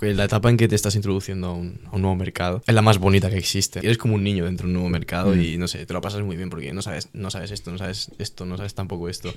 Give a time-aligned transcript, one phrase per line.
[0.00, 3.28] La etapa en que te estás introduciendo a un, nuevo mercado es la más bonita
[3.30, 3.80] que existe.
[3.80, 6.22] Eres como un niño dentro de un nuevo mercado y no sé, te lo pasas
[6.22, 9.32] muy bien porque no sabes, no sabes esto, no sabes esto, no sabes tampoco esto.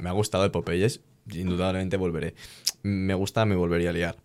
[0.00, 2.34] Me, ha gustado el Popeyes, indudablemente volveré.
[2.82, 4.16] Me gusta, me volvería a liar.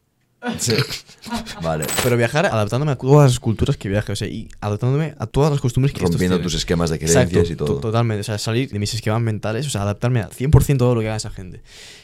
[0.59, 0.73] Sí.
[1.61, 1.85] Vale.
[2.03, 5.51] Pero viajar adaptándome a todas las culturas que viaje, o sea, y adaptándome a todas
[5.51, 7.79] las costumbres que Rompiendo tus esquemas de creencias y todo.
[7.79, 11.01] Totalmente, o sea, salir de mis esquemas mentales, o sea, adaptarme al 100% todo lo
[11.01, 11.61] que haga esa gente.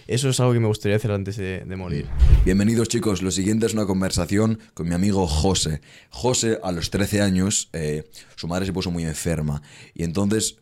[0.08, 2.08] Eso es algo que me gustaría hacer antes de, morir.
[2.46, 5.82] Bienvenidos chicos, lo siguiente es una conversación con mi amigo José.
[6.10, 9.62] José, a los 13 años, eh, su madre se puso muy enferma
[9.94, 10.58] y entonces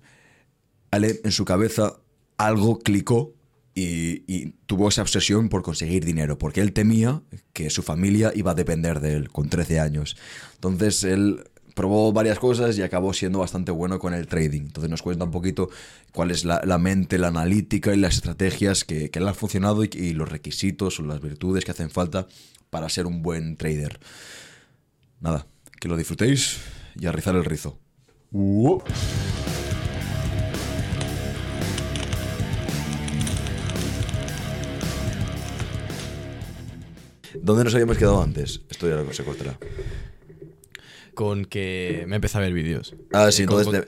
[0.92, 1.94] en su cabeza
[2.38, 3.34] algo clicó
[3.80, 7.22] y, tuvo esa obsesión por conseguir dinero, porque él temía
[7.54, 10.18] que su familia iba a depender de él con 13 años.
[10.56, 11.44] Entonces él
[11.76, 14.62] probó varias cosas y acabó siendo bastante bueno con el trading.
[14.62, 15.70] Entonces nos cuenta un poquito
[16.12, 20.14] cuál es la, mente, la analítica y las estrategias que, que le han funcionado y,
[20.14, 22.28] los requisitos o las virtudes que hacen falta
[22.72, 24.00] para ser un buen trader.
[25.20, 25.46] Nada,
[25.80, 26.58] que lo disfrutéis
[27.00, 27.78] y a rizar el rizo.
[37.48, 38.60] ¿Dónde nos habíamos quedado antes?
[38.70, 39.58] Esto ya lo se cortará.
[41.14, 42.94] Con que me empecé a ver vídeos.
[43.14, 43.86] Ah, sí, entonces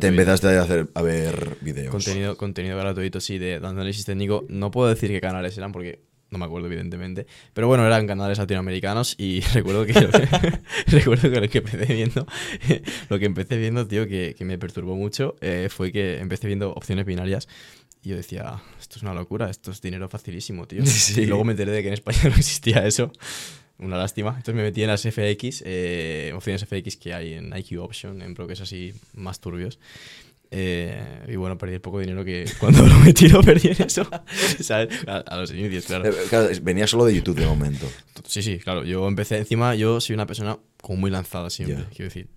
[0.00, 1.90] te, empezaste a, hacer, a ver vídeos.
[1.90, 4.46] Contenido, contenido gratuito, sí, de análisis técnico.
[4.48, 8.38] No puedo decir qué canales eran porque no me acuerdo evidentemente, pero bueno, eran canales
[8.38, 9.92] latinoamericanos y recuerdo que,
[10.86, 12.26] recuerdo que lo que empecé viendo,
[13.10, 16.72] lo que empecé viendo, tío, que, que me perturbó mucho, eh, fue que empecé viendo
[16.72, 17.48] opciones binarias
[18.02, 20.82] y yo decía, esto es una locura, esto es dinero facilísimo, tío.
[21.16, 23.12] Y luego me enteré de que en España no existía eso.
[23.78, 24.30] Una lástima.
[24.30, 28.32] Entonces me metí en las FX, eh, opciones FX que hay en IQ Option, en
[28.32, 29.78] bloques así más turbios.
[30.50, 34.08] Eh, y bueno, perdí el poco dinero que cuando lo metí lo perdí en eso.
[34.10, 36.08] A, los inicios, claro.
[36.08, 37.86] Eh, venía solo de YouTube de momento.
[38.26, 38.84] Sí, sí, claro.
[38.84, 42.28] Yo empecé encima, yo soy una persona como muy lanzada siempre, quiero decir.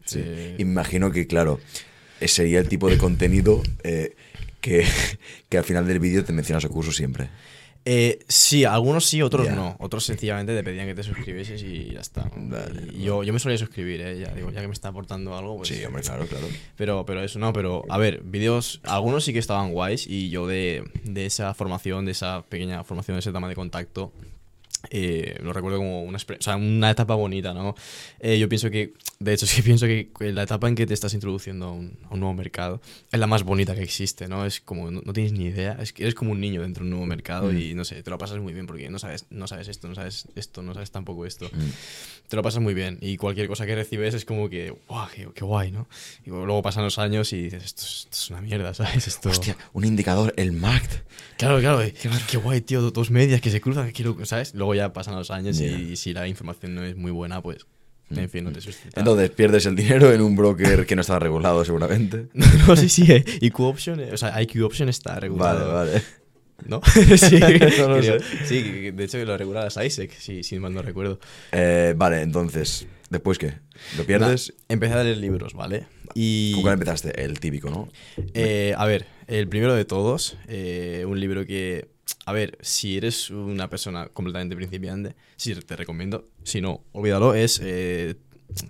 [0.57, 1.61] Imagino que, claro,
[2.19, 3.63] sería el tipo de contenido
[4.61, 4.85] que,
[5.49, 7.29] que al final del vídeo te mencionas el curso siempre.
[7.83, 9.75] Eh, sí, algunos sí, otros no.
[9.79, 12.29] Otros sencillamente te pedían que te suscribieses y ya está.
[12.95, 14.19] yo, yo me solía suscribir, ¿eh?
[14.19, 15.57] ya, digo, ya que me está aportando algo.
[15.57, 16.47] Pues, sí, hombre, claro, claro.
[16.77, 20.45] Pero, pero eso no, pero a ver, vídeos, algunos sí que estaban guays y yo
[20.45, 24.13] de, de esa formación, de esa pequeña formación, de ese tema de contacto,
[24.89, 27.75] eh, lo recuerdo como una, o sea, una etapa bonita, ¿no?
[28.19, 31.13] Eh, yo pienso que, de hecho, sí pienso que la etapa en que te estás
[31.13, 32.81] introduciendo a un, nuevo mercado
[33.11, 34.45] es la más bonita que existe, ¿no?
[34.45, 36.91] Es como, no, tienes ni idea, es que eres como un niño dentro de un
[36.91, 37.57] nuevo mercado mm.
[37.57, 39.95] y, no sé, te lo pasas muy bien porque no sabes, no sabes esto, no
[39.95, 41.47] sabes esto, no sabes tampoco esto.
[41.47, 42.27] Mm.
[42.27, 45.45] Te lo pasas muy bien y cualquier cosa que recibes es como que, guau, qué,
[45.45, 45.87] guay, ¿no?
[46.25, 49.07] Y luego pasan los años y dices, esto, es una mierda, ¿sabes?
[49.07, 49.29] Esto...
[49.29, 51.03] Hostia, un indicador, el MACD.
[51.37, 54.53] Claro, claro, qué, qué guay, tío, dos medias que se cruzan, quiero, ¿sabes?
[54.53, 57.65] Luego ya pasan los años y si la información no es muy buena, pues
[58.17, 58.99] en fin, no te suscita.
[58.99, 62.27] Entonces pierdes el dinero en un broker que no está regulado seguramente.
[62.33, 63.23] no, sí, sí, eh.
[63.41, 65.73] IQ Option, eh, o sea, IQ Option está regulado.
[65.73, 66.03] Vale, vale.
[66.65, 66.81] ¿No?
[67.17, 68.01] sí, no
[68.45, 71.19] sí, de hecho lo regula las ISEC, si, si mal no recuerdo.
[71.51, 73.53] Eh, vale, entonces, ¿después qué?
[73.97, 74.53] ¿Lo pierdes?
[74.69, 75.87] empecé a leer libros, ¿vale?
[76.13, 76.53] Y...
[76.53, 77.23] ¿Con cuál empezaste?
[77.23, 77.89] El típico, ¿no?
[78.77, 81.87] a ver, el primero de todos, un libro que
[82.25, 86.29] a ver, si eres una persona completamente principiante, sí te recomiendo.
[86.43, 88.15] Si no, olvídalo, es eh,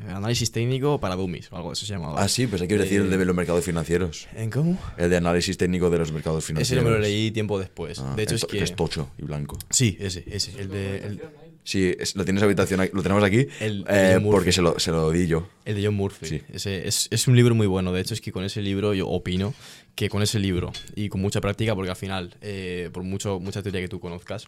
[0.08, 2.14] análisis técnico para dummies o algo de eso se llama.
[2.18, 4.28] Ah, sí, pues hay que decir el de los mercados financieros.
[4.36, 4.78] ¿En cómo?
[4.98, 6.84] El de análisis técnico de los mercados financieros.
[6.84, 8.00] Ese me lo leí tiempo después.
[8.00, 8.64] Ah, de hecho, es que...
[8.64, 9.58] es tocho y blanco.
[9.70, 10.60] Sí, ese, ese.
[10.60, 11.20] El de.
[11.64, 15.48] Sí, lo tienes habitación, lo tenemos aquí eh, porque se lo, se lo, di yo.
[15.64, 16.26] El de John Murphy.
[16.26, 16.42] Sí.
[16.52, 17.94] Ese, es, es, un libro muy bueno.
[17.94, 19.54] De hecho, es que con ese libro yo opino
[19.96, 23.62] que con ese libro y con mucha práctica, porque al final, eh, por mucho, mucha
[23.62, 24.48] teoría que tú conozcas,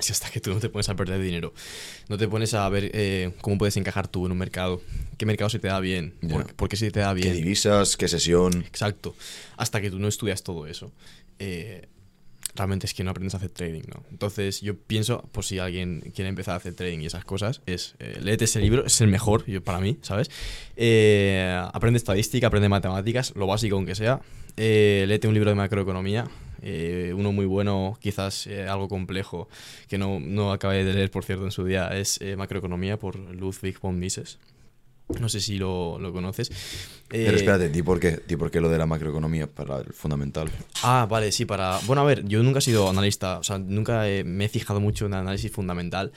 [0.00, 1.54] si hasta que tú no te pones a perder dinero,
[2.08, 4.82] no te pones a ver eh, cómo puedes encajar tú en un mercado,
[5.18, 6.14] qué mercado se te da bien,
[6.56, 7.28] por, qué se te da bien.
[7.28, 8.64] ¿Qué divisas, qué sesión?
[8.66, 9.14] Exacto.
[9.56, 10.90] Hasta que tú no estudias todo eso.
[11.38, 11.88] Eh,
[12.54, 14.04] realmente es que no aprendes a hacer trading, ¿no?
[14.10, 17.94] Entonces yo pienso, pues si alguien quiere empezar a hacer trading y esas cosas, es
[17.98, 20.30] eh, léete ese libro, es el mejor yo, para mí, ¿sabes?
[20.76, 24.20] Eh, aprende estadística, aprende matemáticas, lo básico aunque sea.
[24.56, 26.28] Eh, léete un libro de macroeconomía,
[26.62, 29.48] eh, uno muy bueno, quizás algo complejo,
[29.88, 33.78] que no, no acabé de leer, por cierto, en su día, es Macroeconomía por Ludwig
[33.80, 34.38] von Mises.
[35.20, 36.50] No sé si lo, lo conoces.
[37.08, 39.92] Pero eh, espérate, di por, qué, di por qué lo de la macroeconomía para el
[39.92, 40.48] fundamental.
[40.82, 41.78] Ah, vale, sí, para...
[41.86, 45.04] Bueno, a ver, yo nunca he sido analista, o sea, nunca me he fijado mucho
[45.04, 46.10] en el análisis fundamental.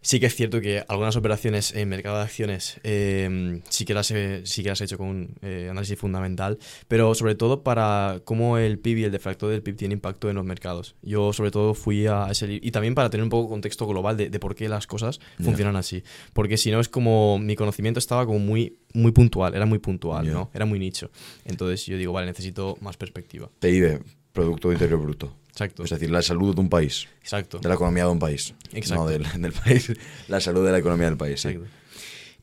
[0.00, 4.10] Sí que es cierto que algunas operaciones en mercado de acciones eh, sí, que las
[4.10, 8.20] he, sí que las he hecho con un eh, análisis fundamental, pero sobre todo para
[8.24, 10.94] cómo el PIB y el defractor del PIB tiene impacto en los mercados.
[11.02, 14.30] Yo sobre todo fui a ese y también para tener un poco contexto global de,
[14.30, 16.02] de por qué las cosas funcionan así.
[16.32, 19.98] Porque si no es como mi conocimiento estaba como muy, muy puntual, era muy puntual.
[20.26, 20.50] ¿no?
[20.54, 21.10] Era muy nicho.
[21.44, 23.50] Entonces yo digo, vale, necesito más perspectiva.
[23.60, 24.00] PIB,
[24.38, 25.34] Producto Interior Bruto.
[25.50, 27.58] Exacto, Es decir, la salud de un país, exacto.
[27.58, 28.54] de la economía de un país.
[28.72, 29.02] Exacto.
[29.02, 29.92] No del, del país,
[30.28, 31.40] la salud de la economía del país.
[31.40, 31.48] sí.
[31.48, 31.68] Exacto.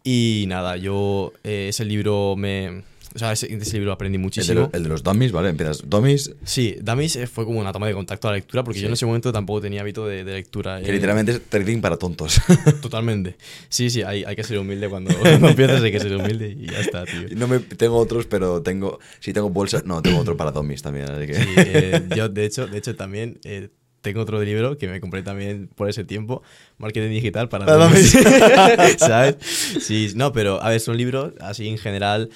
[0.03, 2.83] Y nada, yo eh, ese libro me...
[3.15, 4.59] O sea, ese, ese libro aprendí El de, muchísimo.
[4.62, 5.50] lo- el de los dummies, ¿vale?
[5.50, 8.79] Empiezas dummies, Sí, Dummies eh, fue como una toma de contacto a la lectura porque
[8.81, 10.81] yo en ese momento tampoco tenía hábito de, de lectura.
[10.81, 12.41] que eh, literalmente es trading para tontos.
[12.81, 13.38] Totalmente.
[13.69, 16.67] Sí, sí, hay, hay que ser humilde cuando, cuando empiezas, hay que ser humilde y
[16.69, 17.27] ya está, tío.
[17.38, 19.00] no me tengo otros, pero tengo.
[19.19, 19.81] Sí, tengo bolsa.
[19.85, 21.09] No, tengo otro para dummies también.
[21.09, 21.33] Así que.
[21.35, 23.69] Sí, eh, yo, de hecho, de hecho también eh,
[24.06, 26.42] tengo otro libro que me compré también por ese tiempo,
[26.78, 28.12] Marketing Digital para Para dummies.
[29.00, 29.36] ¿Sabes?
[29.81, 32.30] Sí, no, pero a ver, son libros así en general,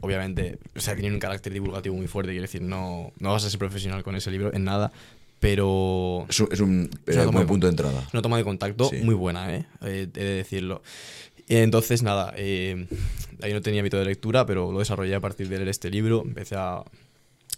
[0.00, 3.50] obviamente, o sea, tienen un carácter divulgativo muy fuerte, quiero decir, no, no vas a
[3.50, 4.92] ser profesional con ese libro en nada,
[5.40, 8.02] pero Es un, es un, Es eh, una toma buen de- punto de entrada.
[8.06, 8.96] Es una toma de contacto Sí.
[9.02, 9.64] muy buena, ¿eh?
[9.82, 10.82] Eh, He de decirlo.
[11.48, 12.86] Entonces, nada, eh,
[13.42, 16.22] ahí no tenía hábito de lectura, pero lo desarrollé a partir de leer este libro.
[16.24, 16.82] Empecé a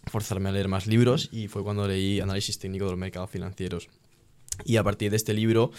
[0.08, 3.88] forzarme a leer más libros y fue cuando leí Análisis técnico de los mercados financieros.
[4.64, 5.70] Y a partir de este libro,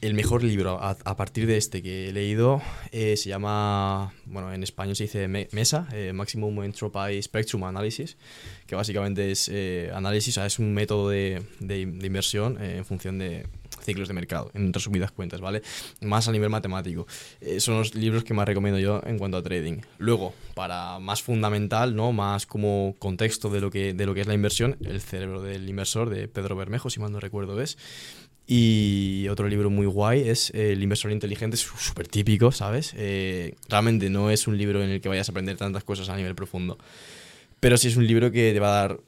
[0.00, 2.60] el mejor libro a, a partir de este que he leído
[2.92, 8.16] eh, se llama, bueno, en español se dice Me- MESA, eh, Maximum Entropy Spectrum Analysis,
[8.66, 12.76] que básicamente es eh, análisis, o sea, es un método de, de- de inversión eh,
[12.78, 13.46] en función de
[13.84, 15.62] ciclos de mercado, en resumidas cuentas, ¿vale?
[16.00, 17.06] Más a nivel matemático.
[17.40, 19.80] Eh, son los libros que más recomiendo yo en cuanto a trading.
[19.98, 22.12] Luego, para más fundamental, ¿no?
[22.12, 25.68] Más como contexto de lo que, de lo que es la inversión, El cerebro del
[25.68, 27.76] inversor de Pedro Bermejo, si mal no recuerdo es.
[28.46, 32.92] Y otro libro muy guay es El inversor inteligente, súper típico, ¿sabes?
[32.96, 36.16] Eh, realmente no es un libro en el que vayas a aprender tantas cosas a
[36.16, 36.78] nivel profundo.
[37.60, 39.00] Pero sí es un libro que te va a dar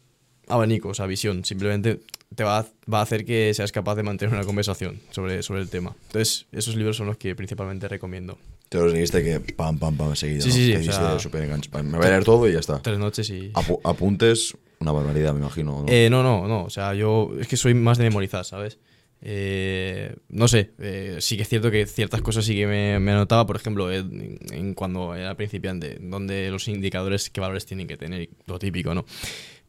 [0.48, 1.44] abanico, o sea, visión.
[1.44, 2.00] Simplemente
[2.34, 5.60] te va a, va a hacer que seas capaz de mantener una conversación sobre, sobre
[5.62, 5.94] el tema.
[6.06, 8.38] Entonces, esos libros son los que principalmente recomiendo.
[8.68, 10.42] Te lo seguiste que pam, pam, pam, seguido.
[10.42, 10.54] Sí, ¿no?
[10.54, 11.70] sí, sí, o sea- enganche.
[11.82, 12.80] Me voy a leer todo y ya está.
[12.82, 13.52] Tres noches y...
[13.52, 15.82] Apu- apuntes, una barbaridad, me imagino.
[15.82, 15.92] ¿no?
[15.92, 16.64] Eh, no, no, no.
[16.64, 18.78] O sea, yo es que soy más de memorizar, ¿sabes?
[19.22, 23.12] Eh, no sé, eh, sí que es cierto que ciertas cosas sí que me, me
[23.12, 28.28] anotaba, por ejemplo, en cuando era principiante, donde los indicadores, qué valores tienen que tener,
[28.46, 29.04] lo típico, ¿no?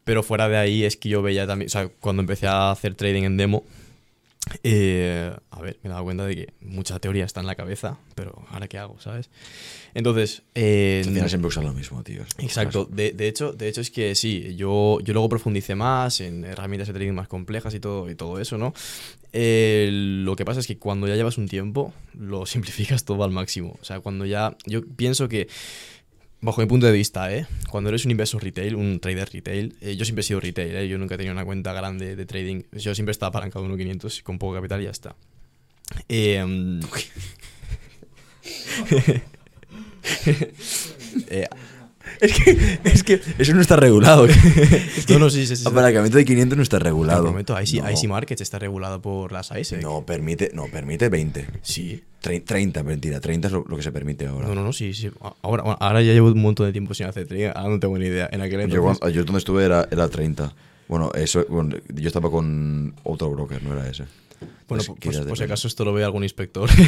[0.08, 2.94] Pero fuera de ahí es que yo veía también, o sea, cuando empecé a hacer
[2.94, 3.66] trading en demo,
[4.62, 7.98] eh, a ver, me he dado cuenta de que mucha teoría está en la cabeza,
[8.14, 9.28] pero ahora qué hago, ¿sabes?
[9.92, 12.22] Entonces, eh, Al final siempre usan lo mismo, tío.
[12.38, 12.86] Exacto.
[12.90, 16.88] De, de hecho, de hecho es que sí, yo, yo luego profundicé más en herramientas
[16.88, 18.72] de trading más complejas y todo, y todo eso, ¿no?
[19.34, 23.30] Eh, lo que pasa es que cuando ya llevas un tiempo, lo simplificas todo al
[23.30, 23.76] máximo.
[23.78, 24.56] O sea, cuando ya...
[24.64, 25.48] Yo pienso que,
[26.40, 27.46] bajo mi punto de vista, ¿eh?
[27.70, 30.88] Cuando eres un inversor retail, un trader retail, eh, yo siempre he sido retail, ¿eh?
[30.88, 32.62] Yo nunca he tenido una cuenta grande de trading.
[32.72, 35.16] Yo siempre estaba apalancado en 1.500 con poco capital y ya está.
[41.28, 41.48] Eh, eh,
[42.20, 44.26] Es que, es que eso no está regulado.
[45.08, 45.64] no, no, sí, sí, sí.
[45.66, 47.22] Apalancamiento de 500 no está regulado.
[47.24, 49.82] prometo, IC, no, IC Markets está regulado por las ISEC.
[49.82, 51.46] no, permite, no, permite 20.
[51.62, 52.02] Sí.
[52.22, 53.20] Tre- 30, mentira.
[53.20, 54.48] 30 es lo, lo que se permite ahora.
[54.48, 55.10] No, no, no, sí, sí.
[55.42, 57.50] Ahora, bueno, ahora ya llevo un montón de tiempo sin hacer trading.
[57.54, 58.28] Ahora no tengo ni idea.
[58.32, 59.14] En aquel entonces...
[59.14, 60.52] yo donde estuve era, era 30.
[60.88, 64.04] Bueno, eso, bueno, yo estaba con otro broker, no era ese.
[64.68, 66.68] Bueno, Pues, pues, si acaso esto lo ve algún inspector.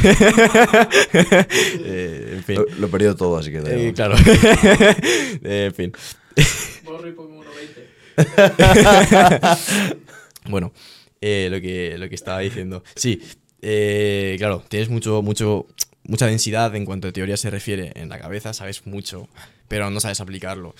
[1.83, 2.55] Eh, en fin.
[2.55, 4.15] Lo, lo he perdido todo, así que Eh, claro.
[5.43, 5.91] Eh, en fin.
[6.83, 7.43] Borro y pongo
[8.15, 9.57] 1.20.
[10.49, 10.73] Bueno,
[11.21, 12.83] eh, lo, que, lo que estaba diciendo.
[12.95, 13.21] Sí,
[13.61, 15.67] eh, claro, tienes mucho, mucho,
[16.03, 19.27] mucha densidad en cuanto a teoría se refiere en la cabeza, sabes mucho,
[19.67, 20.73] pero no sabes aplicarlo.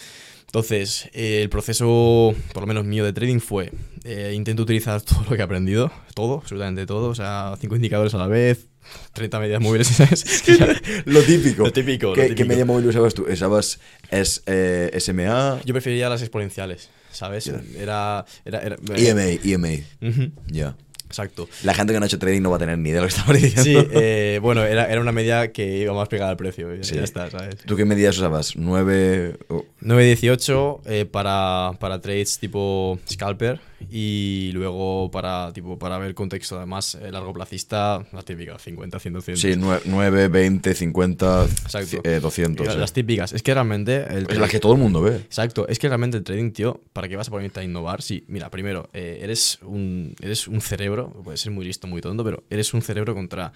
[0.52, 3.72] Entonces, eh, el proceso, por lo menos mío de trading, fue:
[4.04, 8.14] eh, intento utilizar todo lo que he aprendido, todo, absolutamente todo, o sea, cinco indicadores
[8.16, 8.68] a la vez,
[9.14, 10.44] 30 medidas móviles, ¿sabes?
[11.06, 11.64] Lo típico.
[11.64, 12.36] Lo típico, lo ¿Qué, típico.
[12.36, 13.26] ¿Qué media móvil usabas tú?
[13.32, 13.80] ¿Usabas
[14.10, 15.62] es, eh, SMA?
[15.64, 17.48] Yo prefería las exponenciales, ¿sabes?
[17.48, 18.26] Era.
[18.44, 19.86] era, era EMA, EMA.
[20.02, 20.76] Ujú, Ya.
[21.12, 21.48] Exacto.
[21.64, 23.08] La gente que no ha hecho trading no va a tener ni idea de lo
[23.08, 23.82] que estamos diciendo.
[23.82, 26.74] Sí, eh, bueno, era, era una media que iba más pegada al precio.
[26.76, 26.96] Ya, Sí.
[26.96, 27.58] ya está, ¿sabes?
[27.66, 28.56] ¿Tú qué medidas usabas?
[28.56, 29.38] ¿9?
[29.50, 33.60] o- 9.18 eh, para, para trades tipo scalper
[33.90, 39.14] y luego para tipo para ver contexto además eh, largo placista la típica 50 100
[39.14, 42.02] 200 Sí, 9, 20, 50, Exacto.
[42.04, 42.66] eh, 200.
[42.68, 45.16] las, las típicas es que realmente el Es la que todo el mundo ve.
[45.18, 48.02] Exacto, es que realmente el trading, tío, ¿para qué vas a ponerte a innovar?
[48.02, 52.24] Sí, mira, primero, eh, eres, un, eres un cerebro, puedes ser muy listo, muy tonto,
[52.24, 53.54] pero eres un cerebro contra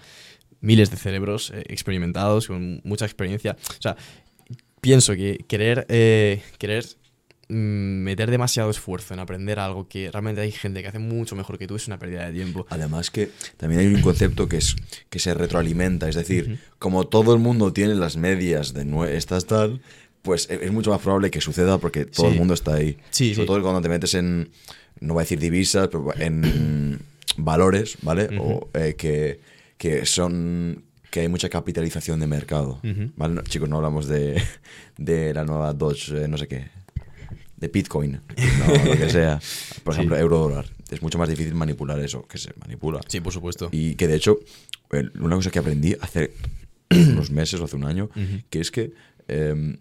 [0.60, 3.56] miles de cerebros eh, experimentados, con mucha experiencia.
[3.70, 3.96] O sea,
[4.80, 5.86] pienso que querer,
[6.58, 6.84] querer
[7.48, 11.66] meter demasiado esfuerzo en aprender algo que realmente hay gente que hace mucho mejor que
[11.66, 12.66] tú es una pérdida de tiempo.
[12.70, 14.74] Además que también hay un concepto que es
[15.10, 18.84] que se retroalimenta, es decir, como todo el mundo tiene las medias de
[19.16, 19.80] estas tal,
[20.22, 22.32] pues e- es mucho más probable que suceda porque todo Sí.
[22.32, 22.98] el mundo está ahí.
[23.10, 23.46] Sí, Sobre sí.
[23.46, 24.50] todo cuando te metes en,
[25.00, 26.98] no voy a decir divisas, pero en
[27.36, 28.28] valores, ¿vale?
[28.40, 29.40] O eh, que,
[29.78, 33.10] que son que hay mucha capitalización de mercado, Ujú.
[33.16, 33.34] ¿vale?
[33.34, 34.42] No, chicos, no hablamos de,
[34.98, 36.66] de la nueva Dodge, eh, no sé qué,
[37.56, 38.12] de Bitcoin,
[38.58, 39.40] no, lo que sea.
[39.84, 40.00] Por Sí.
[40.00, 40.66] ejemplo, euro dólar.
[40.90, 43.00] Es mucho más difícil manipular eso, que se manipula.
[43.08, 43.68] Sí, por supuesto.
[43.72, 44.38] Y que de hecho,
[45.20, 46.32] una cosa que aprendí hace
[46.90, 48.08] unos meses o hace un año,
[48.50, 48.92] que es que
[49.28, 49.78] em,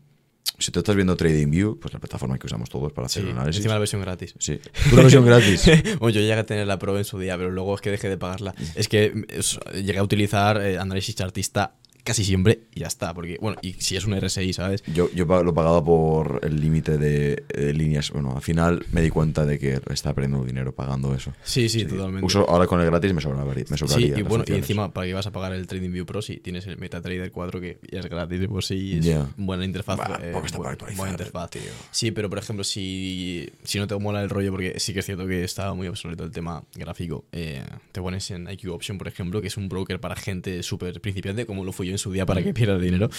[0.57, 3.35] si tú estás viendo TradingView, pues la plataforma que usamos todos para Sí, hacer el
[3.37, 3.57] análisis.
[3.59, 4.33] encima la versión gratis.
[4.39, 4.59] Sí.
[4.89, 5.65] ¿Tú la versión gratis?
[5.99, 8.09] bueno, yo llegué a tener la Pro en su día, pero luego es que dejé
[8.09, 8.55] de pagarla.
[8.75, 13.13] Es que es- llegué a utilizar eh, análisis chartista casi siempre y ya está.
[13.13, 14.81] Porque, bueno, y si es un RSI, ¿sabes?
[14.93, 18.11] Yo, yo lo pagaba por el límite de, de líneas.
[18.11, 21.33] Bueno, al final me di cuenta de que estaba perdiendo dinero pagando eso.
[21.43, 22.25] Sí, sí, totalmente.
[22.25, 23.65] Uso, ahora con el gratis me sobraría.
[23.69, 26.05] Me Sí, sobraría y las bueno, y encima, para que vas a pagar el TradingView
[26.05, 29.05] Pro, si tienes el MetaTrader 4, que ya es gratis de por sí, y es
[29.05, 29.27] Ya.
[29.35, 29.97] buena interfaz.
[29.97, 31.49] Bah, eh, porque está para buena interfaz.
[31.49, 31.61] tío.
[31.91, 35.05] Sí, pero por ejemplo, si, si no te mola el rollo, porque sí que es
[35.05, 39.07] cierto que estaba muy obsoleto el tema gráfico, eh, te pones en IQ Option, por
[39.07, 42.11] ejemplo, que es un broker para gente súper principiante, como lo fui yo en su
[42.11, 43.09] día para que pierdas dinero.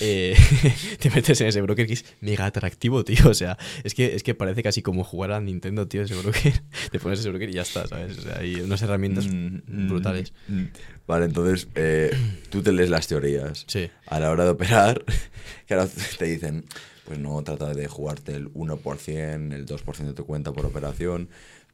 [0.00, 0.34] eh,
[0.98, 3.28] te metes en ese broker que es mega atractivo, tío.
[3.28, 6.52] O sea, es que, es que parece casi como jugar a Nintendo, tío, ese broker.
[6.90, 8.18] Te pones ese broker y ya está, ¿sabes?
[8.18, 10.32] O sea, hay unas herramientas Mm, brutales.
[10.48, 10.68] mm, mm.
[11.06, 12.10] Vale, entonces eh,
[12.48, 13.64] tú te lees las teorías.
[13.66, 13.90] Sí.
[14.06, 15.04] A la hora de operar,
[15.66, 15.88] claro,
[16.18, 16.64] te dicen,
[17.04, 21.28] pues no trata de jugarte el 1%, el 2% de tu cuenta por operación.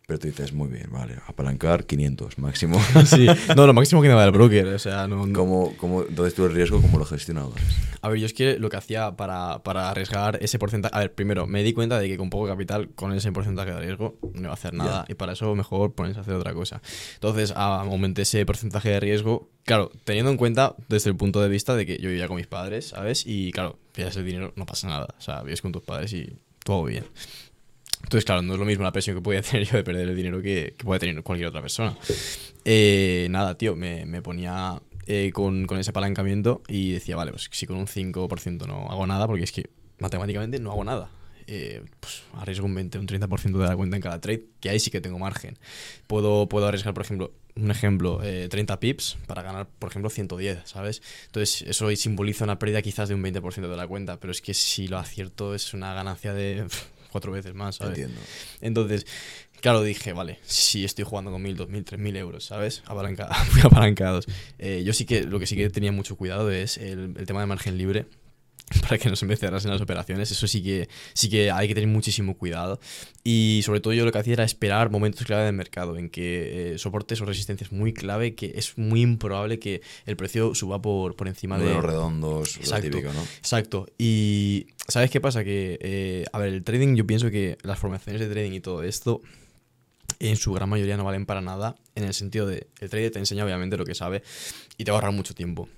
[0.09, 2.81] Pero tú dices, muy bien, vale, apalancar 500 máximo.
[3.05, 6.01] Sí, no, lo máximo que me da el broker, o sea, no, no- ¿Cómo, cómo,
[6.03, 7.61] entonces tú el riesgo, ¿cómo lo gestionabas?
[8.01, 10.97] A ver, yo es que lo que hacía para, para arriesgar ese porcentaje...
[10.97, 13.81] A ver, primero, me di cuenta de que con poco capital, con ese porcentaje de
[13.81, 15.05] riesgo, no iba a hacer nada.
[15.11, 16.81] Y para eso mejor ponerse a hacer otra cosa.
[17.17, 21.51] Entonces, a- aumenté ese porcentaje de riesgo, claro, teniendo en cuenta desde el punto de
[21.51, 23.25] vista de que yo vivía con mis padres, ¿sabes?
[23.27, 25.09] Y claro, pillas el dinero, no pasa nada.
[25.19, 26.33] O sea, vives con tus padres y
[26.65, 27.05] todo bien.
[28.09, 30.17] Entonces, claro, no es lo mismo la presión que podía tener yo de perder el
[30.17, 31.95] dinero que, que puede tener cualquier otra persona.
[32.65, 37.49] Eh, nada, tío, me, me ponía eh, con, con ese apalancamiento y decía, vale, pues
[37.53, 41.11] si con un 5% no hago nada, porque es que matemáticamente no hago nada.
[41.47, 44.81] eh, pues arriesgo un 20, un 30% de la cuenta en cada trade, que ahí
[44.81, 45.59] sí que tengo margen.
[46.07, 50.61] Puedo, puedo arriesgar, por ejemplo, un ejemplo, eh, 30 pips para ganar, por ejemplo, 110,
[50.65, 51.03] ¿sabes?
[51.27, 54.55] Entonces, eso simboliza una pérdida quizás de un 20% de la cuenta, pero es que
[54.55, 56.67] si lo acierto es una ganancia de
[57.19, 57.99] cuatro veces más, ¿sabes?
[57.99, 58.21] Entiendo.
[58.61, 59.07] Entonces,
[59.61, 62.83] claro, dije, vale, si estoy jugando con 1000, 2000, 3000 euros, ¿sabes?
[62.87, 64.27] Apalanca- muy apalancados.
[64.59, 67.41] Eh, yo sí que, lo que sí que tenía mucho cuidado es el, el tema
[67.41, 68.07] de margen libre.
[68.83, 71.75] Para que no se me cerrasen las operaciones, eso sí que, sí que hay que
[71.75, 72.81] tener muchísimo cuidado.
[73.25, 76.75] Y sobre todo, yo lo que hacía era esperar momentos clave del mercado en que
[76.75, 81.17] eh, soportes o resistencias muy clave, que es muy improbable que el precio suba por,
[81.17, 82.91] por encima de, Números redondos, lo Exacto.
[82.91, 83.23] típico, ¿no?
[83.23, 83.87] Exacto.
[83.99, 85.45] Y ¿sabes qué pasa?
[85.45, 88.83] Que, eh, a ver, el trading, yo pienso que las formaciones de trading y todo
[88.83, 89.23] esto,
[90.21, 93.19] en su gran mayoría no valen para nada, en el sentido de, el trader te
[93.19, 94.23] enseña obviamente lo que sabe
[94.77, 95.69] y te va a ahorrar mucho tiempo.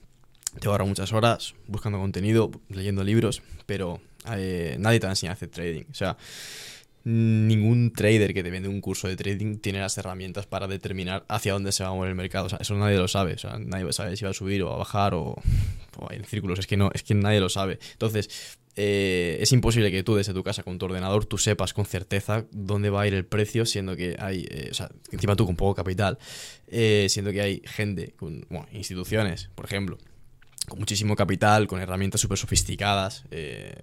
[0.58, 4.00] Te va a ahorrar muchas horas buscando contenido, leyendo libros, pero
[4.32, 5.84] eh, nadie te va a a hacer trading.
[5.90, 6.16] O sea,
[7.04, 11.52] ningún trader que te vende un curso de trading tiene las herramientas para determinar hacia
[11.52, 12.46] dónde se va a mover el mercado.
[12.46, 13.34] O sea, eso nadie lo sabe.
[13.34, 15.36] O sea, nadie sabe si va a subir o a bajar o,
[15.98, 16.58] o en círculos.
[16.58, 17.78] Es que no, es que nadie lo sabe.
[17.92, 21.86] Entonces, eh, es imposible que tú desde tu casa con tu ordenador tú sepas con
[21.86, 25.44] certeza dónde va a ir el precio, siendo que hay, eh, o sea, encima tú
[25.44, 26.18] con poco capital,
[26.68, 29.98] eh, siendo que hay gente, con, bueno, instituciones, por ejemplo,
[30.68, 33.74] con muchísimo capital, con herramientas súper sofisticadas eh,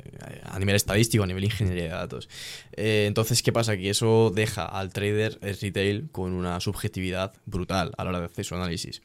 [0.43, 2.29] a nivel estadístico, a nivel ingeniería de datos.
[2.73, 3.75] Eh, entonces, ¿qué pasa?
[3.77, 8.25] Que eso deja al trader el retail con una subjetividad brutal a la hora de
[8.27, 9.01] hacer su análisis.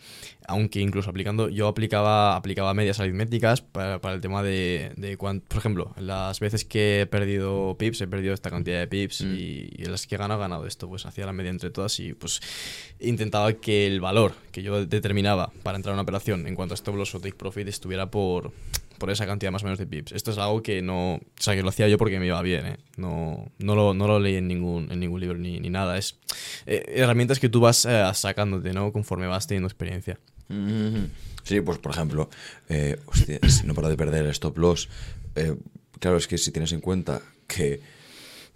[0.48, 5.40] Aunque incluso aplicando, yo aplicaba, aplicaba medias aritméticas para, para el tema de, de cuán-
[5.40, 9.34] por ejemplo, las veces que he perdido pips, he perdido esta cantidad de pips Mm.
[9.34, 10.88] y, y las que he ganado, he ganado esto.
[10.88, 12.40] Pues hacía la media entre todas y pues
[13.00, 16.76] intentaba que el valor que yo determinaba para entrar a una operación en cuanto a
[16.76, 18.52] stop loss o take profit estuviera por,
[19.02, 20.12] por esa cantidad más o menos de pips.
[20.12, 21.14] Esto es algo que no.
[21.16, 22.76] O sea, que lo hacía yo porque me iba bien, ¿eh?
[22.96, 25.98] No, no, lo, no lo leí en ningún, en ningún libro ni, ni nada.
[25.98, 26.20] Es
[26.66, 28.92] eh, herramientas que tú vas eh, sacándote, ¿no?
[28.92, 30.20] Conforme vas teniendo experiencia.
[31.42, 32.30] Sí, pues por ejemplo,
[32.68, 34.88] eh, hostia, si no para de perder el stop loss.
[35.34, 35.56] eh,
[35.98, 37.80] claro, es que si tienes en cuenta que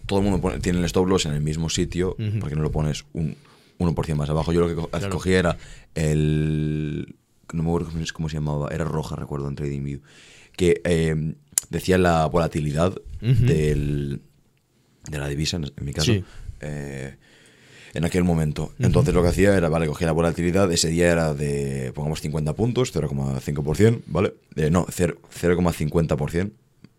[0.07, 2.39] todo el mundo pone- tiene el stop loss en el mismo sitio, Ujú.
[2.39, 3.37] ¿por qué no lo pones un
[3.79, 4.53] 1% más abajo?
[4.53, 5.07] Yo lo que co- Claro.
[5.07, 5.59] escogí era
[5.95, 7.17] el
[7.53, 10.01] no me acuerdo cómo- cómo se llamaba, era roja, recuerdo, en TradingView,
[10.57, 11.35] que eh,
[11.71, 14.21] decía la volatilidad del,
[15.11, 16.25] de la divisa, en mi caso, Sí.
[16.61, 17.17] eh,
[17.95, 18.73] en aquel momento.
[18.79, 22.55] Entonces lo que hacía era, vale, cogía la volatilidad, ese día era de, pongamos 50
[22.55, 24.35] puntos, 0,5%, ¿vale?
[24.57, 26.51] Eh, no, cero- 0,50%,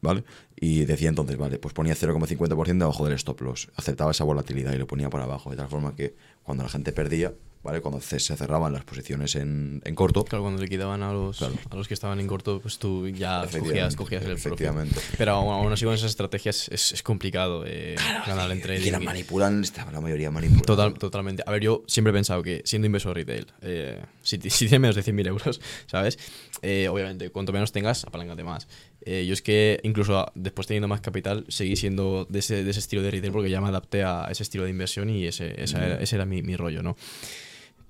[0.01, 0.23] ¿vale?
[0.59, 4.77] Y decía entonces, vale, pues ponía 0,50% debajo del stop loss, aceptaba esa volatilidad y
[4.77, 7.33] lo ponía por abajo, de tal forma que cuando la gente perdía,
[7.63, 7.81] ¿vale?
[7.81, 11.37] Cuando se se cerraban las posiciones en, en corto, Claro, cuando le quitaban a los,
[11.37, 11.53] Claro.
[11.69, 14.45] a los que estaban en corto, pues tú ya cogías, cogías el profit.
[14.47, 14.99] efectivamente.
[15.17, 17.95] Pero aún, aún así con esas estrategias es, es complicado eh,
[18.25, 18.91] ganar en y trading.
[18.91, 20.63] la manipulan, la mayoría manipulan.
[20.65, 21.43] Total, totalmente.
[21.45, 24.95] A ver, yo siempre he pensado que siendo inversor retail, eh, si, si tienes menos
[24.95, 26.17] de 100.000 euros, ¿sabes?
[26.61, 28.67] Eh, obviamente, cuanto menos tengas, apaláncate más.
[29.09, 32.79] Eh, yo es que incluso después teniendo más capital, seguí siendo de ese, de ese
[32.81, 35.85] estilo de retail porque ya me adapté a ese estilo de inversión y ese, esa
[35.85, 36.97] era- ese era mi, mi rollo, ¿no?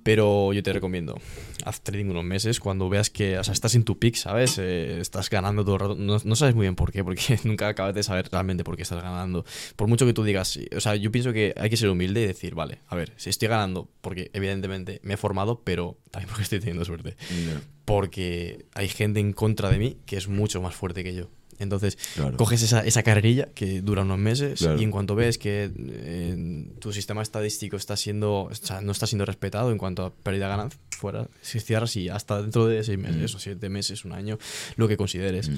[0.03, 1.19] Pero yo te recomiendo,
[1.65, 4.57] haz trading unos meses cuando veas que, o sea, estás en tu pick, ¿sabes?
[4.57, 5.95] Eh, estás ganando todo el rato.
[5.95, 8.83] No, no sabes muy bien por qué, porque nunca acabas de saber realmente por qué
[8.83, 9.43] estás ganando.
[9.75, 12.27] Por mucho que tú digas, o sea, yo pienso que hay que ser humilde y
[12.27, 16.43] decir, vale, a ver, si estoy ganando, porque evidentemente me he formado, pero también porque
[16.43, 17.17] estoy teniendo suerte.
[17.29, 17.61] Ya.
[17.87, 21.29] Porque hay gente en contra de mí que es mucho más fuerte que yo.
[21.57, 22.35] Entonces, Claro.
[22.35, 24.77] coges esa, esa carrerilla que dura unos meses Claro.
[24.79, 29.07] y en cuanto ves que eh, tu sistema estadístico está siendo, o sea, no está
[29.07, 32.83] siendo respetado en cuanto a pérdida de ganancia, fuera, si cierras y hasta dentro de
[32.83, 34.37] seis meses o siete meses, un año,
[34.75, 35.49] lo que consideres.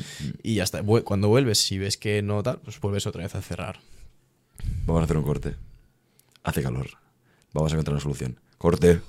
[0.43, 0.83] Y ya está.
[0.83, 3.79] Vu- Cuando vuelves, si ves que no tal, pues vuelves otra vez a cerrar.
[4.85, 5.55] Vamos a hacer un corte.
[6.43, 6.91] Hace calor.
[7.53, 8.39] Vamos a encontrar una solución.
[8.59, 9.01] Corte.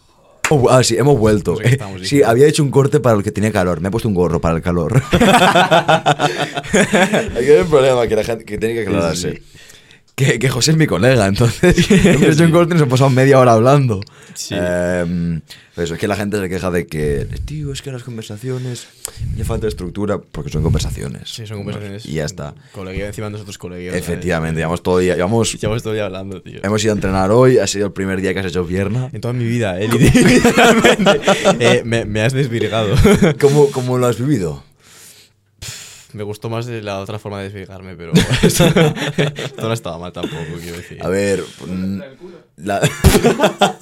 [0.53, 1.57] Oh, ah, sí, hemos vuelto.
[1.57, 3.81] Qué estamos sí, había hecho un corte para el que tenía calor.
[3.81, 5.01] Me he puesto un gorro para el calor.
[5.13, 5.23] Aquí
[7.37, 9.31] hay un problema que la gente que tiene que aclararse.
[9.31, 9.43] Sí, sí,
[10.21, 13.09] Que, que José es mi colega, entonces hemos hecho un corte y nos hemos pasado
[13.09, 14.01] media hora hablando.
[14.35, 14.55] Sí.
[14.55, 15.41] Em,
[15.79, 18.87] eso, es que la gente se queja de que, tío, es que las conversaciones
[19.35, 21.31] le falta estructura, porque son conversaciones.
[21.31, 22.05] Sí, son conversaciones.
[22.05, 22.55] Y ya está.
[22.73, 23.57] Colegueo encima de nosotros.
[23.59, 23.95] ¿sabes?
[23.95, 26.61] Efectivamente, llevamos todo día, llevamos Llevamos todo día hablando, tío.
[26.63, 29.09] Hemos ido a entrenar hoy, ha sido el primer día que has hecho pierna.
[29.15, 31.21] En toda mi vida, eh, literalmente.
[31.61, 32.95] Eh, me, me has desvirgado.
[33.41, 34.63] ¿Cómo, cómo lo has vivido?
[36.13, 40.13] Me gustó más de la otra forma de desvirgarme, pero esto, esto no estaba mal
[40.13, 41.03] tampoco, quiero decir.
[41.03, 42.01] A ver, mm,
[42.59, 42.81] la-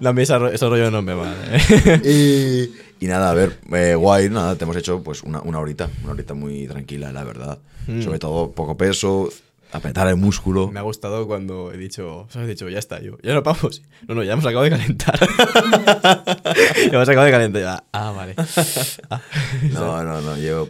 [0.00, 1.34] La mesa, ese rollo no me vale.
[1.52, 2.70] ¿eh?
[3.00, 5.88] y, y nada, a ver, eh, guay, nada, te hemos hecho pues una, una horita,
[6.04, 7.58] una horita muy tranquila, la verdad.
[7.86, 8.02] Mm.
[8.02, 9.30] Sobre todo poco peso,
[9.72, 10.70] apretar el músculo.
[10.70, 12.48] Me ha gustado cuando he dicho, ¿sabes?
[12.48, 13.82] He dicho, ya está, yo, ya no vamos.
[14.08, 15.18] No, no, ya hemos acabado de calentar.
[16.76, 17.62] ya hemos acabado de calentar.
[17.62, 17.84] ya.
[17.92, 18.34] Ah, vale.
[19.10, 19.20] Ah.
[19.72, 20.68] No, no, no, yo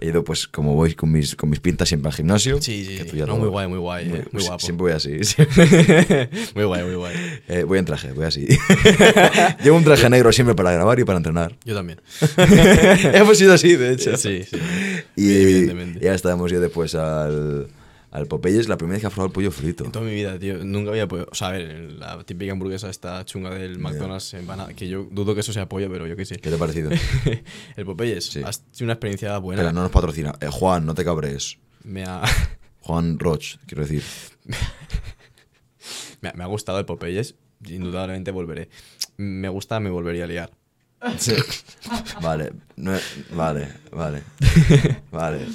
[0.00, 2.60] he ido pues como voy con mis, con mis pintas siempre al gimnasio.
[2.62, 3.10] Sí, sí, que sí.
[3.10, 4.58] tú ya No, lo- muy guay, muy guay, eh, muy guapo.
[4.60, 5.22] Siempre voy así.
[5.24, 5.36] sí.
[6.54, 7.14] muy guay, muy guay.
[7.48, 8.46] Eh, voy en traje, voy así.
[9.62, 11.54] Llevo un traje negro siempre para grabar y para entrenar.
[11.64, 12.00] Yo también.
[13.14, 14.16] Hemos ido así, de hecho.
[14.16, 14.56] Sí, sí.
[15.16, 16.00] Y Evidentemente.
[16.00, 17.68] ya está, hemos ido después al,
[18.10, 19.84] al Popeyes, la primera vez que ha probado el pollo frito.
[19.84, 21.28] En toda mi vida, tío, nunca había podido.
[21.30, 25.34] O sea, a ver, la típica hamburguesa esta chunga del McDonald's empanada, que yo dudo
[25.34, 26.36] que eso sea pollo, pero yo qué sé.
[26.36, 26.90] ¿Qué te ha parecido?
[27.76, 28.42] el Popeyes Sí.
[28.44, 29.62] ha sido una experiencia buena.
[29.62, 30.34] Espera, no nos patrocina.
[30.40, 31.58] Eh, Juan, no te cabres.
[31.84, 32.22] Me, ha,
[32.80, 34.02] Juan Roch, quiero decir.
[36.20, 37.36] me, ha, me ha gustado el Popeyes.
[37.66, 38.70] Indudablemente volveré.
[39.18, 40.50] Me gusta, me volvería a liar.
[41.18, 41.34] Sí.
[42.22, 42.92] Vale, no
[43.32, 44.22] vale, vale.
[45.10, 45.46] Vale.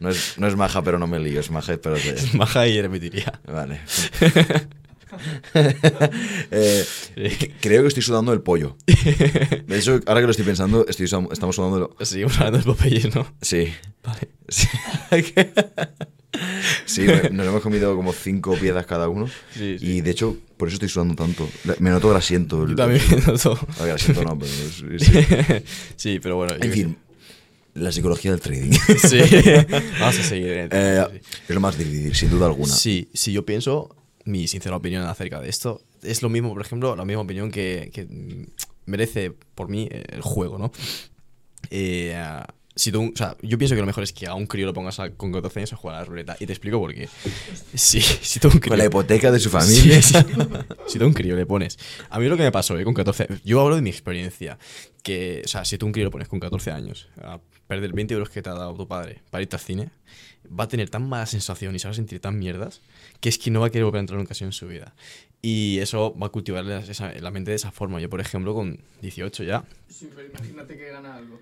[0.00, 1.40] No es, no es maja, pero no me lío.
[1.40, 2.10] Es maja, pero te...
[2.10, 3.40] Es maja y repetiría.
[3.46, 3.80] Vale.
[6.52, 6.84] Eh,
[7.38, 8.76] c- creo que estoy sudando el pollo.
[8.86, 11.96] De hecho, ahora que lo estoy pensando, estoy, estamos sudando...
[12.00, 13.26] Seguimos hablando del Popeyes, ¿no?
[13.42, 13.72] Sí.
[14.04, 14.28] Vale.
[14.48, 14.68] Sí,
[16.86, 19.26] Sí, nos hemos comido como cinco piezas cada uno.
[19.52, 19.86] Sí, sí.
[19.96, 21.48] Y de hecho, por eso estoy sudando tanto.
[21.80, 22.66] Me noto grasiento.
[22.66, 23.58] Yo también me noto.
[23.80, 25.12] Ah, grasiento no, pero sí, sí.
[25.96, 26.54] sí, pero bueno.
[26.60, 26.96] En fin,
[27.74, 28.70] la psicología del trading.
[28.98, 29.20] Sí.
[30.00, 30.48] Vamos a seguir.
[30.52, 31.36] en el Eh, sí, sí.
[31.48, 32.72] es lo más difícil, sin duda alguna.
[32.72, 36.96] Sí, si yo pienso, mi sincera opinión acerca de esto, es lo mismo, por ejemplo,
[36.96, 38.06] la misma opinión que, que,
[38.86, 40.72] merece por mí el juego, ¿no?
[41.70, 42.16] Eh,
[42.80, 44.72] si tú, o sea, yo pienso que lo mejor es que a un crío lo
[44.72, 46.36] pongas a- con 14 años a jugar a la ruleta.
[46.40, 47.08] Y te explico por qué.
[47.74, 48.70] Sí, si tú un crío...
[48.70, 50.00] Con la hipoteca de su familia.
[50.02, 50.24] Sí, sí.
[50.86, 51.78] si tú a un crío le pones.
[52.08, 54.58] A mí lo que me pasó eh, con 14 Yo hablo de mi experiencia.
[55.02, 57.92] Que, o sea, si tú a un crío lo pones con 14 años a perder
[57.92, 59.90] 20 euros que te ha dado tu padre para irte al cine,
[60.58, 62.80] va a tener tan mala sensación y se va a sentir tan mierdas
[63.20, 64.94] que es que no va a querer volver a entrar nunca así en su vida.
[65.42, 68.00] Y eso va a cultivarle esa- la mente de esa forma.
[68.00, 71.40] Yo, por ejemplo, con 18 ya, Sí, pero imagínate que gana algo.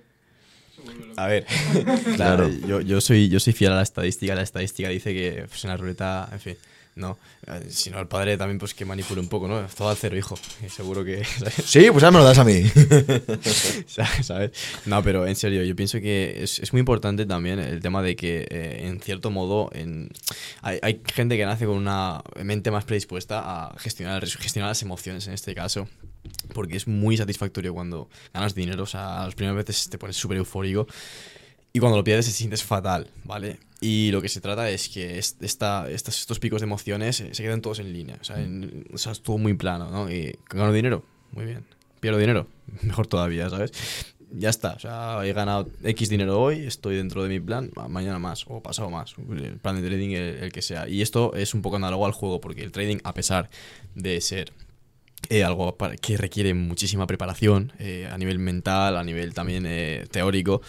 [1.16, 1.44] A ver,
[2.16, 2.48] Claro.
[2.66, 4.34] yo, yo, soy, yo soy fiel a la estadística.
[4.34, 6.56] La estadística dice que pues, en la ruleta, en fin,
[6.94, 9.64] No, Eh, si no, el padre también pues que manipule un poco, ¿no?
[9.76, 10.36] Todo al cero, hijo.
[10.68, 11.24] Seguro que...
[11.64, 12.62] Sí, pues ahora me lo das a mí.
[14.22, 14.50] ¿Sabes?
[14.86, 18.16] No, pero en serio, yo pienso que es, es muy importante también el tema de
[18.16, 20.10] que, eh, en cierto modo, en,
[20.62, 25.26] hay, hay gente que nace con una mente más predispuesta a gestionar, gestionar las emociones
[25.26, 25.88] en este caso.
[26.54, 28.82] Porque es muy satisfactorio cuando ganas dinero.
[28.84, 30.86] O sea, las primeras veces te pones súper eufórico.
[31.72, 33.58] Y cuando lo pierdes te sientes fatal, ¿vale?
[33.80, 37.42] Y lo que se trata es que es- esta, estos, picos de emociones eh, se
[37.42, 38.16] queden todos en línea.
[38.20, 40.10] O sea, en- o sea, muy plano, ¿no?
[40.10, 41.64] Y gano dinero, muy bien.
[42.00, 42.46] Pierdo dinero,
[42.82, 43.72] mejor todavía, ¿sabes?
[44.30, 47.88] Ya está, o sea, he ganado X dinero hoy, estoy dentro de mi plan, ma-
[47.88, 50.86] mañana más o pasado más, el plan de trading el, el que sea.
[50.88, 53.48] Y esto es un poco análogo al juego, porque el trading, a pesar
[53.94, 54.52] de ser
[55.28, 60.62] eh, algo que requiere muchísima preparación eh, a nivel mental, a nivel también eh, teórico,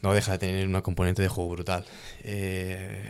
[0.00, 1.84] no deja de tener una componente de juego brutal.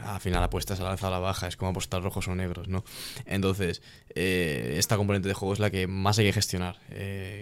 [0.04, 2.34] Al final apuestas a la alza o a la baja, es como apostar rojos o
[2.34, 2.84] negros, ¿no?
[3.26, 3.80] Entonces,
[4.12, 6.80] esta componente de juego es la que más hay que gestionar.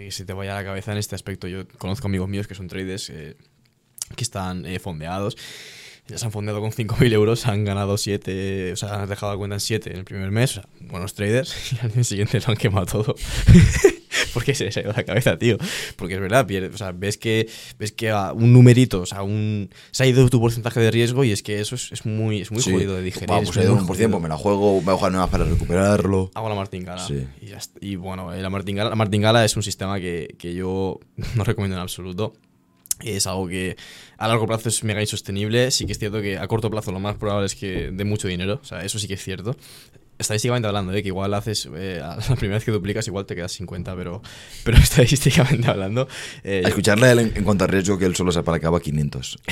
[0.06, 1.48] Y se te vaya a la cabeza en este aspecto.
[1.48, 3.36] Yo conozco amigos míos que son traders que
[4.18, 5.38] están fondeados.
[6.08, 9.38] Ya se han fondeado con 5.000 euros, han ganado 7, o sea, han dejado la
[9.38, 12.40] cuenta en 7 en el primer mes, o sea, buenos traders, y al día siguiente
[12.40, 13.14] lo han quemado todo.
[14.34, 15.58] Porque se les ha ido la cabeza, tío.
[15.96, 19.70] Porque es verdad, o sea, ves que, ves que a un numerito, o sea, un,
[19.90, 22.50] se ha ido tu porcentaje de riesgo y es que eso es, es muy, es
[22.50, 22.72] muy Sí.
[22.72, 23.30] jodido de digerir.
[23.30, 25.30] Va, es pues he ido un por ciento, me la juego, me voy a nuevas
[25.30, 26.30] para recuperarlo.
[26.34, 27.06] Hago la martingala.
[27.06, 27.26] Sí.
[27.40, 27.58] Y, ya.
[27.80, 31.00] Y bueno, eh, la martingala, la martingala es un sistema que, que yo
[31.36, 32.32] no recomiendo en absoluto.
[33.04, 33.76] Es algo que
[34.16, 35.70] a largo plazo es mega insostenible.
[35.70, 38.26] Sí que es cierto que a corto plazo lo más probable es que dé mucho
[38.28, 38.58] dinero.
[38.62, 39.56] O sea, eso sí que es cierto.
[40.18, 41.00] Estadísticamente hablando, ¿eh?
[41.00, 44.20] que igual haces, eh, a la primera vez que duplicas igual te quedas 50, pero,
[44.64, 46.08] pero estadísticamente hablando...
[46.42, 48.80] eh, A escucharle a él en, en cuanto a riesgo que él solo se apalancaba
[48.80, 49.38] 500.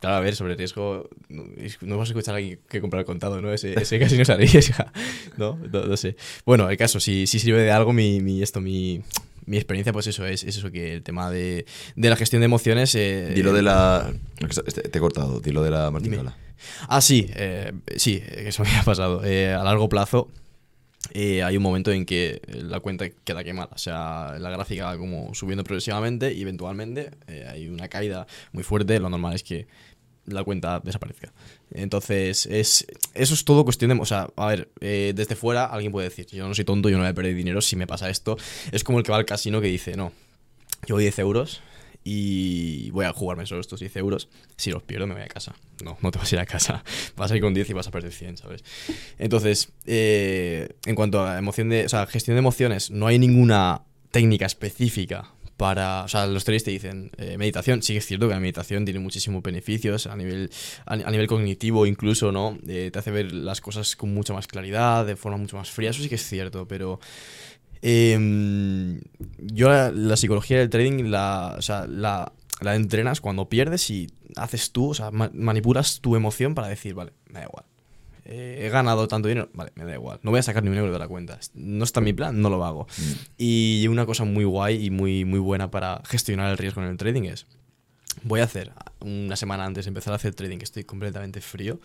[0.00, 1.44] Claro, a ver, sobre riesgo, no,
[1.82, 3.52] no vas a escuchar a alguien que comprar al contado, ¿no?
[3.52, 4.90] Ese, ese casi no se arriesga,
[5.36, 5.56] ¿no?
[5.72, 6.16] No, no sé.
[6.44, 9.00] Bueno, el caso, si, si sirve de algo mi, mi- esto, mi,
[9.46, 12.46] mi experiencia, pues eso es, es eso, que el tema de, de la gestión de
[12.46, 12.94] emociones...
[12.94, 14.12] eh, Dilo de la.
[14.66, 16.36] este, Te he cortado, dilo de la martingala.
[16.88, 19.24] Ah, sí, eh, sí, eh, eso me ha pasado.
[19.24, 20.28] Eh, a largo plazo
[21.14, 23.70] eh, hay un momento en que la cuenta queda quemada.
[23.72, 28.62] O sea, la gráfica va como subiendo progresivamente y eventualmente eh, hay una caída muy
[28.62, 28.98] fuerte.
[29.00, 29.66] Lo normal es que
[30.26, 31.32] la cuenta desaparezca.
[31.72, 34.00] Entonces, es, eso es todo cuestión de...
[34.00, 36.96] O sea, a ver, eh, desde fuera alguien puede decir, yo no soy tonto, yo
[36.96, 38.36] no voy a perder dinero si me pasa esto.
[38.70, 40.12] Es como el que va al casino que dice, no,
[40.86, 41.62] yo voy 10 euros
[42.04, 44.28] y voy a jugarme solo estos 10 euros.
[44.56, 45.54] Si los pierdo, me voy a casa.
[45.82, 46.84] No, no te vas a ir a casa.
[47.16, 48.64] Vas a ir con 10 y vas a perder 100, ¿sabes?
[49.18, 53.82] Entonces, eh, en cuanto a emoción de, o sea, gestión de emociones, no hay ninguna
[54.10, 55.32] técnica específica
[55.62, 58.40] para, o sea, los traders te dicen eh, meditación, sí que es cierto que la
[58.40, 60.50] meditación tiene muchísimos beneficios a nivel,
[60.86, 62.58] a, ni- a nivel cognitivo incluso, ¿no?
[62.66, 65.90] Eh, te hace ver las cosas con mucha más claridad, de forma mucho más fría,
[65.90, 66.98] eso sí que es cierto, pero
[67.84, 69.00] Em,
[69.38, 74.06] yo la, la psicología del trading la, o sea, la, la entrenas cuando pierdes y
[74.36, 77.64] haces tú, o sea, ma- manipulas tu emoción para decir, vale, me da igual.
[78.24, 80.20] Eh, he ganado tanto dinero, vale, me da igual.
[80.22, 81.38] No voy a sacar ni un euro de la cuenta.
[81.54, 82.86] No está en mi plan, no lo hago.
[83.36, 86.96] Y una cosa muy guay y muy, muy buena para gestionar el riesgo en el
[86.96, 87.46] trading es,
[88.22, 91.80] voy a hacer una semana antes de empezar a hacer trading, que estoy completamente frío,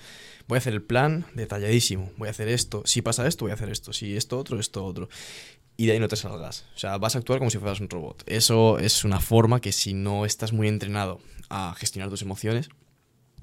[0.47, 2.12] voy a hacer el plan detalladísimo.
[2.17, 2.84] Voy a hacer esto.
[2.86, 3.93] Si pasa esto, voy a hacer esto.
[3.93, 5.10] Si esto otro, esto otro.
[5.76, 6.65] Y de ahí no te salgas.
[6.76, 8.23] O sea, vas a actuar como si fueras un robot.
[8.26, 11.19] Eso es una forma que si no estás muy entrenado
[11.50, 12.69] a gestionar tus emociones,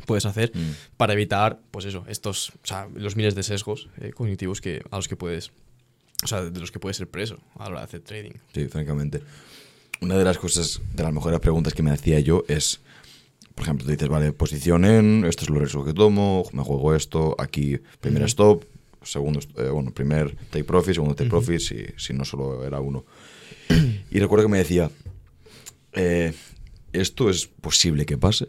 [0.06, 0.96] puedes hacer Mm.
[0.96, 4.96] para evitar, pues eso, estos, o sea, los miles de sesgos eh, cognitivos que, a
[4.96, 5.52] los que puedes,
[6.22, 8.32] o sea, de los que puedes ser preso a la hora de hacer trading.
[8.52, 9.22] Sí, francamente.
[10.00, 12.80] Una de las cosas, de las mejores preguntas que me hacía yo es,
[13.54, 16.94] por ejemplo, te dices, vale, posición en, esto es lo riesgo que tomo, me juego
[16.94, 18.64] esto, aquí primer stop,
[19.02, 23.04] segundo, eh, bueno, primer take profit, segundo take profit, si, si no solo era uno.
[24.10, 24.90] y recuerdo que me decía,
[25.92, 26.32] eh,
[26.92, 28.46] ¿esto es posible que pase?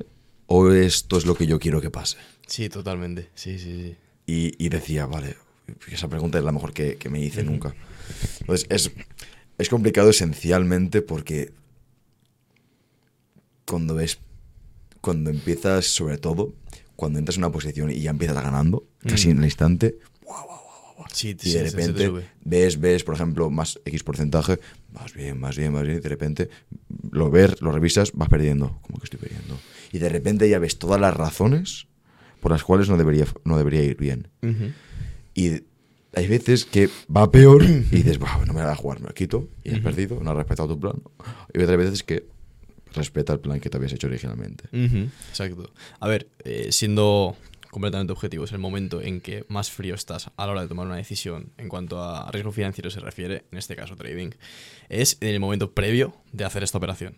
[0.48, 2.18] ¿O esto es lo que yo quiero que pase?
[2.48, 3.30] Sí, totalmente.
[3.36, 3.96] Sí, sí, sí.
[4.28, 5.36] Y, y decía, vale,
[5.92, 7.74] esa pregunta es la mejor que, que me hice nunca.
[8.42, 8.92] Entonces, es,
[9.58, 11.52] es complicado esencialmente porque
[13.66, 14.20] cuando ves,
[15.02, 16.54] cuando empiezas, sobre todo,
[16.96, 19.32] cuando entras en una posición y ya empiezas ganando, casi Mm.
[19.32, 19.98] en el instante,
[21.14, 22.12] Sí, y de repente
[22.44, 24.60] ves, ves, por ejemplo, más X porcentaje,
[24.92, 26.50] más bien, más bien, más bien, y de repente
[27.12, 29.58] lo ves, lo revisas, vas perdiendo, como que estoy perdiendo.
[29.96, 31.88] Y de repente ya ves todas las razones
[32.42, 34.28] por las cuales no debería, no debería ir bien.
[34.44, 34.74] Ujú.
[35.34, 35.64] Y
[36.14, 39.14] hay veces que va peor y dices, "Buah, no me voy a jugar, me lo
[39.14, 39.84] quito y has Ujú.
[39.86, 41.02] perdido, no has respetado tu plan.
[41.54, 42.26] Y otras veces que
[42.94, 44.66] respeta el plan que te habías hecho originalmente.
[44.74, 45.70] Ujú, Exacto.
[46.02, 47.38] A ver, eh, siendo
[47.72, 50.88] completamente objetivo, es el momento en que más frío estás a la hora de tomar
[50.88, 54.32] una decisión en cuanto a riesgo financiero se refiere, en este caso trading,
[54.90, 57.18] es en el momento previo de hacer esta operación.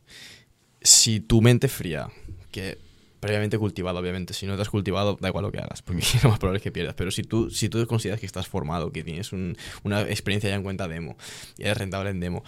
[0.81, 2.09] Si tu mente fría,
[2.51, 2.77] que
[3.19, 4.33] previamente cultivado, obviamente.
[4.33, 6.63] Si no te has cultivado, da igual lo que hagas, porque lo más probable es
[6.63, 6.95] que pierdas.
[6.95, 9.31] Pero si tú, si tú consideras que estás formado, que tienes
[9.83, 11.17] una experiencia ya en cuenta demo,
[11.57, 12.43] y eres rentable en demo,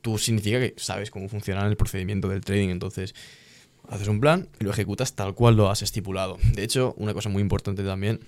[0.00, 2.70] tú significa que sabes cómo funciona el procedimiento del trading.
[2.70, 3.14] Entonces,
[3.88, 6.38] haces un plan y lo ejecutas tal cual lo has estipulado.
[6.54, 8.20] De hecho, una cosa muy importante también.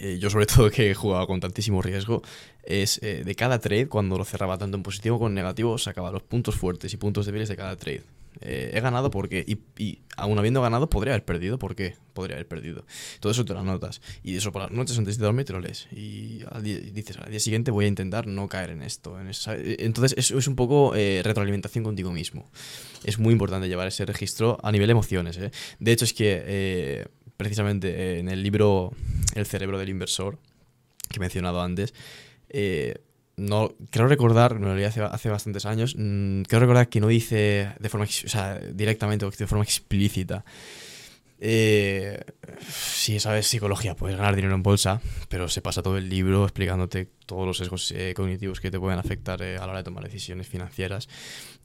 [0.00, 2.22] Eh, yo sobre todo que he jugado con tantísimo riesgo,
[2.64, 6.12] es eh, de cada trade, cuando lo cerraba tanto en positivo como en negativo, sacaba
[6.12, 8.02] los puntos fuertes y puntos débiles de cada trade.
[8.40, 11.58] Eh, he ganado porque, y, aún habiendo ganado, podría haber perdido.
[11.58, 11.96] ¿Por qué?
[12.14, 12.84] Podría haber perdido.
[13.20, 14.00] Todo eso te lo notas.
[14.22, 15.88] Y eso por las noches antes de dormir te lo lees.
[15.92, 16.42] Y
[16.92, 19.18] dices, al día siguiente voy a intentar no caer en esto.
[19.20, 19.30] En
[19.80, 22.50] Entonces, eso es un poco eh, retroalimentación contigo mismo.
[23.04, 25.36] Es muy importante llevar ese registro a nivel emociones.
[25.36, 25.50] ¿eh?
[25.78, 28.92] De hecho, es que precisamente en el libro
[29.34, 30.38] El cerebro del inversor,
[31.08, 31.94] que he mencionado antes,
[33.36, 37.72] no quiero recordar, me lo leí hace, bastantes años, mm, quiero recordar que no dice
[37.78, 38.06] de forma,
[38.72, 40.44] directamente o de forma explícita.
[41.44, 42.22] Eh,
[42.60, 47.08] si sabes psicología, puedes ganar dinero en bolsa, pero se pasa todo el libro explicándote
[47.26, 50.04] todos los sesgos eh, cognitivos que te pueden afectar eh, a la hora de tomar
[50.04, 51.08] decisiones financieras.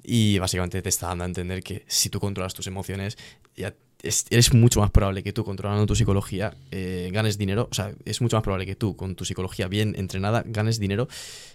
[0.02, 3.20] Y básicamente te está dando a entender que si tú controlas tus emociones,
[3.56, 7.68] ya es, mucho más probable que tú, controlando tu psicología, eh, ganes dinero.
[7.72, 11.08] O sea, es mucho más probable que tú, con tu psicología bien entrenada, ganes dinero.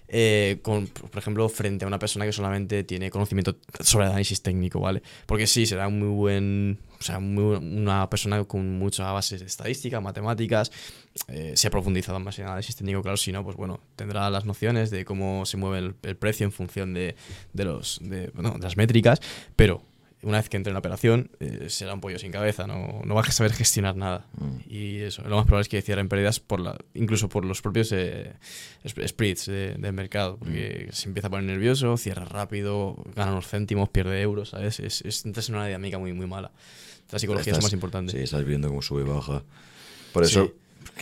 [0.09, 4.81] Eh, con, por ejemplo, frente a una persona que solamente tiene conocimiento sobre análisis técnico,
[4.81, 5.03] ¿vale?
[5.25, 6.79] Porque sí, será muy buen.
[7.01, 10.71] O sea, una persona con muchas bases de estadística, matemáticas,
[11.29, 14.45] eh, se ha profundizado más en análisis técnico, claro, si no, pues bueno, tendrá las
[14.45, 17.17] nociones de cómo se mueve el, el precio en función de,
[17.53, 19.21] de los, de, bueno, de las métricas,
[19.57, 19.83] pero
[20.23, 23.15] una vez que entre en la operación, eh, será un pollo sin cabeza, no, no
[23.15, 24.27] va a saber gestionar nada.
[24.39, 24.57] Mm.
[24.69, 27.91] Y eso, lo más probable es que cierren pérdidas por la, incluso por los propios
[27.93, 28.33] eh,
[28.87, 30.93] spreads del mercado, porque mm.
[30.93, 34.79] se empieza a poner nervioso, cierra rápido, gana unos céntimos, pierde euros, ¿sabes?
[34.81, 36.53] Es, es, es una dinámica muy, muy mala.
[37.11, 38.13] La psicología es más importante.
[38.13, 39.43] Sí, estás viendo cómo sube y baja.
[40.13, 40.53] Por eso,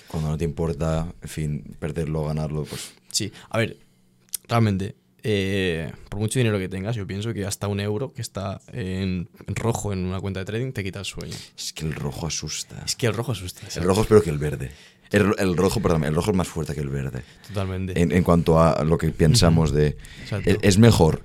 [0.09, 2.93] cuando no te importa, en fin, perderlo o ganarlo, pues...
[3.11, 3.77] Sí, a ver,
[4.49, 8.61] realmente eh, por mucho dinero que tengas, yo pienso que hasta un euro que está
[8.73, 11.35] en, rojo en una cuenta de trading te quita el sueño.
[11.57, 12.83] Es que el rojo asusta.
[12.85, 13.67] Es que el rojo asusta.
[13.75, 14.71] El rojo es peor que el verde.
[15.11, 17.23] El, rojo, perdón, el rojo es más fuerte que el verde.
[17.49, 18.01] Totalmente.
[18.01, 19.97] En, cuanto a lo que pensamos de...
[20.63, 21.25] Es, mejor,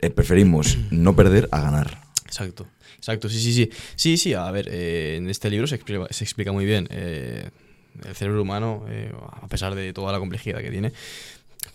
[0.00, 2.02] eh, preferimos no perder a ganar.
[2.24, 2.66] Exacto.
[2.96, 3.70] Exacto, sí, sí, sí.
[3.94, 8.14] Sí, sí, a ver, eh, en este libro se explica, se explica muy bien el
[8.14, 8.86] cerebro humano,
[9.30, 10.92] a pesar de toda la complejidad que tiene,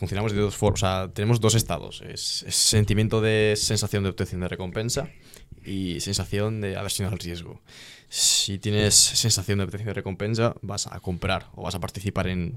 [0.01, 0.81] funcionamos de dos formas.
[0.81, 2.01] O sea, tenemos dos estados.
[2.01, 5.09] Es, sentimiento de sensación de obtención de recompensa
[5.63, 7.61] y sensación de aversión al riesgo.
[8.09, 12.55] Si tienes sensación de obtención de recompensa, vas a comprar o vas a participar en,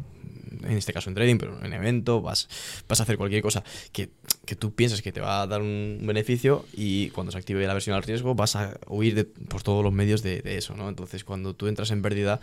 [0.62, 2.48] en este caso en trading, pero en evento, vas,
[2.88, 4.08] vas a hacer cualquier cosa que,
[4.46, 7.72] que tú piensas que te va a dar un beneficio y cuando se active la
[7.72, 10.88] aversión al riesgo vas a huir por todos los medios de, de eso, ¿no?
[10.88, 12.40] Entonces, cuando tú entras en pérdida,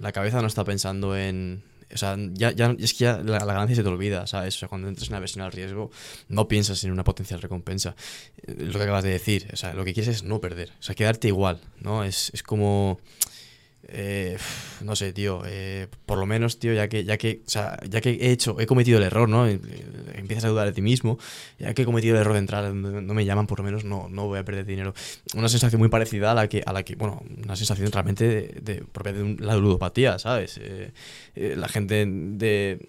[0.00, 3.76] la cabeza no está pensando en o sea, ya, ya es que ya la, ganancia
[3.76, 4.56] se te olvida, ¿sabes?
[4.56, 5.90] O sea, cuando entras en una versión al riesgo,
[6.28, 7.94] no piensas en una potencial recompensa.
[8.46, 10.82] Eh, lo que acabas de decir, o sea, lo que quieres es no perder, o
[10.82, 12.04] sea, quedarte igual, ¿no?
[12.04, 13.00] Es, es como
[13.88, 14.38] eh,
[14.82, 18.00] no sé, tío, eh, por lo menos, tío, ya que, ya que, o sea, ya
[18.00, 19.46] que he hecho, he cometido el error, ¿no?
[19.46, 21.18] Empiezas a dudar de ti mismo,
[21.58, 24.08] ya que he cometido el error de entrar, no, me llaman, por lo menos no,
[24.08, 24.94] no voy a perder dinero.
[25.34, 28.84] Una sensación muy parecida a la que, a la que bueno, una sensación realmente de,
[28.92, 30.60] propia de la ludopatía, ¿sabes?
[30.62, 30.92] Eh,
[31.34, 32.86] la gente de,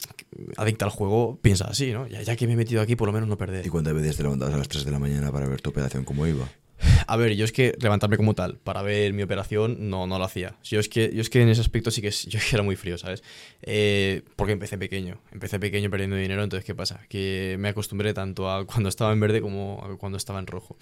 [0.57, 2.07] adicta al juego piensa así, ¿no?
[2.07, 3.65] Ya, ya, que me he metido aquí, por lo menos no perder.
[3.65, 6.05] ¿Y cuántas veces te levantabas a las 3 de la mañana para ver tu operación
[6.05, 6.47] cómo iba?
[7.07, 10.25] A ver, yo es que levantarme como tal para ver mi operación no, no lo
[10.25, 10.55] hacía.
[10.63, 12.97] Yo es, que, yo es que en ese aspecto sí que yo era muy frío,
[12.97, 13.23] ¿sabes?
[13.61, 15.19] Eh, porque empecé pequeño.
[15.31, 17.01] Empecé pequeño perdiendo dinero, entonces ¿qué pasa?
[17.09, 20.77] Que me acostumbré tanto a cuando estaba en verde como a cuando estaba en rojo.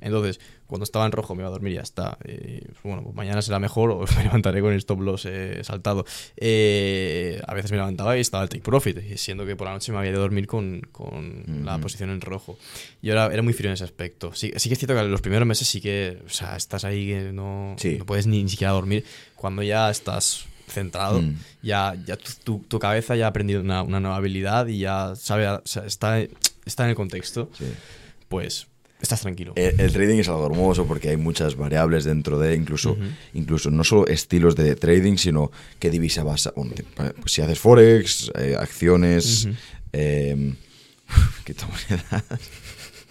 [0.00, 2.18] Entonces, cuando estaba en rojo me iba a dormir y ya está.
[2.24, 6.00] Eh, bueno, pues mañana será mejor o me levantaré con el stop loss eh, saltado.
[6.00, 9.98] a veces me levantaba y estaba el take profit, siendo que por la noche me
[9.98, 12.58] había de dormir con, con la posición en rojo.
[13.02, 14.32] Yo era, era muy frío en ese aspecto.
[14.34, 17.08] Sí, sí que es cierto que los primeros meses sí que, o sea, estás ahí
[17.08, 19.04] que no, no puedes ni, siquiera dormir.
[19.36, 21.36] Cuando ya estás centrado, mm.
[21.62, 25.48] ya, ya tu, tu, cabeza ya ha aprendido una, una, nueva habilidad y ya sabe,
[25.48, 26.20] o sea, está,
[26.64, 27.50] está en el contexto,
[28.28, 28.66] pues
[29.02, 29.52] estás tranquilo.
[29.56, 32.96] El, trading es algo hermoso porque hay muchas variables dentro de, incluso,
[33.34, 36.52] incluso no solo estilos de trading, sino qué divisa vas a...
[36.52, 39.48] Pues si haces forex, eh, acciones,
[39.92, 40.54] eh,
[41.44, 41.54] ¿qué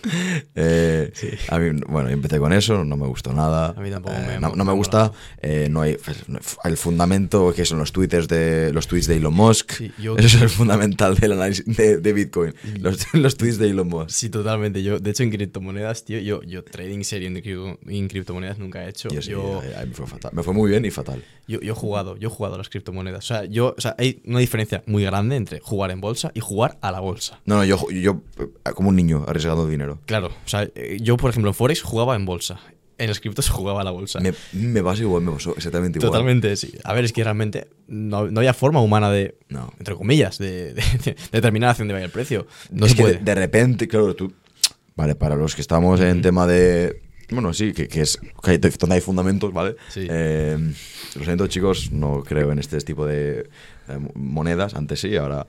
[0.56, 1.12] Eh,
[1.50, 3.74] a mí, bueno, yo empecé con eso, no me gustó nada.
[3.76, 5.12] A mí tampoco Eh, me- no, me- no me me gusta.
[5.42, 6.18] eh, no hay pues,
[6.64, 9.72] el fundamento que son los tweets de los tweets de Elon Musk.
[9.74, 12.54] Sí, yo- Eso es el fundamental del análisis de, de Bitcoin.
[12.80, 14.10] Los, los tweets de Elon Musk.
[14.10, 14.82] Sí, totalmente.
[14.84, 18.84] Yo, de hecho, en criptomonedas, tío, yo, yo trading serio en, cripto- en criptomonedas nunca
[18.86, 19.10] he hecho.
[19.10, 20.32] Yo sí, yo, me fue fatal.
[20.34, 21.24] Me fue muy bien y fatal.
[21.48, 23.24] yo, yo he jugado, yo he jugado a las criptomonedas.
[23.26, 26.40] O sea, yo, o sea, hay una diferencia muy grande entre jugar en bolsa y
[26.40, 27.40] jugar a la bolsa.
[27.46, 29.91] No, no, yo, yo eh, como un niño arriesgando dinero.
[30.06, 32.60] Claro, o sea, eh, yo, por ejemplo, en Forex jugaba en bolsa.
[32.98, 34.20] En las criptos jugaba a la bolsa.
[34.20, 36.12] Me, me pasa igual, me pasó exactamente igual.
[36.12, 36.74] Totalmente, sí.
[36.84, 39.74] A ver, es que realmente no, no había forma humana de, No.
[39.80, 42.46] entre comillas, de, de- de determinar hacia dónde vaya el precio.
[42.70, 43.18] No es se que puede.
[43.18, 44.32] de, de repente, claro, tú.
[44.96, 47.02] Vale, para los que estamos en tema de.
[47.32, 49.78] Bueno, sí, que, que es que hay- donde hay fundamentos, ¿vale?
[49.90, 50.06] Sí.
[50.10, 50.58] Eh,
[51.16, 53.50] lo siento, chicos, no creo en este tipo de
[53.88, 54.74] eh, monedas.
[54.76, 55.48] Antes sí, ahora.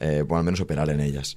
[0.00, 1.36] Eh, bueno, al menos operar en ellas.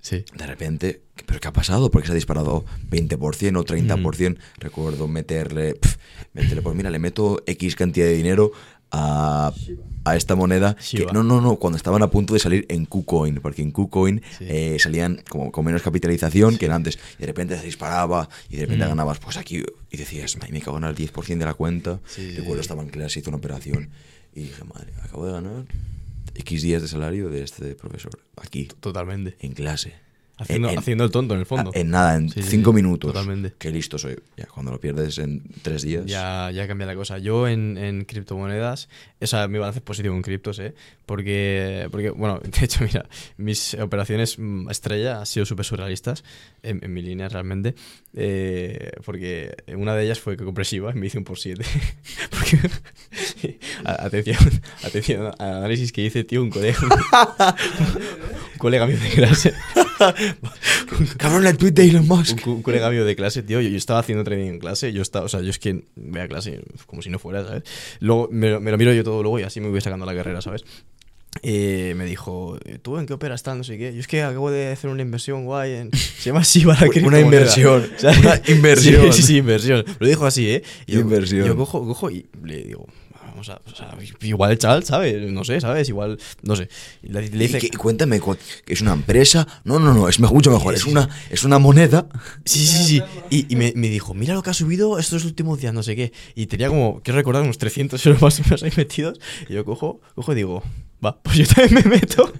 [0.00, 0.24] Sí.
[0.36, 1.90] De repente, ¿pero qué ha pasado?
[1.90, 4.38] ¿Por qué se ha disparado 20% o 30%?
[4.58, 5.96] Recuerdo meterle, pf,
[6.34, 8.52] meterle, pues mira, le meto X cantidad de dinero
[8.90, 9.52] a,
[10.04, 10.76] a esta moneda.
[10.90, 14.22] que- no, no, no, cuando estaban a punto de salir en KuCoin, porque en KuCoin
[14.38, 14.46] Sí.
[14.48, 16.98] eh, salían como con menos capitalización que en antes.
[17.18, 18.88] Y de repente se disparaba y de repente Mm.
[18.88, 21.98] ganabas, pues aquí, y decías, "Ay, me cago en el 10% de la cuenta.
[22.06, 22.66] Sí, sí, Recuerdo sí.
[22.66, 23.90] estaba en clase, hice una operación
[24.34, 25.64] y dije, madre, acabo de ganar
[26.38, 28.12] X días de salario de este profesor.
[28.36, 29.36] Aquí, Totalmente.
[29.40, 29.94] en clase.
[30.40, 31.72] Haciendo, En- en- haciendo el tonto, en el fondo.
[31.74, 33.12] En nada, en Sí, cinco sí, minutos.
[33.12, 33.54] totalmente.
[33.58, 34.16] Qué listo soy.
[34.36, 36.06] Ya, cuando lo pierdes en tres días.
[36.06, 37.18] Ya, ya cambia la cosa.
[37.18, 38.88] Yo en, en criptomonedas,
[39.20, 40.76] o sea, mi balance es positivo en criptos, ¿eh?
[41.06, 46.22] Porque, porque, bueno, de hecho, mira, mis operaciones mm, estrella han sido súper surrealistas
[46.62, 47.74] en, en mi línea realmente.
[48.14, 51.64] eh, porque una de ellas fue que compré Shiba y me hice un por 7.
[52.30, 52.58] porque,
[53.84, 54.36] atención,
[54.84, 59.54] atención al análisis que hice, tío, un colega, un colega mío de clase.
[61.16, 62.46] Cabrón, el tweet de Elon Musk.
[62.46, 65.02] Un, un colega mío de clase, tío, yo, yo estaba haciendo trading en clase, yo
[65.02, 67.62] estaba, o sea, yo es que voy a clase como si no fuera, ¿sabes?
[68.00, 70.14] Luego me, lo- me lo miro yo todo luego y así me voy sacando la
[70.14, 70.64] carrera, ¿sabes?
[71.42, 73.58] Eh, me dijo, ¿tú en qué operas tal?
[73.58, 73.92] No sé qué.
[73.94, 75.90] Yo es que acabo de hacer una inversión guay en...
[75.94, 77.22] Se llama Shiba la Una criptomoneda".
[77.24, 78.18] inversión, ¿Sabes?
[78.20, 79.12] una inversión.
[79.12, 79.84] Sí, sí, sí, inversión.
[80.00, 80.62] Lo dijo así, ¿eh?
[80.86, 81.46] Yo, Inversión.
[81.46, 82.86] Yo cojo, cojo y le digo...
[83.38, 85.30] Vamos a, o sea, igual el chaval, ¿sabes?
[85.30, 85.88] No sé, ¿sabes?
[85.88, 86.68] Igual, no sé.
[87.04, 88.20] Y le, le Y dice, que- cuéntame,
[88.64, 89.46] que ¿es una empresa?
[89.62, 90.74] No, no, no, es mucho mejor.
[90.74, 92.08] Es una, es una moneda.
[92.44, 93.02] Sí, sí, sí.
[93.30, 95.94] Y, y me, me dijo, mira lo que ha subido estos últimos días, no sé
[95.94, 96.12] qué.
[96.34, 99.20] Y tenía como, quiero recordar, unos 300 euros más o menos ahí metidos.
[99.48, 100.64] Y yo cojo, cojo y digo,
[101.04, 102.32] va, pues yo también me meto.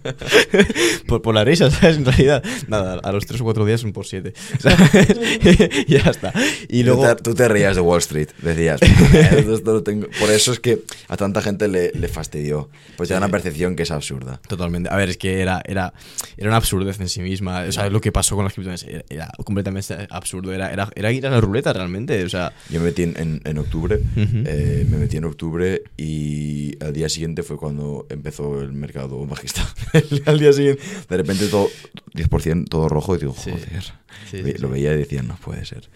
[1.07, 1.97] por, por la risa, ¿sabes?
[1.97, 4.33] En realidad, nada, a los 3 o 4 días un por 7.
[5.87, 6.33] y ya está.
[6.69, 7.03] Y luego...
[7.09, 8.29] Tú te, tú te reías de Wall Street.
[8.43, 10.07] Decías, "Eh, esto lo tengo".
[10.19, 12.69] por eso es que a tanta gente le, le fastidió.
[12.97, 14.41] Pues te da una percepción que es absurda.
[14.49, 14.89] Totalmente.
[14.91, 15.93] A ver, es que era, era,
[16.37, 17.63] era una absurdez en sí misma.
[17.69, 20.53] O sea, lo que pasó con las criptomonedas era, era completamente absurdo.
[20.53, 22.25] Era, era, era ir a la ruleta realmente.
[22.25, 24.43] O sea, Yo me metí en, en- en octubre, Ujú.
[24.47, 29.67] eh, me metí en octubre y al día siguiente fue cuando empezó el mercado bajista.
[30.27, 31.69] al día siguiente, de repente todo
[32.15, 33.83] 10% todo rojo y digo, joder.
[34.31, 35.89] Sí, sí, Lo veía y decía, no puede ser.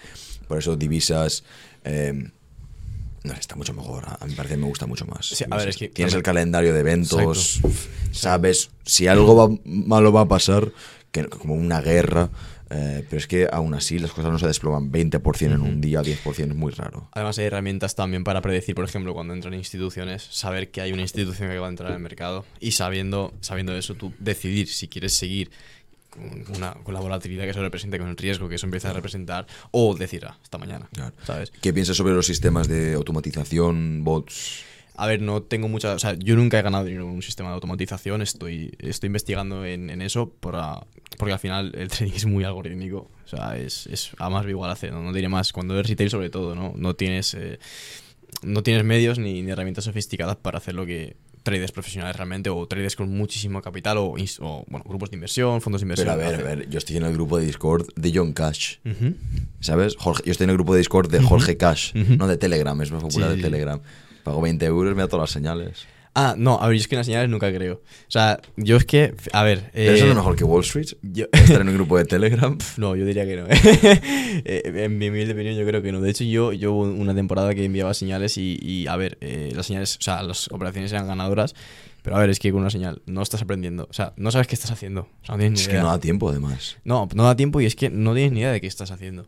[0.49, 1.45] Por eso divisas...
[1.85, 2.31] eh,
[3.25, 4.05] no, está mucho mejor.
[4.07, 5.27] A mi parecer me gusta mucho más.
[5.27, 7.61] Sí, a ver, es que- Tienes a el calendario de eventos,
[8.11, 10.73] sabes si algo va, malo va a pasar,
[11.13, 12.31] que, como una guerra,
[12.73, 16.01] eh, pero es que aún así las cosas no se desploman 20% en un día,
[16.01, 17.09] 10% es muy raro.
[17.13, 21.03] Además hay herramientas también para predecir, por ejemplo, cuando entran instituciones, saber que hay una
[21.03, 25.13] institución que va a entrar al mercado y sabiendo, sabiendo eso tú decidir si quieres
[25.13, 25.51] seguir
[26.11, 28.93] con, una, con la volatilidad que eso representa, con el riesgo que eso empieza a
[28.93, 31.15] representar, o decir, ah, hasta mañana, Claro.
[31.25, 31.53] ¿sabes?
[31.61, 34.65] ¿Qué piensas sobre los sistemas de automatización, bots?
[35.03, 35.95] A ver, no tengo mucha...
[35.95, 39.65] O sea, yo nunca he ganado dinero en un sistema de automatización, estoy, estoy investigando
[39.65, 40.87] en, en eso para-
[41.19, 44.71] porque al final el trading es muy algorítmico, o sea, es, es a más igual
[44.71, 45.03] hacer, ¿no?
[45.03, 46.73] no diré más, cuando eres retail sobre todo, ¿no?
[46.77, 47.35] No tienes...
[47.35, 47.59] eh,
[48.43, 52.67] no tienes medios ni, ni herramientas sofisticadas para hacer lo que traders profesionales realmente o
[52.67, 54.15] traders con muchísimo capital o,
[54.69, 56.07] bueno, grupos de inversión, fondos de inversión.
[56.09, 58.77] Pero a ver, a ver, yo estoy en el grupo de Discord de John Cash.
[59.61, 59.97] ¿Sabes?
[59.97, 62.91] Jorge- yo estoy en el grupo de Discord de Jorge Cash, no de Telegram, es
[62.91, 63.49] más popular Sí, de sí.
[64.25, 65.87] Pago 20 euros, me da todas las señales.
[66.15, 67.77] Ah, no, a ver, yo es que en las señales nunca creo.
[67.77, 69.71] O sea, yo es que, a ver...
[69.73, 70.89] ¿Pero eso eh, es lo mejor que Wall Street?
[71.01, 72.59] yo- Estar en un grupo de Telegram.
[72.77, 73.47] No, yo diría que no.
[74.45, 76.01] Eh, en mi humilde opinión, yo creo que no.
[76.03, 79.53] De hecho, yo, yo hubo una temporada que enviaba señales y, y, a ver, eh,
[79.55, 81.55] las señales, o sea, las operaciones eran ganadoras.
[82.03, 83.87] Pero a ver, es que con una señal no estás aprendiendo.
[83.89, 85.03] O sea, no sabes qué estás haciendo.
[85.23, 85.83] O sea, no tienes ni Es que idea.
[85.85, 86.77] no da tiempo, además.
[86.85, 89.27] No, no da tiempo y es que no tienes ni idea de qué estás haciendo.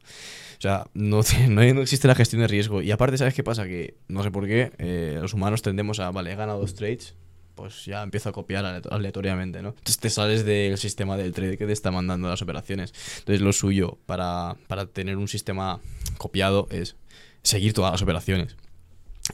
[0.64, 2.80] Sea, no, no, existe la gestión de riesgo.
[2.80, 3.64] Y aparte, ¿sabes qué pasa?
[3.66, 7.14] Que no sé por qué, eh, los humanos tendemos a, vale, he ganado dos trades,
[7.54, 9.68] pues ya empiezo a copiar ale- aleatoriamente, ¿no?
[9.68, 12.94] Entonces te sales del sistema del trade que te está mandando las operaciones.
[13.18, 15.80] Entonces lo suyo para, para tener un sistema
[16.16, 16.96] copiado es
[17.42, 18.56] seguir todas las operaciones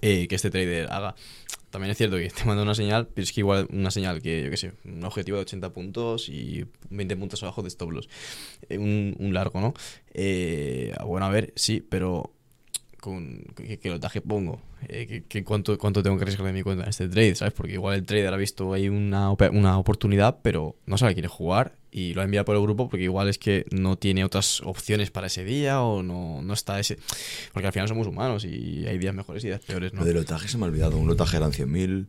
[0.02, 1.14] eh, que este trader haga.
[1.70, 4.44] También es cierto que te manda una señal, pero es que igual una señal que,
[4.44, 8.08] yo qué sé, un objetivo de 80 puntos y 20 puntos abajo de stop loss.
[8.68, 9.74] Eh, un, un largo, ¿no?
[10.12, 12.32] Eh, bueno, a ver, sí, pero
[13.00, 16.62] con qué, qué lotaje pongo, Eh, qué- qué- cuánto, cuánto tengo que arriesgar de mi
[16.62, 17.54] cuenta en este trade, ¿sabes?
[17.54, 21.74] Porque igual el trader ha visto ahí una, una oportunidad, pero no sabe quiere jugar
[21.92, 25.10] y lo ha enviado por el grupo porque igual es que no tiene otras opciones
[25.10, 26.98] para ese día o no, no está ese...
[27.52, 30.00] Porque al final somos humanos y hay días mejores y días peores, ¿no?
[30.00, 30.96] Lo del lotaje se me ha olvidado.
[30.96, 32.06] Un lotaje eran 100.000.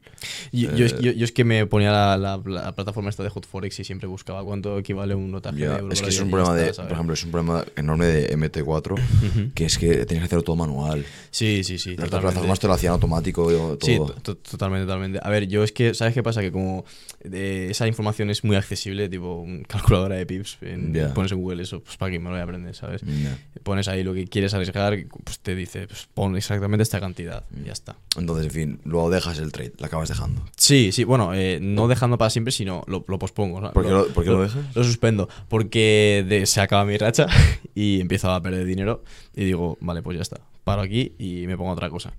[0.51, 3.23] Yo, yo es, Eh, yo- yo es que me ponía la, la- la plataforma esta
[3.23, 6.19] de Hotforex y siempre buscaba cuánto equivale un notaje Ya, de euro es que es
[6.19, 6.87] un problema está, de, ¿sabes?
[6.89, 10.55] por ejemplo, es un problema enorme de MT4, que es que tienes que hacerlo todo
[10.57, 11.03] manual.
[11.31, 11.95] Sí, sí, sí.
[11.95, 13.77] Las plataformas te lo hacían automático todo.
[13.81, 15.19] Sí, to- to- totalmente, totalmente.
[15.21, 16.41] A ver, yo es que, ¿sabes qué pasa?
[16.41, 16.85] Que como
[17.31, 21.13] eh, esa información es muy accesible, tipo calculadora de pips, en- Ya.
[21.13, 23.01] pones en Google eso, pues para que me lo voy a aprender, ¿sabes?
[23.01, 23.37] Ya.
[23.63, 27.65] Pones ahí lo que quieres arriesgar, pues te dice, pues pon exactamente esta cantidad, y
[27.65, 27.95] ya está.
[28.15, 30.45] Entonces, en fin, luego dejas el trade, la acabas dejando.
[30.55, 33.59] Sí, sí, bueno, eh, no dejando para siempre, sino lo, lo pospongo.
[33.59, 33.71] ¿no?
[33.71, 34.63] ¿Por qué lo- por qué lo dejas?
[34.75, 37.25] Lo suspendo, porque de- se acaba mi racha
[37.73, 39.03] y empiezo a perder dinero
[39.35, 42.13] y digo, vale, pues ya está, paro aquí y me pongo otra cosa.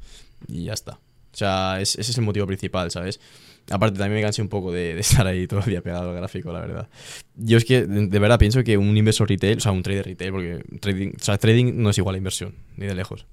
[0.49, 0.93] Y ya está.
[1.33, 3.21] O sea, es- ese es el motivo principal, ¿sabes?
[3.71, 6.17] Aparte, también me cansé un poco de, de estar ahí todo el día pegado al
[6.17, 6.89] gráfico, la verdad.
[7.37, 10.07] Yo es que, de, de verdad, pienso que un inversor retail, o sea, un trader
[10.07, 13.25] retail, porque trading, o sea, trading no es igual a inversión, ni de lejos.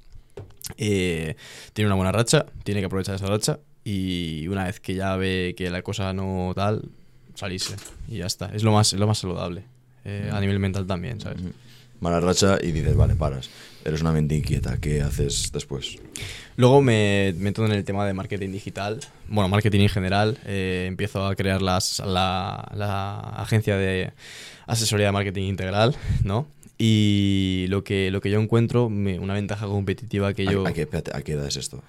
[0.77, 1.35] Eh,
[1.73, 5.55] tiene una buena racha, tiene que aprovechar esa racha y una vez que ya ve
[5.57, 6.89] que la cosa no tal,
[7.33, 7.75] salirse
[8.07, 8.51] y ya está.
[8.53, 9.63] Es lo más, es lo más saludable.
[10.05, 11.41] eh, a nivel mental también, ¿sabes?
[11.99, 13.49] Mala racha y dices, vale, paras.
[13.83, 14.77] Eres una mente inquieta.
[14.77, 15.97] ¿Qué haces después?
[16.59, 18.99] Luego me meto en el tema de marketing digital,
[19.29, 20.37] bueno, marketing en general.
[20.45, 24.11] eh, empiezo a crear las, la, la agencia de
[24.67, 25.95] asesoría de marketing integral,
[26.25, 26.47] ¿no?
[26.77, 30.67] Y lo que, lo que yo encuentro, me- una ventaja competitiva que ¿A- yo...
[30.67, 31.81] ¿A, qué, espérate, ¿A qué edad es esto?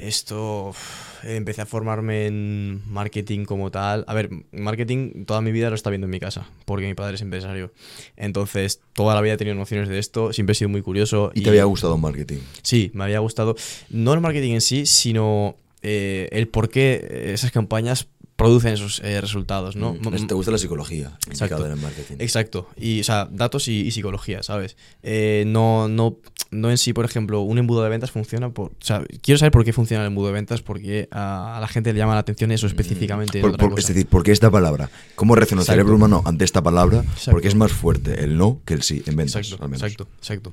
[0.00, 0.74] Esto,
[1.22, 4.04] empecé a formarme en marketing como tal.
[4.06, 7.16] A ver, marketing toda mi vida lo está viendo en mi casa, porque mi padre
[7.16, 7.72] es empresario.
[8.16, 11.30] Entonces, toda la vida he tenido nociones de esto, siempre he sido muy curioso.
[11.34, 12.38] ¿Y te había gustado el marketing?
[12.62, 13.56] Sí, me había gustado.
[13.90, 19.20] No el marketing en sí, sino eh, el por qué esas campañas producen esos eh,
[19.20, 19.94] resultados, ¿no?
[19.94, 22.14] Mm, ¿Te gusta la psicología implicada en el marketing?
[22.20, 22.68] Exacto.
[22.76, 24.76] Y, o sea, datos y, y psicología, ¿sabes?
[25.02, 26.18] Eh, no, no,
[26.50, 28.68] no en sí, por ejemplo, un embudo de ventas funciona por...
[28.70, 31.68] O sea, quiero saber por qué funciona el embudo de ventas, porque a, a la
[31.68, 33.38] gente le llama la atención eso específicamente.
[33.38, 33.42] Mm.
[33.42, 34.88] Por- otra por- es decir, ¿por qué esta palabra?
[35.14, 36.98] ¿Cómo reacciona el cerebro humano ante esta palabra?
[37.00, 37.30] Exacto.
[37.32, 39.82] Porque es más fuerte el no que el sí en ventas, Exacto, al menos.
[39.82, 40.52] exacto, exacto.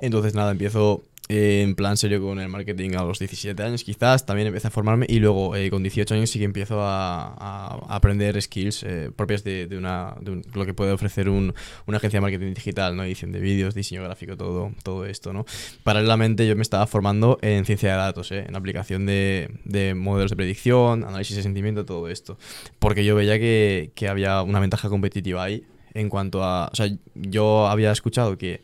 [0.00, 4.26] Entonces, nada, empiezo eh, en plan serio con el marketing a los 17 años, quizás.
[4.26, 8.40] También empecé a formarme y luego eh, con 18 años sí que empiezo a, aprender
[8.42, 10.14] skills eh, propias de, una,
[10.54, 11.54] lo que puede ofrecer un-
[11.86, 13.04] una agencia de marketing digital, ¿no?
[13.04, 15.46] Edición de vídeos, diseño gráfico, todo, todo esto, ¿no?
[15.84, 20.36] Paralelamente yo me estaba formando en ciencia de datos, en aplicación de, de modelos de
[20.36, 22.36] predicción, análisis de sentimiento, todo esto.
[22.78, 25.64] Porque yo veía que, que había una ventaja competitiva ahí
[25.94, 26.68] en cuanto a...
[26.72, 28.62] O sea, yo había escuchado que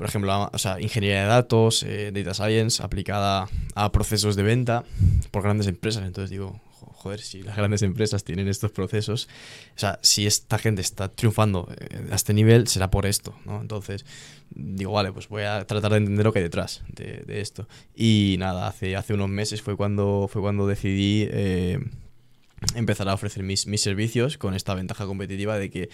[0.00, 4.82] por ejemplo, o sea, ingeniería de datos, eh, data science aplicada a procesos de venta
[5.30, 6.04] por grandes empresas.
[6.06, 9.28] Entonces digo, jo- joder, si las grandes empresas tienen estos procesos,
[9.76, 13.60] o sea, si esta gente está triunfando eh, a este nivel, será por esto, ¿no?
[13.60, 14.06] Entonces
[14.48, 17.68] digo, vale, pues voy a tratar de entender lo que hay detrás de, de esto.
[17.94, 21.28] Y nada, hace, hace unos meses fue cuando, fue cuando decidí...
[21.30, 21.78] eh,
[22.74, 25.88] empezar a ofrecer mis, mis servicios con esta ventaja competitiva de que,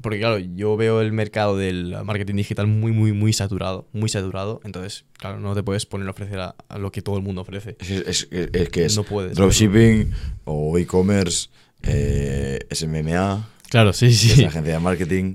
[0.00, 4.60] porque claro, yo veo el mercado del marketing digital muy, muy, muy saturado, muy saturado,
[4.64, 7.42] entonces, claro, no te puedes poner a ofrecer a, a lo que todo el mundo
[7.42, 7.76] ofrece.
[7.80, 9.36] Es, es- es- es que es No puedes.
[9.36, 10.12] dropshipping
[10.44, 11.48] o e-commerce,
[11.82, 14.42] eh, SMMA, Claro, sí, que es sí.
[14.42, 15.34] la agencia de marketing,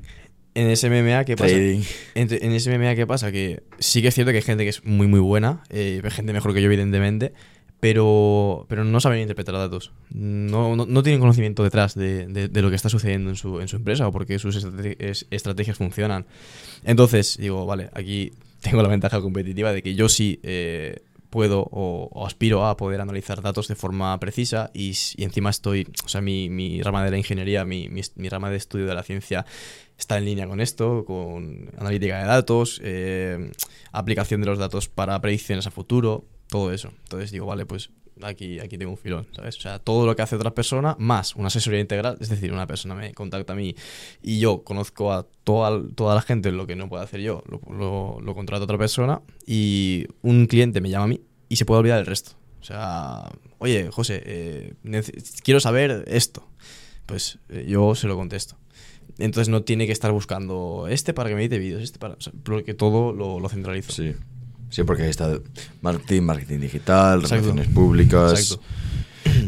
[0.56, 1.50] En SMMA, ¿qué pasa?
[1.54, 1.82] trading.
[2.16, 3.32] En, en SMMA, ¿qué pasa?
[3.32, 6.34] Que sí que es cierto que hay gente que es muy, muy buena, eh, gente
[6.34, 7.34] mejor que yo, evidentemente,
[7.80, 9.92] pero, pero no saben interpretar datos.
[10.10, 13.68] No, no, no tienen conocimiento detrás de, de- lo que está sucediendo en su, en
[13.68, 16.26] su empresa o porque sus estrate- es- estrategias funcionan.
[16.84, 22.26] Entonces, digo, vale, aquí tengo la ventaja competitiva de que yo sí eh, puedo o,
[22.28, 26.50] aspiro a poder analizar datos de forma precisa y, y encima estoy, o sea, mi,
[26.50, 29.46] mi rama de la ingeniería, mi, mi, mi rama de estudio de la ciencia
[29.98, 33.52] está en línea con esto, con analítica de datos, eh,
[33.92, 36.92] aplicación de los datos para predicciones a futuro, todo eso.
[37.04, 37.92] Entonces digo, vale, pues
[38.22, 39.58] aquí, aquí tengo un filón, ¿sabes?
[39.58, 42.68] O sea, todo lo que hace otra persona más una asesoría integral, es decir, una
[42.68, 43.76] persona me contacta a mí
[44.22, 47.62] y yo conozco a toda, toda la gente lo que no puedo hacer yo, lo,
[47.74, 51.80] lo, lo contrato otra persona y un cliente me llama a mí y se puede
[51.80, 52.32] olvidar el resto.
[52.62, 54.74] O sea, oye, José, eh,
[55.44, 56.48] quiero saber esto.
[57.06, 58.58] Pues eh, yo se lo contesto.
[59.18, 62.14] Entonces no tiene que estar buscando este para que me edite vídeos, este para...
[62.16, 63.92] o porque todo lo, lo centralizo.
[63.92, 64.14] Sí.
[64.70, 65.38] Sí, porque ahí está
[65.82, 67.36] marketing, marketing digital, Exacto.
[67.48, 68.64] relaciones públicas, Exacto.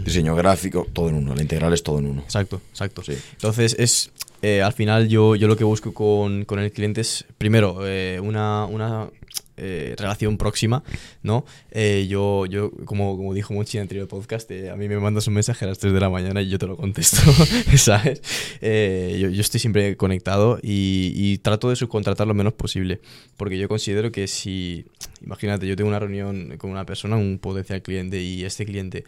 [0.03, 1.35] diseño gráfico, todo en uno.
[1.35, 2.21] La integral es todo en uno.
[2.21, 3.03] Exacto, exacto.
[3.03, 3.13] Sí.
[3.33, 4.11] Entonces, es
[4.41, 8.19] eh, al final yo, yo lo que busco con, con el cliente es, primero, eh,
[8.19, 9.09] una, una
[9.55, 10.83] eh, relación próxima,
[11.21, 11.45] ¿no?
[11.71, 15.65] Yo, yo como, como dijo Monchi en el podcast, a mí me mandas un mensaje
[15.65, 17.17] a las 3 de la mañana y yo te lo contesto,
[17.77, 18.21] ¿sabes?
[18.61, 22.99] Yo, estoy siempre conectado y, y trato de subcontratar lo menos posible,
[23.37, 24.85] porque yo considero que si,
[25.21, 29.03] imagínate, yo tengo una reunión con una persona, un potencial cliente, y este cliente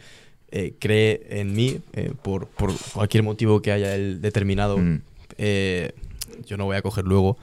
[0.78, 1.80] cree en mí
[2.22, 5.00] por, por cualquier motivo que haya él determinado, Mm.
[5.38, 5.92] Eh,
[6.46, 7.36] yo no voy a coger luego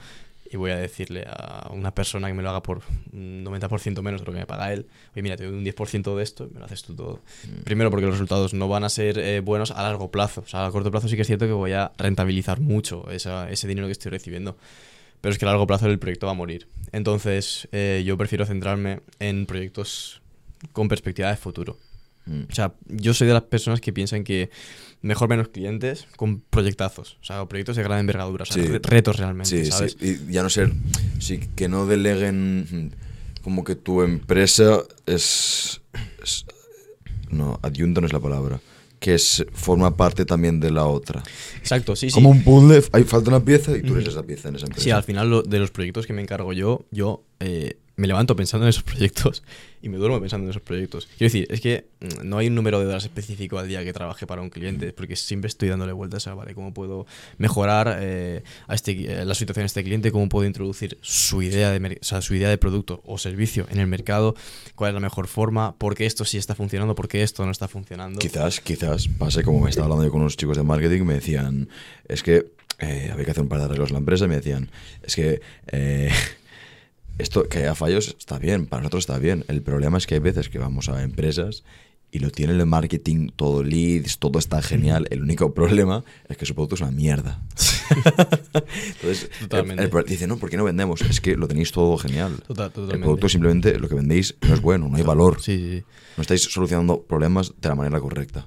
[0.50, 2.82] y voy a decirle a una persona que me lo haga por
[3.12, 6.14] un 90% menos de lo que me paga él, oye, mira, te doy un 10%
[6.14, 7.20] de esto y me lo haces tú todo.
[7.64, 10.42] Primero porque los resultados no van a ser eh, buenos a largo plazo.
[10.42, 13.50] O sea, a corto plazo sí que es cierto que voy a rentabilizar mucho esa-
[13.50, 14.58] ese dinero que estoy recibiendo.
[15.22, 16.68] Pero es que a largo plazo el proyecto va a morir.
[16.92, 20.20] Entonces, eh, yo prefiero centrarme en proyectos
[20.72, 21.78] con perspectiva de futuro.
[22.26, 22.42] Mm.
[22.50, 24.50] O sea, yo soy de las personas que piensan que
[25.02, 27.18] mejor menos clientes con proyectazos.
[27.20, 28.44] O sea, proyectos de gran envergadura.
[28.44, 28.68] O sea, Sí.
[28.82, 29.96] retos realmente, Sí, ¿sabes?
[30.00, 30.20] sí.
[30.28, 30.72] Y ya no ser.
[31.18, 32.60] Sí, que no deleguen.
[32.70, 32.90] mm,
[33.42, 35.80] Como que tu empresa es.
[36.22, 36.46] es-
[37.30, 38.60] no, adyunto no es la palabra.
[39.00, 41.24] Que es, forma parte también de la otra.
[41.58, 42.14] Exacto, sí, sí.
[42.14, 44.84] Como un puzzle, hay falta una pieza y tú eres esa pieza en esa empresa.
[44.84, 48.34] Sí, al final lo- de los proyectos que me encargo yo, yo eh, me levanto
[48.34, 49.44] pensando en esos proyectos
[49.80, 51.06] y me duermo pensando en esos proyectos.
[51.06, 53.92] Quiero decir, es que mm, no hay un número de horas específico al día que
[53.92, 57.06] trabaje para un cliente, porque siempre estoy dándole vueltas a, vale, cómo puedo
[57.38, 61.70] mejorar eh, a este, eh, la situación de este cliente, cómo puedo introducir su idea,
[61.70, 64.34] de o sea, su idea de producto o servicio en el mercado,
[64.74, 67.52] cuál es la mejor forma, por qué esto sí está funcionando, por qué esto no
[67.52, 68.18] está funcionando.
[68.18, 71.68] Quizás, quizás pase como me estaba hablando yo con unos chicos de marketing, me decían,
[72.08, 72.50] es que
[72.80, 74.68] eh, había que hacer un par de arreglos en la empresa y me decían,
[75.04, 76.10] es que eh,
[77.18, 79.44] esto que haya fallos está bien, para nosotros está bien.
[79.48, 81.64] El problema es que hay veces que vamos a empresas
[82.10, 85.06] y lo tiene el marketing, todo leads, todo está genial.
[85.10, 87.40] El único problema es que su producto es una mierda.
[88.54, 89.82] Entonces, Totalmente.
[89.84, 91.00] el- el- dice, no, ¿por qué no vendemos?
[91.02, 92.36] Es que lo tenéis todo genial.
[92.46, 95.40] Total- el producto simplemente lo que vendéis no es bueno, no hay valor.
[95.40, 95.84] Sí, sí.
[96.16, 98.46] No estáis solucionando problemas de la manera correcta.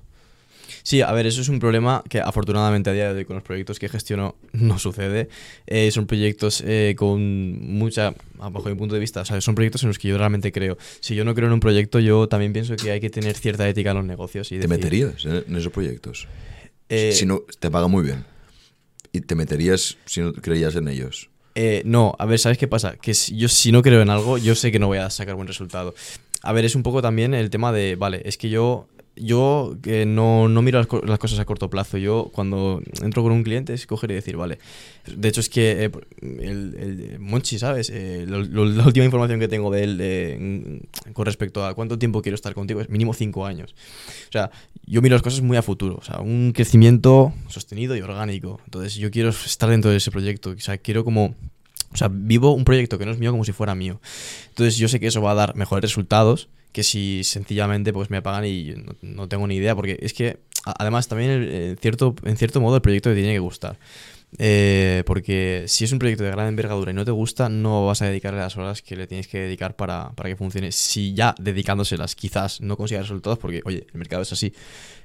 [0.85, 3.43] Sí, a ver, eso es un problema que afortunadamente a día de hoy con los
[3.43, 5.29] proyectos que gestiono no sucede.
[5.65, 7.19] Eh, son proyectos eh, con
[7.75, 10.51] mucha, bajo mi punto de vista, o sea, son proyectos en los que yo realmente
[10.51, 10.77] creo.
[10.99, 13.67] Si yo no creo en un proyecto, yo también pienso que hay que tener cierta
[13.67, 14.51] ética en los negocios.
[14.51, 16.27] Y ¿Te decir, meterías en, en esos proyectos?
[16.89, 18.23] eh, si no, te paga muy bien.
[19.11, 21.31] ¿Y te meterías si no creías en ellos?
[21.55, 22.95] Eh, no, a ver, ¿sabes qué pasa?
[22.97, 25.33] Que si, yo si no creo en algo, yo sé que no voy a sacar
[25.33, 25.95] buen resultado.
[26.43, 30.05] A ver, es un poco también el tema de, vale, es que yo yo que
[30.05, 31.97] no, no miro las, co- las cosas a corto plazo.
[31.97, 34.59] Yo cuando entro con un cliente es coger y decir, vale.
[35.15, 35.91] De hecho es que eh,
[36.21, 36.75] el,
[37.13, 37.89] el Monchi, ¿sabes?
[37.93, 41.73] Eh, lo- lo- la última información que tengo de él eh, en- con respecto a
[41.73, 43.73] cuánto tiempo quiero estar contigo es mínimo cinco años.
[44.29, 44.51] O sea,
[44.85, 45.95] yo miro las cosas muy a futuro.
[45.95, 48.59] O sea, un crecimiento sostenido y orgánico.
[48.65, 50.49] Entonces yo quiero estar dentro de ese proyecto.
[50.51, 51.35] O sea, quiero como...
[51.93, 54.01] O sea, vivo un proyecto que no es mío como si fuera mío.
[54.49, 58.21] Entonces yo sé que eso va a dar mejores resultados que si sencillamente pues me
[58.21, 59.73] pagan y no, tengo ni idea.
[59.75, 63.31] Porque es que, además, también el- en cierto, en cierto modo el proyecto te tiene
[63.31, 63.79] que gustar.
[64.37, 68.01] Eh, porque si es un proyecto de gran envergadura y no te gusta, no vas
[68.01, 70.73] a dedicarle las horas que le tienes que dedicar para, para que funcione.
[70.73, 74.53] Si ya dedicándoselas quizás no consigas resultados, porque oye, el mercado es así.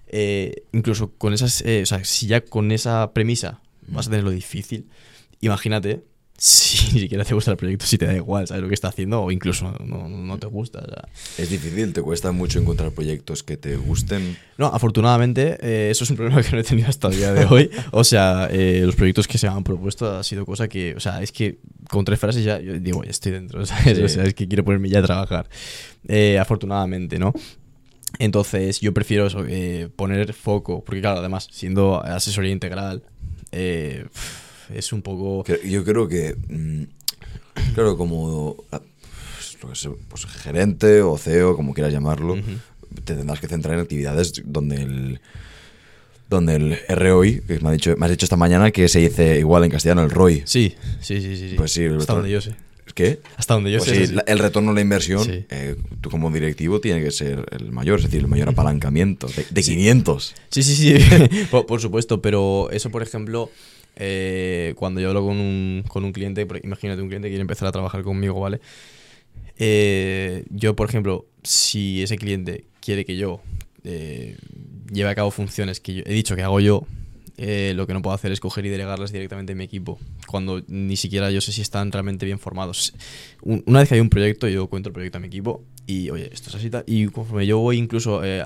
[0.08, 4.24] eh, incluso con esas, eh, o sea, si ya con esa premisa vas a tener
[4.24, 4.88] lo difícil,
[5.40, 6.02] imagínate
[6.42, 8.88] si ni siquiera te gusta el proyecto, si te da igual, sabes lo que está
[8.88, 10.78] haciendo, o incluso no, no- te gusta.
[10.78, 11.06] o sea.
[11.36, 14.38] Es difícil, te cuesta mucho encontrar proyectos que te gusten.
[14.56, 17.44] No, afortunadamente, eh, eso es un problema que no he tenido hasta el día de
[17.44, 17.70] hoy.
[17.90, 21.00] O sea, eh, los proyectos que se me han propuesto ha sido cosa que, o
[21.00, 21.58] sea, es que
[21.90, 23.98] con tres frases ya yo digo, ya estoy dentro, ¿sabes?
[23.98, 24.02] Sí.
[24.02, 25.46] O sea, es que quiero ponerme ya a trabajar.
[26.08, 27.34] Eh, afortunadamente, ¿no?
[28.18, 33.02] Entonces, yo prefiero eso, eh, poner foco, porque claro, además, siendo asesoría integral,
[33.52, 34.06] eh,
[34.74, 35.44] es un poco...
[35.64, 36.82] Yo creo que, mm,
[37.74, 38.80] claro, como ah,
[39.60, 42.36] pues, pues, gerente o CEO, como quieras llamarlo,
[43.04, 45.20] te tendrás que centrar en actividades donde el
[46.28, 49.40] donde el ROI, que me, ha dicho, me has dicho esta mañana que se dice
[49.40, 50.42] igual en castellano, el ROI.
[50.46, 51.48] Sí, sí, sí, sí.
[51.50, 51.54] sí.
[51.56, 52.54] Pues sí, el Hasta donde yo sé.
[52.94, 53.20] ¿Qué?
[53.36, 54.06] Hasta donde yo Pues sé.
[54.06, 55.44] sí, el retorno a la inversión, Sí.
[55.50, 59.44] eh, tú como directivo tiene que ser el mayor, es decir, el mayor apalancamiento, de,
[59.50, 60.34] de 500.
[60.50, 60.94] Sí, sí, sí,
[61.50, 63.50] por, por supuesto, pero eso, por ejemplo,
[64.00, 67.68] eh, cuando yo hablo con un, con un cliente, imagínate un cliente que quiere empezar
[67.68, 68.60] a trabajar conmigo, ¿vale?
[69.58, 73.40] Eh, yo, por ejemplo, si ese cliente quiere que yo
[73.84, 74.36] eh,
[74.92, 76.86] lleve a cabo funciones que he dicho que hago yo,
[77.74, 80.96] lo que no puedo hacer es coger y delegarlas directamente en mi equipo, cuando ni
[80.98, 82.92] siquiera yo sé si están realmente bien formados.
[83.42, 86.10] Un- Una vez que hay un proyecto, yo cuento el proyecto a mi equipo y,
[86.10, 88.44] oye, esto es así, y conforme yo voy incluso eh,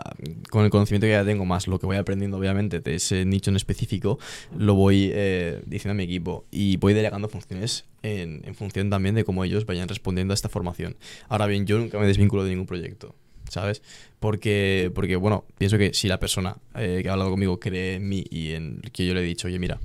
[0.51, 3.51] con el conocimiento que ya tengo, más lo que voy aprendiendo, obviamente, de ese nicho
[3.51, 4.19] en específico,
[4.57, 9.15] lo voy eh, diciendo a mi equipo y voy delegando funciones en, en función también
[9.15, 10.97] de cómo ellos vayan respondiendo a esta formación.
[11.29, 13.15] Ahora bien, yo nunca me desvinculo de ningún proyecto.
[13.51, 13.83] ¿Sabes?
[14.21, 18.09] Porque, porque, bueno, pienso que si la persona eh, que ha hablado conmigo cree en
[18.09, 19.79] mí y en que yo le he dicho, oye, mira,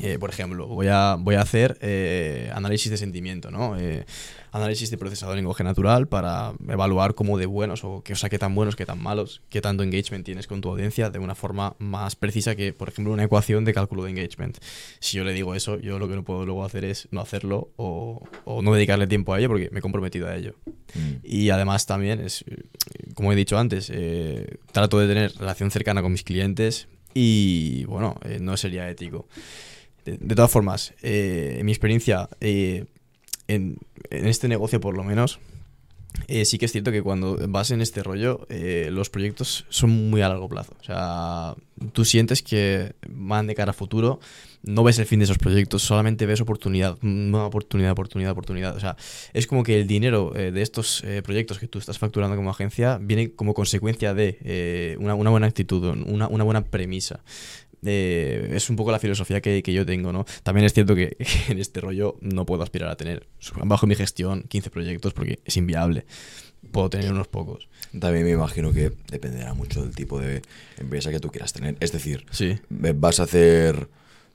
[0.00, 3.78] eh, por ejemplo, voy a, voy a hacer eh, análisis de sentimiento, ¿no?
[3.78, 4.04] Eh,
[4.52, 8.30] análisis de procesador en lenguaje natural para evaluar cómo de buenos o, que, o sea,
[8.30, 11.34] qué tan buenos, qué tan malos, qué tanto engagement tienes con tu audiencia de una
[11.34, 14.58] forma más precisa que, por ejemplo, una ecuación de cálculo de engagement.
[15.00, 17.70] Si yo le digo eso, yo lo que no puedo luego hacer es no hacerlo
[17.76, 20.54] o, o no dedicarle tiempo a ello porque me he comprometido a ello.
[20.94, 21.16] Mm.
[21.24, 22.44] Y además también, es,
[23.14, 28.16] como he dicho antes, eh, trato de tener relación cercana con mis clientes y, bueno,
[28.24, 29.26] eh, no sería ético.
[30.18, 32.86] De, todas formas, eh, mi experiencia, eh,
[33.48, 33.78] en,
[34.10, 35.40] este negocio por lo menos,
[36.26, 40.10] eh, sí que es cierto que cuando vas en este rollo, eh, los proyectos son
[40.10, 40.74] muy a largo plazo.
[40.80, 41.54] O sea,
[41.92, 44.18] tú sientes que van de cara a futuro,
[44.62, 48.76] no ves el fin de esos proyectos, solamente ves oportunidad, una oportunidad, oportunidad, oportunidad.
[48.76, 48.96] O sea,
[49.32, 52.98] es como que el dinero eh, de estos proyectos que tú estás facturando como agencia
[53.00, 57.20] viene como consecuencia de una, buena actitud, una buena premisa.
[57.84, 60.24] Eh, es un poco la filosofía que, que yo tengo, ¿no?
[60.42, 61.10] También es cierto que,
[61.46, 63.26] que en este rollo no puedo aspirar a tener,
[63.64, 66.04] bajo mi gestión, 15 proyectos porque es inviable.
[66.72, 67.68] Puedo tener unos pocos.
[67.98, 70.42] También me imagino que dependerá mucho del tipo de
[70.76, 71.76] empresa que tú quieras tener.
[71.80, 72.58] Es decir, Sí.
[72.68, 73.88] ¿vas a hacer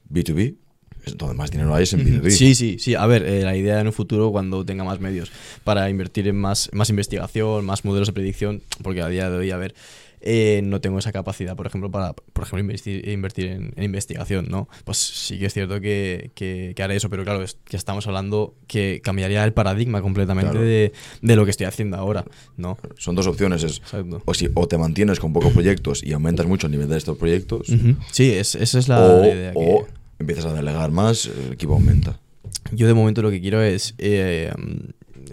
[0.10, 0.56] B2B?
[1.06, 2.30] Es donde más dinero hay es en B2B.
[2.30, 2.96] Sí, sí, sí.
[2.96, 5.34] A ver, eh, la idea en un futuro, cuando tenga más medios
[5.66, 9.52] para invertir en más, más investigación, más modelos de predicción, porque a día de hoy,
[9.52, 9.76] a ver,
[10.26, 14.48] eh, no tengo esa capacidad, por ejemplo, para, por ejemplo, invertir, invertir en, en investigación,
[14.50, 14.70] ¿no?
[14.86, 18.08] Pues sí que es cierto que, que, que haré eso, pero claro, es que estamos
[18.08, 20.66] hablando que cambiaría el paradigma completamente Claro.
[20.66, 22.26] de, de lo que estoy haciendo ahora,
[22.58, 22.78] ¿no?
[22.98, 23.64] Son dos opciones.
[23.64, 24.22] Es, Exacto.
[24.26, 27.18] o, si, o te mantienes con pocos proyectos y aumentas mucho el nivel de estos
[27.18, 27.68] proyectos.
[28.12, 29.52] Sí, es- esa es la, o, idea.
[29.52, 29.88] que- o
[30.20, 32.20] empiezas a delegar más, el equipo aumenta.
[32.72, 34.52] Yo de momento lo que quiero es eh,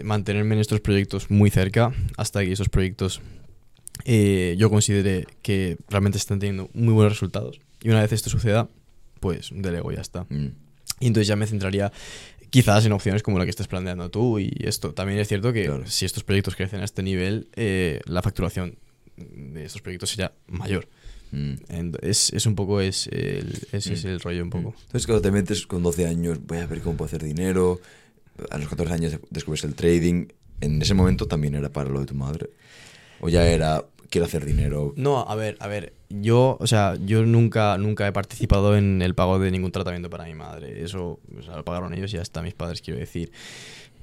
[0.03, 3.20] mantenerme en estos proyectos muy cerca hasta que esos proyectos
[4.05, 7.61] eh, yo considere que realmente están teniendo muy buenos resultados.
[7.82, 8.68] Y una vez esto suceda,
[9.20, 10.24] pues delego ya está.
[10.28, 10.48] Mm.
[11.01, 11.92] Y entonces ya me centraría
[12.51, 14.92] quizás en opciones como la que estás planteando tú y esto.
[14.92, 15.86] También es cierto que Claro.
[15.86, 18.76] si estos proyectos crecen a este nivel, eh, la facturación
[19.16, 20.88] de estos proyectos sería mayor.
[21.32, 21.55] Mm.
[22.03, 24.09] Es, es un poco es el, ese es Mm.
[24.09, 24.74] el rollo un poco.
[24.86, 27.80] Entonces, cuando te metes con 12 años, voy a ver cómo puedo hacer dinero.
[28.51, 30.26] A los 14 años descubres el trading.
[30.61, 32.51] En ese momento también era para lo de tu madre.
[33.20, 34.92] O ya era, quiero hacer dinero.
[34.96, 39.14] No, a ver, a ver, yo, o sea, yo nunca, nunca he participado en el
[39.14, 40.82] pago de ningún tratamiento para mi madre.
[40.82, 43.30] Eso, lo pagaron ellos y ya está, mis padres, quiero decir.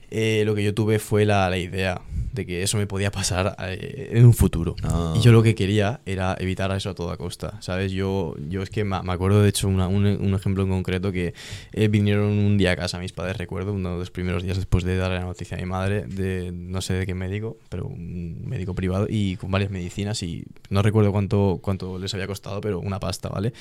[0.09, 2.01] Eh, lo que yo tuve fue la, la idea
[2.33, 4.75] de que eso me podía pasar eh, en un futuro.
[4.83, 5.13] Ah.
[5.17, 7.91] Y yo lo que quería era evitar eso a toda costa, ¿sabes?
[7.91, 11.11] Yo, yo es que me, me acuerdo, de hecho, una- un, un ejemplo en concreto
[11.11, 11.33] que
[11.73, 14.83] eh, vinieron un día a casa mis padres, recuerdo, uno de los primeros días después
[14.83, 18.43] de darle la noticia a mi madre, de no sé de qué médico, pero un
[18.45, 22.79] médico privado, y con varias medicinas, y no recuerdo cuánto, cuánto les había costado, pero
[22.79, 23.51] una pasta, ¿vale?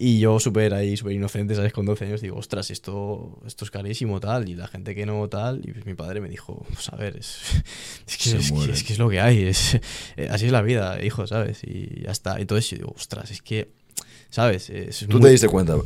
[0.00, 1.72] Y yo súper ahí, súper inocente, ¿sabes?
[1.72, 4.48] Con 12 años digo, ostras, esto, esto es carísimo, tal.
[4.48, 5.60] Y la gente que no, tal.
[5.64, 7.40] Y pues mi padre me dijo, pues a ver, es,
[8.06, 9.42] es, que, es, que, es que es lo que hay.
[9.42, 9.74] Es,
[10.16, 11.64] eh, así es la vida, hijo, ¿sabes?
[11.64, 12.38] Y ya está.
[12.38, 13.70] Entonces yo digo, ostras, es que,
[14.30, 14.70] ¿sabes?
[14.70, 15.76] Es Tú muy- te diste cuenta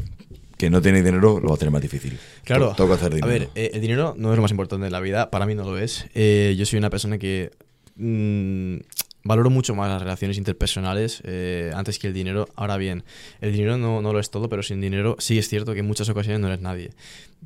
[0.59, 2.19] que no tiene dinero, lo va a tener más difícil.
[2.45, 2.69] Claro.
[2.69, 3.29] To- Toca hacer A dinero.
[3.33, 5.65] ver, eh, el dinero no es lo más importante en la vida, para mí no
[5.65, 6.05] lo es.
[6.15, 7.51] Eh, yo soy una persona que
[7.97, 8.77] mm,
[9.25, 12.49] valoro mucho más las relaciones interpersonales eh, antes que el dinero.
[12.55, 13.05] Ahora bien,
[13.41, 15.87] el dinero no, no lo es todo, pero sin dinero sí es cierto que en
[15.87, 16.91] muchas ocasiones no eres nadie.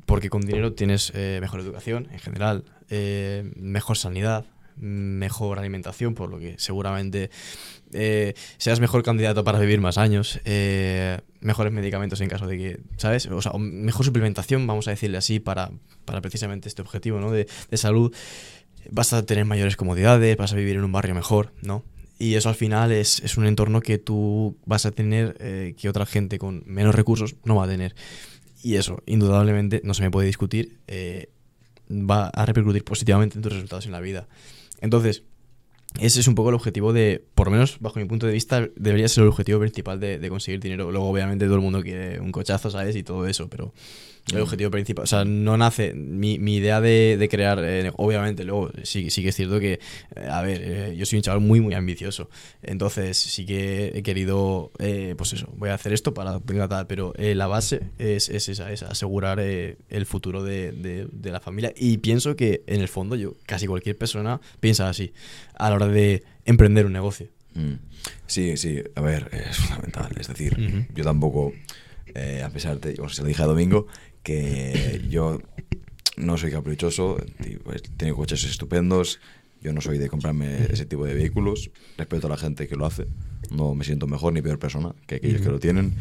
[0.05, 4.45] Porque con dinero tienes eh, mejor educación en general, eh, mejor sanidad,
[4.77, 7.31] mejor alimentación, por lo que seguramente
[7.93, 10.39] eh, seas mejor candidato para vivir más años,
[11.41, 13.25] mejores medicamentos en caso de que, ¿sabes?
[13.25, 15.71] O sea, mejor suplementación, vamos a decirle así, para,
[16.05, 17.31] para precisamente este objetivo, ¿no?
[17.31, 18.13] De, de salud.
[18.91, 21.83] Vas a tener mayores comodidades, vas a vivir en un barrio mejor, ¿no?
[22.19, 25.87] Y eso al final es, es un entorno que tú vas a tener eh, que
[25.87, 27.95] otra gente con menos recursos no va a tener.
[28.63, 31.29] Y eso, indudablemente, no se me puede discutir, eh,
[31.89, 34.27] va a repercutir positivamente en tus resultados en la vida.
[34.81, 35.23] Entonces,
[35.99, 38.67] ese es un poco el objetivo de, por lo menos bajo mi punto de vista,
[38.75, 40.91] debería ser el objetivo principal de, de conseguir dinero.
[40.91, 42.95] Luego, obviamente, todo el mundo quiere un cochazo, ¿sabes?
[42.95, 43.73] Y todo eso, pero
[44.33, 45.03] El objetivo principal.
[45.03, 45.93] O sea, no nace.
[45.93, 47.59] Mi, mi idea de, de crear.
[47.63, 49.73] eh, obviamente, luego sí, sí que es cierto que.
[50.15, 52.29] eh, a ver, eh, yo soy un chaval muy, muy ambicioso.
[52.61, 54.71] Entonces, sí que he querido.
[54.79, 56.39] eh, pues eso, voy a hacer esto para.
[56.39, 56.87] Venga, tal.
[56.87, 61.31] Pero eh, la base es, es esa: es asegurar eh, el futuro de, de- de
[61.31, 61.71] la familia.
[61.77, 63.33] Y pienso que, en el fondo, yo.
[63.45, 65.13] Casi cualquier persona piensa así.
[65.55, 67.27] A la hora de emprender un negocio.
[67.53, 67.73] Mm.
[68.27, 70.09] Sí, sí, a ver, es fundamental.
[70.19, 70.85] Es decir, Ujú.
[70.93, 71.53] yo tampoco,
[72.13, 73.87] eh, a pesar de, o sea, se lo dije a Domingo,
[74.27, 75.39] que yo
[76.17, 77.17] no soy caprichoso,
[77.63, 79.21] pues, tengo coches estupendos,
[79.61, 82.85] yo no soy de comprarme ese tipo de vehículos, respeto a la gente que lo
[82.85, 83.07] hace,
[83.51, 85.93] no me siento mejor ni peor persona que aquellos que lo tienen,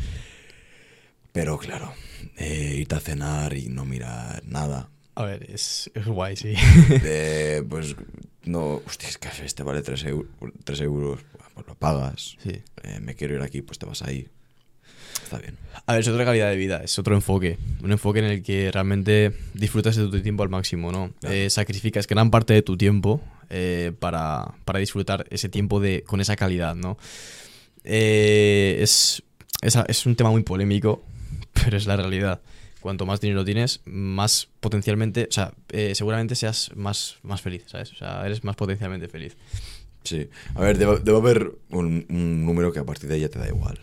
[1.30, 1.92] pero claro,
[2.36, 6.54] eh, irte a cenar y no mirar nada, A ver, es, es guay, sí.
[7.04, 7.94] eh, pues
[8.44, 11.20] no, hostia, es que este vale 3 euros,
[11.54, 12.36] pues lo pagas.
[12.42, 12.50] sí.
[12.82, 14.28] Eh, me quiero ir aquí, pues te vas ahí.
[15.22, 15.56] Está bien.
[15.86, 17.58] A ver, es otra calidad de vida, es otro enfoque.
[17.82, 21.12] Un enfoque en el que realmente disfrutas de tu tiempo al máximo, ¿no?
[21.20, 21.34] Claro.
[21.34, 26.20] Eh, sacrificas gran parte de tu tiempo eh, para, para disfrutar ese tiempo de, con
[26.20, 26.98] esa calidad, ¿no?
[27.84, 29.22] Eh, es,
[29.62, 31.04] es, es un tema muy polémico,
[31.52, 32.40] pero es la realidad.
[32.80, 37.92] Cuanto más dinero tienes, más potencialmente, o sea, eh, seguramente seas más, más feliz, ¿sabes?
[37.92, 39.36] O sea, eres más potencialmente feliz.
[40.02, 40.28] Sí.
[40.54, 43.48] A ver, debe, debe haber un, un número que a partir de ella te da
[43.48, 43.78] igual.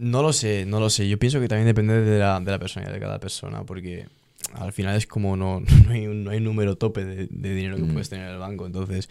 [0.00, 1.08] No lo sé, no lo sé.
[1.08, 4.06] Yo pienso que también depende de la, de la personalidad de cada persona, porque
[4.54, 7.54] al final es como no, no, hay, un, no hay un número tope de, de
[7.54, 7.92] dinero que Mm.
[7.92, 8.64] puedes tener en el banco.
[8.66, 9.10] Entonces,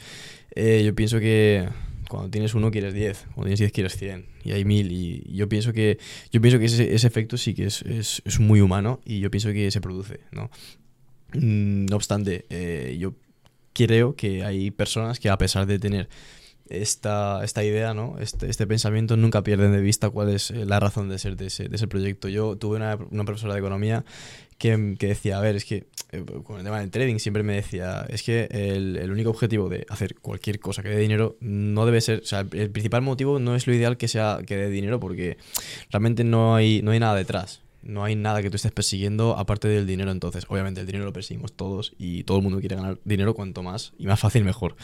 [0.56, 1.70] eh, yo pienso que
[2.10, 4.92] cuando tienes uno quieres 10, cuando tienes 10 quieres 100, y hay 1000.
[4.92, 6.00] Y yo pienso que,
[6.32, 9.30] yo pienso que ese, ese efecto sí que es, es, es muy humano y yo
[9.30, 10.50] pienso que se produce, ¿no?
[11.34, 13.14] Mm, No obstante, eh, yo
[13.74, 16.10] creo que hay personas que a pesar de tener
[16.70, 18.18] esta, esta idea, ¿no?
[18.20, 21.48] Este, este pensamiento nunca pierden de vista cuál es eh, la razón de ser de
[21.48, 22.28] ese, de ese proyecto.
[22.28, 24.06] Yo tuve una, una profesora de economía
[24.58, 27.56] que, que decía, a ver, es que eh, con el tema del trading siempre me
[27.56, 31.86] decía, es que el, el único objetivo de hacer cualquier cosa que dé dinero no
[31.86, 34.58] debe ser, o sea, el, el principal motivo no es lo ideal que sea que
[34.58, 35.38] dé dinero porque
[35.92, 37.62] realmente no hay, no hay nada detrás.
[37.82, 40.12] No hay nada que tú estés persiguiendo aparte del dinero.
[40.12, 43.64] Entonces, obviamente, el dinero lo perseguimos todos y todo el mundo quiere ganar dinero cuanto
[43.64, 44.76] más y más fácil, mejor.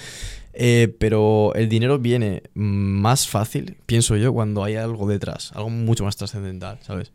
[0.54, 6.06] Eh, pero el dinero viene más fácil, pienso yo, cuando hay algo detrás, algo mucho
[6.06, 7.12] más trascendental, ¿sabes?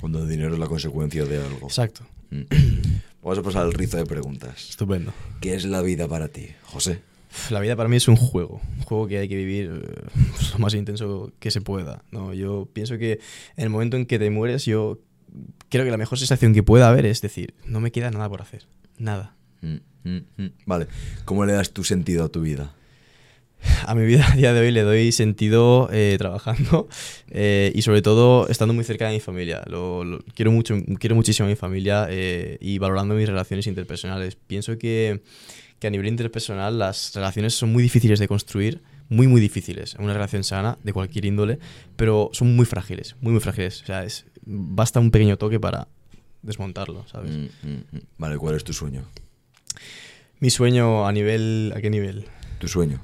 [0.00, 1.66] Cuando el dinero es la consecuencia de algo.
[1.66, 2.06] Exacto.
[2.30, 2.42] Mm.
[3.22, 4.70] Vamos a pasar al rizo de preguntas.
[4.70, 5.12] Estupendo.
[5.42, 7.02] ¿Qué es la vida para ti, José?
[7.50, 10.02] La vida para mí es un juego, un juego que hay que vivir eh,
[10.52, 12.02] lo más intenso que se pueda.
[12.10, 12.34] ¿no?
[12.34, 13.12] Yo pienso que
[13.56, 14.98] en el momento en que te mueres, yo
[15.68, 18.42] creo que la mejor sensación que pueda haber es decir, no me queda nada por
[18.42, 18.66] hacer.
[18.98, 19.36] Nada.
[19.62, 20.46] Mm, mm, mm.
[20.66, 20.86] Vale.
[21.24, 22.74] ¿Cómo le das tu sentido a tu vida?
[23.84, 26.88] A mi vida a día de hoy le doy sentido eh, trabajando
[27.30, 29.62] eh, y sobre todo estando muy cerca de mi familia.
[29.66, 34.34] Lo, lo- quiero, mucho, quiero muchísimo a mi familia eh, y valorando mis relaciones interpersonales.
[34.36, 35.20] Pienso que,
[35.80, 39.96] que a nivel interpersonal las relaciones son muy difíciles de construir, muy muy difíciles.
[39.98, 41.58] Una relación sana de cualquier índole,
[41.96, 43.82] pero son muy frágiles, muy muy frágiles.
[43.82, 45.88] O sea, es, basta un pequeño toque para
[46.42, 47.32] desmontarlo, ¿sabes?
[47.32, 48.00] Mm, mm, mm.
[48.18, 49.04] Vale, ¿cuál es tu sueño?
[50.38, 51.72] Mi sueño a nivel...
[51.76, 52.24] ¿A qué nivel?
[52.58, 53.00] Tu sueño.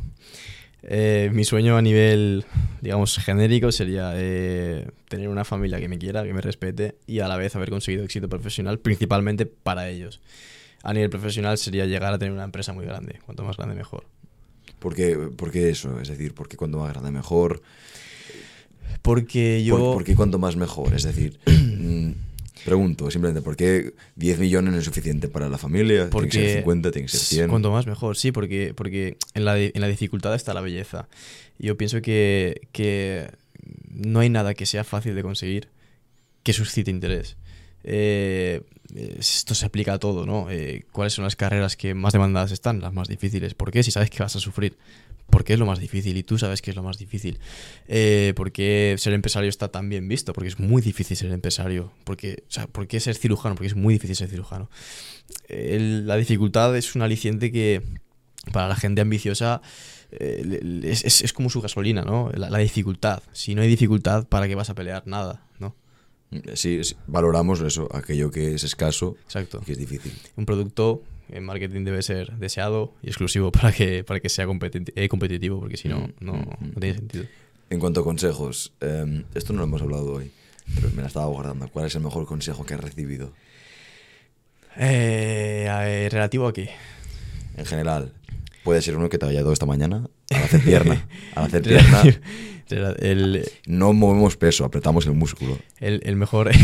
[0.83, 2.45] Eh, mi sueño a nivel,
[2.81, 7.29] digamos, genérico sería eh, tener una familia que me quiera, que me respete y a
[7.29, 10.21] la vez haber conseguido éxito profesional, principalmente para ellos.
[10.87, 14.05] A nivel profesional sería llegar a tener una empresa muy grande, cuanto más grande mejor.
[14.79, 15.99] ¿Por qué, por qué eso?
[16.01, 17.61] Es decir, ¿por qué cuanto más grande mejor?
[19.03, 19.77] Porque yo...
[19.79, 20.95] ¿Por, por qué cuanto más mejor?
[20.95, 22.11] Es decir, mm,
[22.65, 26.09] pregunto simplemente, ¿por qué 10 millones no es suficiente para la familia?
[26.09, 27.51] Porque tiene que ser 50, tiene que ser 100.
[27.51, 31.09] Cuanto más mejor, sí, porque, porque en, la, en la dificultad está la belleza.
[31.59, 33.33] Yo pienso que, que
[33.91, 35.69] no hay nada que sea fácil de conseguir
[36.45, 37.37] que suscite interés.
[37.83, 38.63] Eh,
[38.95, 40.51] esto se aplica a todo, ¿no?
[40.51, 42.81] Eh, ¿Cuáles son las carreras que más demandadas están?
[42.81, 43.55] Las más difíciles.
[43.55, 43.83] ¿Por qué?
[43.83, 44.77] Si sabes que vas a sufrir.
[45.31, 46.17] ¿Por qué es lo más difícil?
[46.17, 47.41] Y tú sabes que es lo más difícil.
[47.89, 50.33] Eh, ¿Por qué ser empresario está tan bien visto?
[50.33, 51.93] Porque es muy difícil ser empresario.
[52.05, 53.57] ¿Por qué ser cirujano?
[53.57, 54.71] Porque es muy difícil ser cirujano.
[55.49, 57.83] La dificultad es un aliciente que
[58.53, 59.61] para la gente ambiciosa
[60.13, 62.31] eh, es, como su gasolina, ¿no?
[62.35, 63.23] La dificultad.
[63.33, 65.03] Si no hay dificultad, ¿para qué vas a pelear?
[65.07, 65.75] Nada, ¿no?
[66.55, 69.61] Sí, sí, valoramos eso, aquello que es escaso Exacto.
[69.63, 70.13] y que es difícil.
[70.37, 74.93] Un producto en marketing debe ser deseado y exclusivo para que, para que sea competi-
[74.97, 77.25] eh, competitivo, porque si no, Mm, no, mm, no tiene sentido.
[77.71, 80.31] En cuanto a consejos, eh, esto no lo hemos hablado hoy,
[80.75, 81.69] pero me la estaba guardando.
[81.69, 83.33] ¿Cuál es el mejor consejo que has recibido?
[84.77, 86.71] Eh, eh, ¿Relativo a qué?
[87.57, 88.13] En general,
[88.65, 91.07] puede ser uno que te haya dado esta mañana al hacer pierna.
[91.35, 92.03] Al hacer pierna,
[93.01, 95.59] El, no movemos peso, apretamos el músculo.
[95.81, 96.51] el, el mejor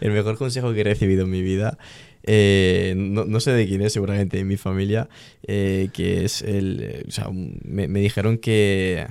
[0.00, 1.78] el mejor consejo que he recibido en mi vida,
[2.22, 5.08] eh, no, no sé de quién es, seguramente de mi familia,
[5.46, 7.04] eh, que es el...
[7.08, 9.06] O sea, me, me dijeron que...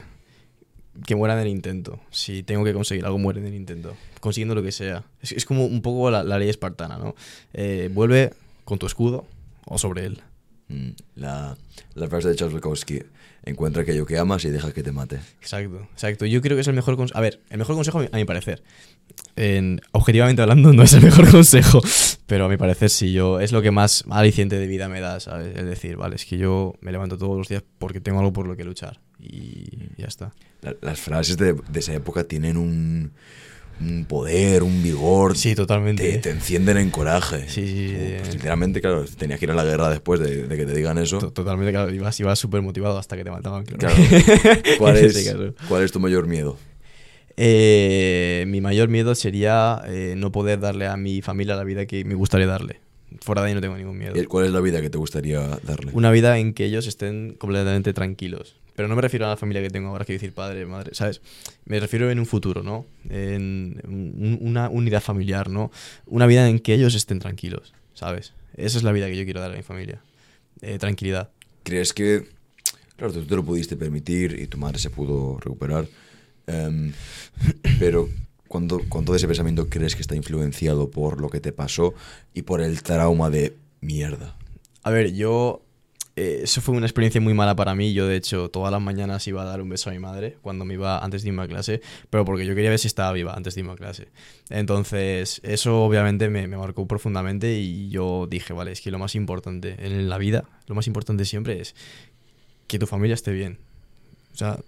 [1.05, 1.99] Que muera en el intento.
[2.10, 3.95] Si tengo que conseguir algo, muere en el intento.
[4.20, 5.03] Consiguiendo lo que sea.
[5.22, 7.14] Es, es como un poco la, la ley espartana, ¿no?
[7.53, 8.34] Eh, vuelve
[8.66, 9.28] con tu escudo
[9.66, 10.22] o sobre él.
[10.70, 11.55] Mm, La,
[11.95, 13.01] la frase de Charles Bukowski,
[13.45, 15.15] encuentra aquello que amas y deja que te mate.
[15.41, 16.26] Exacto, exacto.
[16.26, 17.18] Yo creo que es el mejor consejo.
[17.18, 18.61] A ver, el mejor consejo, a mi, a mi parecer.
[19.38, 21.82] En- objetivamente hablando, no es el mejor consejo.
[22.26, 23.39] Pero a mi parecer, sí, yo.
[23.39, 25.55] Es lo que más aliciente de vida me da, ¿sabes?
[25.55, 28.47] Es decir, vale, es que yo me levanto todos los días porque tengo algo por
[28.47, 28.99] lo que luchar.
[29.20, 30.34] Y ya está.
[30.61, 33.13] La- las frases de, de esa época tienen un,
[33.80, 35.38] un poder, un vigor.
[35.38, 36.03] Sí, totalmente.
[36.13, 37.47] Te, te encienden en coraje.
[37.47, 37.95] Sí, sí, sí.
[38.19, 40.97] Pues, sinceramente, claro, tenías que ir a la guerra después de, de que te digan
[40.97, 41.19] eso.
[41.19, 41.93] To- Totalmente, claro.
[41.93, 43.95] Ibas, ibas súper motivado hasta que te mataban, claro.
[43.95, 44.61] Claro.
[44.80, 45.53] ¿Cuál, es, ese caso.
[45.69, 46.57] ¿Cuál es tu mayor miedo?
[47.39, 52.03] Eh, mi mayor miedo sería eh, no poder darle a mi familia la vida que
[52.03, 52.80] me gustaría darle.
[53.21, 54.19] Fuera de ahí no tengo ningún miedo.
[54.19, 55.91] ¿Y ¿Cuál es la vida que te gustaría darle?
[55.93, 58.55] Una vida en que ellos estén completamente tranquilos.
[58.78, 61.19] Pero no me refiero a la familia que tengo ahora, quiero decir padre, madre, ¿sabes?
[61.65, 62.86] Me refiero en un futuro, ¿no?
[63.09, 65.71] En un- una unidad familiar, ¿no?
[66.05, 68.34] Una vida en que ellos estén tranquilos, ¿sabes?
[68.55, 69.99] Esa es la vida que yo quiero dar a mi familia.
[70.61, 71.32] Eh, tranquilidad.
[71.63, 72.28] ¿Crees que,
[72.97, 75.88] claro, tú te lo pudiste permitir y tu madre se pudo recuperar,
[76.45, 76.93] em,
[77.80, 78.09] pero
[78.47, 81.95] cuando, todo ese pensamiento crees que está influenciado por lo que te pasó
[82.36, 84.36] y por el trauma de mierda?
[84.84, 85.63] A ver, yo...
[86.18, 87.93] eh, eso fue una experiencia muy mala para mí.
[87.93, 90.65] Yo, de hecho, todas las mañanas iba a dar un beso a mi madre cuando
[90.65, 93.36] me iba antes de irme a clase, pero porque yo quería ver si estaba viva
[93.36, 94.07] antes de irme a clase.
[94.49, 99.76] Entonces, eso obviamente me, marcó profundamente y yo dije, vale, es que lo más importante
[99.78, 101.76] en la vida, lo más importante siempre es
[102.65, 103.59] que tu familia esté bien.
[104.34, 104.59] O sea,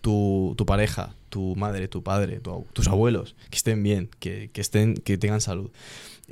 [0.00, 4.60] tu, tu pareja, tu madre, tu padre, tu tus abuelos, que estén bien, que, que
[4.60, 5.70] estén, que tengan salud.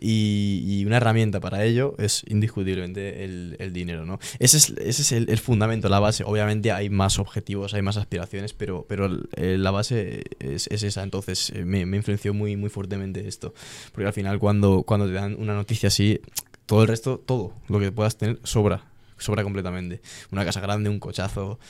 [0.00, 4.18] Y, y una herramienta para ello es indiscutiblemente el, el dinero, ¿no?
[4.40, 6.24] Ese es, ese es el, el fundamento, la base.
[6.24, 11.02] Obviamente hay más objetivos, hay más aspiraciones, pero, pero eh, la base es, es esa.
[11.04, 13.54] Entonces eh, me, me influenció muy, muy fuertemente esto.
[13.92, 16.20] Porque al final cuando, cuando te dan una noticia así,
[16.66, 18.84] todo el resto, todo lo que puedas tener, sobra.
[19.16, 20.00] Sobra completamente.
[20.32, 21.60] Una casa grande, un cochazo.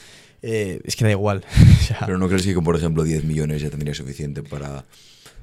[0.40, 1.44] eh, es que da igual.
[2.06, 4.86] ¿Pero no crees que con, por ejemplo, 10 millones ya tendría suficiente para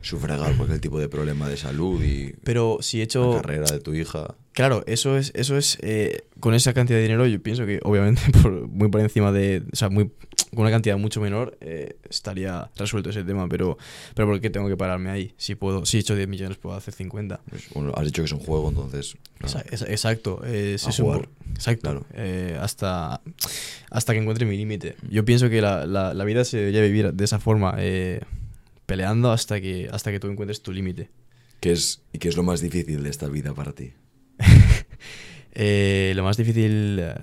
[0.02, 3.32] sufragar cualquier tipo de problema de salud y pero si he la hecho...
[3.42, 4.36] carrera de tu hija?
[4.54, 8.22] Claro, eso es, eso es eh, con esa cantidad de dinero, yo pienso que obviamente
[8.42, 10.10] por- muy por encima de, o sea, muy,
[10.50, 13.78] con una cantidad mucho menor eh, estaría resuelto ese tema, pero,
[14.14, 15.34] pero ¿por qué tengo que pararme ahí?
[15.38, 17.40] Si puedo, si he hecho 10 millones puedo hacer 50.
[17.50, 19.16] Pues, bueno, has dicho que es un juego, entonces...
[19.38, 19.60] claro.
[19.88, 21.30] Exacto, es, es un- jugar.
[21.54, 22.06] exacto, Claro.
[22.16, 23.22] eh, hasta,
[23.90, 24.96] hasta que encuentre mi límite.
[25.10, 28.20] Yo pienso que la, la- la vida se debería vivir de esa forma, eh,
[28.86, 31.10] peleando hasta que, hasta que tú encuentres tu límite.
[31.60, 33.94] ¿Qué es, ¿Y qué es lo más difícil de esta vida para ti?
[35.54, 37.14] Eh, lo más difícil eh,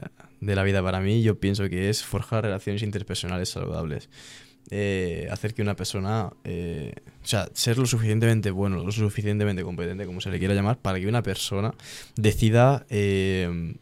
[0.42, 4.10] de la vida para mí, yo pienso que es forjar relaciones interpersonales saludables.
[4.70, 6.92] Eh, hacer que una persona, eh,
[7.22, 11.00] o sea, ser lo suficientemente bueno, lo suficientemente competente, como se le quiera llamar, para
[11.00, 11.72] que una persona
[12.16, 13.74] decida eh,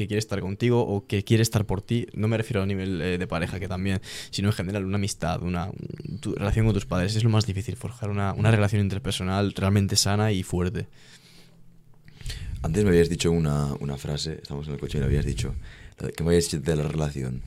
[0.00, 2.06] que quiere estar contigo o que quiere estar por ti.
[2.14, 5.42] No me refiero a nivel eh, de pareja, que también, sino en general una amistad,
[5.42, 5.70] una
[6.20, 7.16] tu relación con tus padres.
[7.16, 10.86] Es lo más difícil, forjar una, una relación interpersonal realmente sana y fuerte.
[12.62, 15.54] Antes me habías dicho una, una frase, estamos en el coche y me habías dicho,
[16.16, 17.42] que me habías dicho de la relación.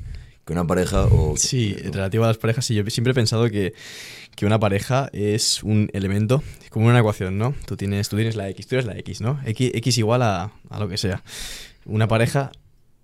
[0.46, 1.38] Que una pareja o...
[1.38, 1.92] Sí, ¿no?
[1.92, 3.74] relativo a las parejas, sí, yo siempre he pensado que,
[4.36, 7.56] que una pareja es un elemento, como una ecuación, ¿no?
[7.66, 9.40] Tú tienes, tú tienes la X, tú eres la X, ¿no?
[9.46, 11.24] X, X igual a, a lo que sea.
[11.86, 12.52] Una pareja...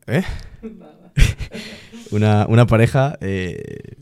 [0.07, 0.23] ¿Eh?
[2.11, 3.95] una, una pareja eh,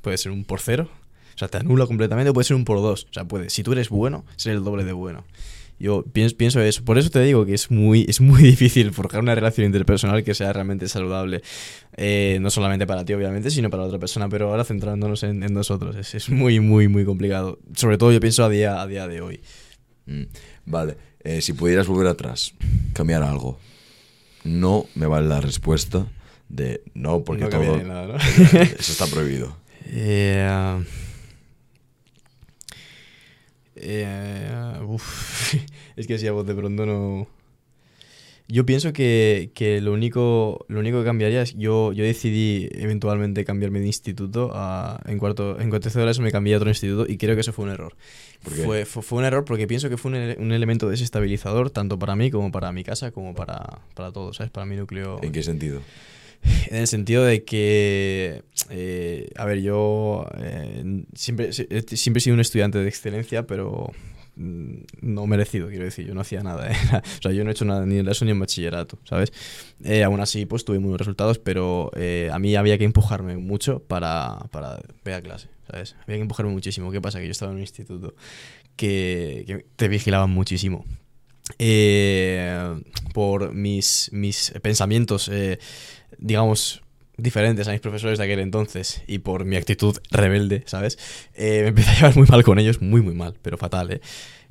[0.00, 0.88] puede ser un por cero,
[1.34, 3.06] o sea, te anula completamente, o puede ser un por dos.
[3.10, 5.24] O sea, puede, si tú eres bueno, ser el doble de bueno.
[5.78, 6.84] Yo pienso, pienso eso.
[6.84, 10.34] Por eso te digo que es muy, es muy difícil forjar una relación interpersonal que
[10.34, 11.40] sea realmente saludable.
[11.96, 14.28] Eh, no solamente para ti, obviamente, sino para la otra persona.
[14.28, 15.96] Pero ahora centrándonos en, en nosotros.
[15.96, 17.58] Es, es muy, muy, muy complicado.
[17.74, 19.40] Sobre todo yo pienso a día, a día de hoy.
[20.04, 20.24] Mm,
[20.66, 22.54] Vale, eh, si pudieras volver atrás,
[22.92, 23.58] cambiar algo,
[24.44, 26.06] no me vale la respuesta
[26.48, 27.60] de no, porque No todo...
[27.60, 28.14] cambiaría nada, ¿no?
[28.60, 29.56] Eso está prohibido.
[29.86, 30.84] Eh,
[33.76, 35.54] eh, uf,
[35.96, 37.26] es que si a voz de pronto no...
[38.50, 43.44] Yo pienso que, que lo, único, lo único que cambiaría es yo, yo decidí eventualmente
[43.44, 44.50] cambiarme de instituto.
[44.54, 47.42] a- en cuarto en cuarto de eso me cambié a otro instituto y creo que
[47.42, 47.94] eso fue un error.
[48.42, 52.16] Fue, fue, fue un error porque pienso que fue un, un elemento desestabilizador tanto para
[52.16, 54.50] mí como para mi casa como para, para todos, ¿sabes?
[54.50, 55.20] Para mi núcleo.
[55.22, 55.80] ¿En qué sentido?
[56.70, 62.22] En el sentido de que, eh, a ver, yo eh, siempre, si- he- siempre he
[62.22, 63.92] sido un estudiante de excelencia, pero
[64.40, 66.76] no merecido, quiero decir, yo no hacía nada, ¿eh?
[66.92, 69.32] o sea, yo no he hecho nada ni en eso ni en bachillerato, ¿sabes?
[69.84, 73.36] Eh, aún así, pues tuve muy buenos resultados, pero eh, a mí había que empujarme
[73.36, 75.94] mucho para, para ver a clase, ¿sabes?
[76.02, 76.90] Había que empujarme muchísimo.
[76.90, 77.20] ¿Qué pasa?
[77.20, 78.14] Que yo estaba en un instituto
[78.76, 80.84] que, que te vigilaban muchísimo.
[83.12, 85.30] Por mis, mis pensamientos,
[86.18, 86.82] digamos,
[87.20, 90.98] diferentes a mis profesores de aquel entonces y por mi actitud rebelde, ¿sabes?
[91.34, 94.00] Eh, me empecé a llevar muy mal con ellos, muy, muy mal, pero fatal, ¿eh?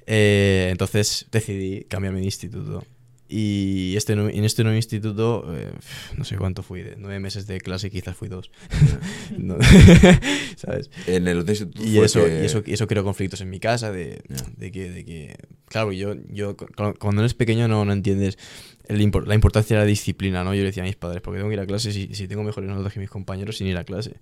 [0.07, 2.83] Eh, entonces decidí cambiarme de instituto.
[3.31, 5.69] Y este, en este nuevo instituto, eh,
[6.17, 8.49] no sé cuánto fui, de nueve meses de clase, quizás fui dos.
[9.37, 9.55] No,
[10.55, 10.89] ¿Sabes?
[11.05, 13.51] En el otro instituto Y fue eso, que- y eso, y eso creó conflictos en
[13.51, 14.21] mi casa, de,
[14.57, 15.35] de, que, de que,
[15.69, 18.37] claro, yo, yo cu- cu- cuando eres pequeño no, no entiendes
[18.89, 20.55] la importancia de la disciplina, ¿no?
[20.55, 22.43] Yo le decía a mis padres, porque tengo que ir a clase si, si tengo
[22.43, 24.15] mejores notas que mis compañeros sin ir a clase?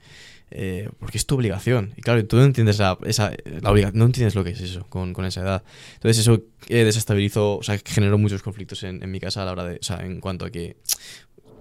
[0.51, 1.93] Eh, porque es tu obligación.
[1.95, 3.31] Y claro, tú no entiendes la, esa,
[3.61, 5.63] la obliga- no entiendes lo que es eso con, con esa edad.
[5.93, 9.63] Entonces eso eh, desestabilizó, o sea, generó muchos conflictos en, mi casa a la hora
[9.63, 10.75] de, o sea, en cuanto a que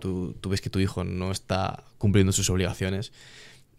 [0.01, 3.12] tú, tú ves que tu hijo no está cumpliendo sus obligaciones,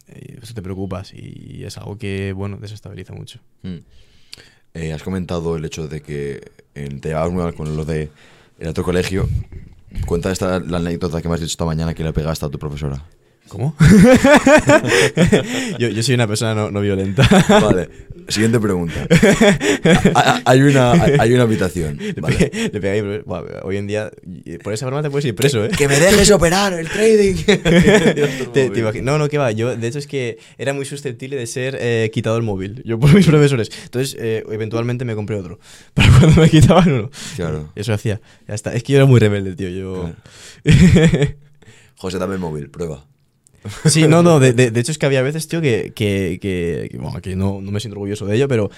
[0.07, 3.39] eh, eso te preocupas y es algo que, bueno, desestabiliza mucho.
[3.63, 3.79] Mm.
[4.77, 8.11] Eh, has comentado el hecho de que eh, te llevabas muy mal con lo de
[8.59, 9.27] el otro colegio.
[10.05, 12.59] Cuenta esta la anécdota que me has dicho esta mañana que le pegaste a tu
[12.59, 13.03] profesora.
[13.49, 13.75] ¿Cómo?
[15.79, 17.27] yo, yo soy una persona no, no violenta.
[17.49, 17.89] Vale,
[18.27, 19.07] siguiente pregunta.
[20.13, 21.97] Ha- ha- Hay una, hay una habitación.
[21.97, 22.37] Le Vale.
[22.37, 24.11] pegué- le pegué Buah, hoy en día,
[24.63, 25.69] por esa forma te puedes ir preso, ¿eh?
[25.77, 27.35] Que me dejes operar el trading.
[28.53, 29.51] Te- te no, no, que va.
[29.51, 32.81] Yo, de hecho, es que era muy susceptible de ser eh, quitado el móvil.
[32.85, 33.71] Yo por mis profesores.
[33.85, 35.59] Entonces, eh, eventualmente me compré otro.
[35.93, 37.09] Para cuando me quitaban uno.
[37.35, 37.71] Claro.
[37.75, 38.21] Eso hacía.
[38.47, 38.73] Ya está.
[38.73, 39.69] Es que yo era muy rebelde, tío.
[39.69, 40.11] Yo.
[41.95, 43.05] José, dame el móvil, prueba.
[43.85, 46.97] Sí, no, no, de, de- hecho es que había veces, tío, que, que, que, que,
[46.97, 48.69] bueno, que no, no me siento orgulloso de ello, pero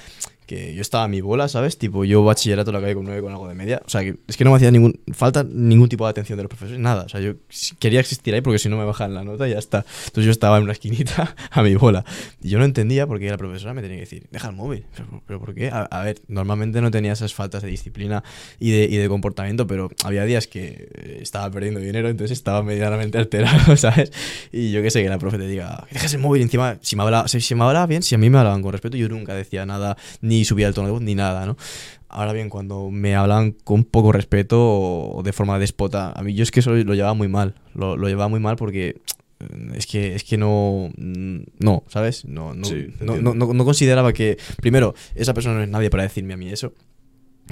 [0.50, 1.78] que yo estaba a mi bola, ¿sabes?
[1.78, 3.84] Tipo, yo bachillerato la acabé con 9 con algo de media.
[3.86, 6.44] O sea, que es que no me hacía ningún, falta ningún tipo de atención de
[6.44, 7.04] los profesores, nada.
[7.04, 7.34] O sea, yo
[7.78, 9.86] quería existir ahí porque si no me bajaban la nota y ya está.
[10.08, 12.04] Entonces yo estaba en una esquinita a mi bola.
[12.42, 14.86] Y yo no entendía por qué la profesora me tenía que decir, deja el móvil.
[14.96, 15.70] ¿Pero, pero por qué?
[15.70, 18.24] A, a ver, normalmente no tenía esas faltas de disciplina
[18.60, 22.64] y de, y de comportamiento, pero había días que eh, estaba perdiendo dinero, entonces estaba
[22.64, 24.12] medianamente alterado, ¿sabes?
[24.52, 26.96] Y yo qué sé, que la profe te diga, que dejes el móvil encima, si
[26.96, 29.10] me, hablaba, si, si me hablaba bien, si a mí me hablaban con respeto, yo
[29.10, 31.58] nunca decía nada, ni subía el tono de voz, ni nada, ¿no?
[32.10, 36.44] Ahora bien, cuando me hablan con poco respeto o de forma déspota, a mí yo
[36.44, 39.00] es que eso lo llevaba muy mal, lo, lo llevaba muy mal porque
[39.40, 42.26] mm, es que, es que no, mm, no, ¿sabes?
[42.26, 45.90] No, no, Sí, no, no, no- no consideraba que, primero, esa persona no es nadie
[45.92, 46.74] para decirme a mí eso.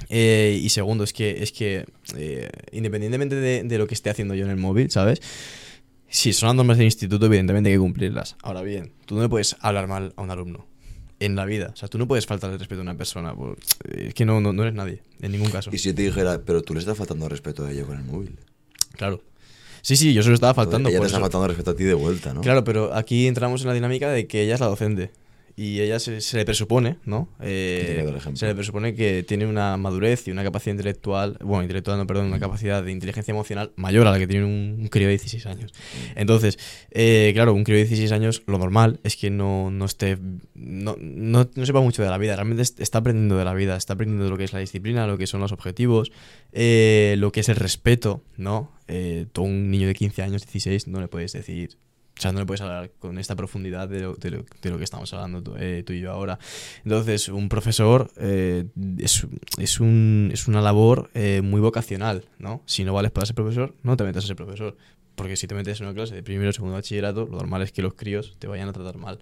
[0.09, 1.85] Eh, y segundo, es que, es que
[2.15, 5.21] eh, independientemente de, de lo que esté haciendo yo en el móvil, ¿sabes?
[6.09, 8.37] Si son las normas del instituto, evidentemente hay que cumplirlas.
[8.41, 10.65] Ahora bien, tú no le puedes hablar mal a un alumno
[11.19, 11.71] en la vida.
[11.73, 13.33] O sea, tú no puedes faltar el respeto a una persona.
[13.33, 13.57] por-
[13.89, 15.69] Es que no, no, no eres nadie, en ningún caso.
[15.73, 18.37] Y si te dijera, pero tú le estás faltando respeto a ella con el móvil.
[18.95, 19.21] Claro.
[19.81, 20.89] Sí, sí, yo se lo estaba faltando.
[20.89, 21.23] ella por te está eso.
[21.23, 22.41] faltando respeto a ti de vuelta, ¿no?
[22.41, 25.11] Claro, pero aquí entramos en la dinámica de que ella es la docente.
[25.59, 27.29] Y ella se, se le presupone, ¿no?
[27.41, 27.95] Eh,
[28.35, 32.27] se le presupone que tiene una madurez y una capacidad intelectual, bueno, intelectual no, perdón,
[32.27, 35.47] una capacidad de inteligencia emocional mayor a la que tiene un, un crío de 16
[35.47, 35.73] años.
[36.15, 36.59] Entonces,
[36.91, 40.19] eh, claro, un crío de 16 años, lo normal es que no, no esté,
[40.53, 43.75] no, no, no sepa mucho de la vida, realmente est- está aprendiendo de la vida,
[43.77, 46.11] está aprendiendo de lo que es la disciplina, lo que son los objetivos,
[46.53, 48.71] eh, lo que es el respeto, ¿no?
[48.87, 51.77] Eh, a un niño de 15 años, 16, no le puedes decir
[52.17, 54.77] o sea, no le puedes hablar con esta profundidad de lo, de lo- de lo
[54.77, 56.39] que estamos hablando tú, eh, tú y yo ahora.
[56.83, 58.65] Entonces, un profesor eh,
[58.97, 62.63] es, es, un- es una labor eh, muy vocacional, ¿no?
[62.65, 64.75] Si no vales para ser profesor, no te metas a ser profesor.
[65.15, 67.71] Porque si te metes en una clase de primero o segundo bachillerato, lo normal es
[67.71, 69.19] que los críos te vayan a tratar mal.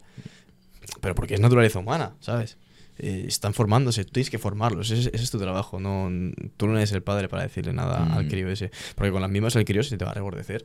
[1.02, 2.58] Pero porque es naturaleza humana, ¿sabes?
[2.98, 6.10] Eh, están formándose, tú tienes que formarlos, ese, ese es tu trabajo, no,
[6.58, 8.30] tú no eres el padre para decirle nada al Mm.
[8.30, 10.64] crío ese, porque con las mismas el crío se te va a rebordecer.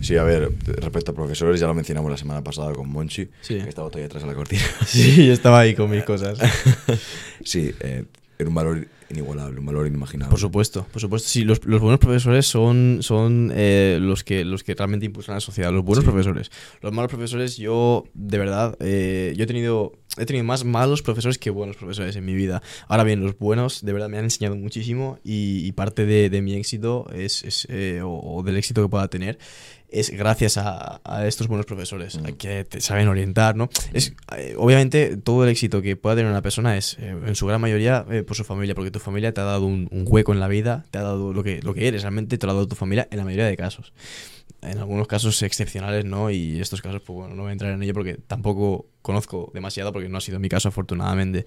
[0.00, 3.54] Sí, a ver, respecto a profesores, ya lo mencionamos la semana pasada con Monchi, Sí.
[3.58, 4.62] que estaba todavía detrás de la cortina.
[4.86, 6.38] Sí, yo estaba ahí con mis cosas.
[7.44, 8.04] sí, eh,
[8.38, 10.30] era un valor inigualable, un valor inimaginable.
[10.30, 11.28] Por supuesto, por supuesto.
[11.28, 15.36] Sí, los, los buenos profesores son, son eh, los, que, los que realmente impulsan a
[15.36, 15.70] la sociedad.
[15.72, 16.10] Los buenos Sí.
[16.10, 16.50] profesores.
[16.80, 21.38] Los malos profesores, yo, de verdad, eh, yo he tenido, he tenido más malos profesores
[21.38, 22.62] que buenos profesores en mi vida.
[22.88, 26.42] Ahora bien, los buenos, de verdad, me han enseñado muchísimo y, y parte de, de
[26.42, 29.38] mi éxito es, es, eh, o, o del éxito que pueda tener
[29.88, 32.26] es gracias a, a estos buenos profesores Mm.
[32.26, 33.68] a que te saben orientar, ¿no?
[33.92, 37.46] Es, eh, obviamente, todo el éxito que pueda tener una persona es, eh, en su
[37.46, 40.32] gran mayoría, eh, por su familia, porque tu familia te ha dado un, un hueco
[40.32, 42.54] en la vida, te ha dado lo que, lo que eres, realmente te lo ha
[42.56, 43.92] dado tu familia en la mayoría de casos.
[44.62, 46.30] En algunos casos excepcionales, ¿no?
[46.30, 49.92] Y estos casos, pues bueno, no voy a entrar en ello porque tampoco conozco demasiado,
[49.92, 51.44] porque no ha sido mi caso, afortunadamente.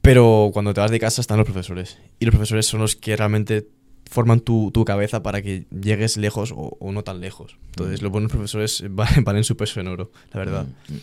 [0.00, 1.98] Pero cuando te vas de casa están los profesores.
[2.18, 3.68] Y los profesores son los que realmente
[4.10, 7.56] forman tu, tu cabeza para que llegues lejos o, o no tan lejos.
[7.66, 10.66] Entonces, los buenos profesores valen, valen su peso en oro, la verdad.
[10.88, 11.00] Mm, mm.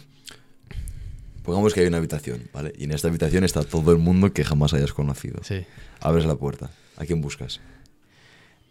[1.44, 2.72] Pongamos que hay una habitación, ¿vale?
[2.78, 5.44] Y en esta habitación está todo el mundo que jamás hayas conocido.
[5.44, 5.66] Sí.
[6.00, 6.70] Abres la puerta.
[6.98, 7.60] ¿A quién buscas?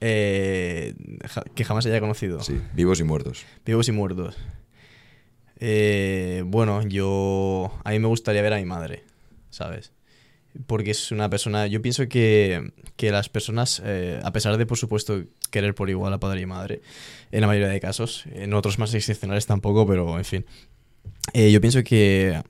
[0.00, 0.94] Eh,
[1.28, 2.40] ja- que jamás haya conocido.
[2.40, 3.44] Sí, vivos y muertos.
[3.66, 4.36] Vivos y muertos.
[5.58, 7.70] Eh, bueno, yo.
[7.84, 9.04] A mí me gustaría ver a mi madre,
[9.50, 9.92] ¿sabes?
[10.66, 11.66] Porque es una persona.
[11.66, 16.12] Yo pienso que, que las personas, eh, a pesar de, por supuesto, querer por igual
[16.12, 16.80] a padre y madre,
[17.30, 20.46] en la mayoría de casos, en otros más excepcionales tampoco, pero en fin.
[21.34, 22.42] Yo pienso que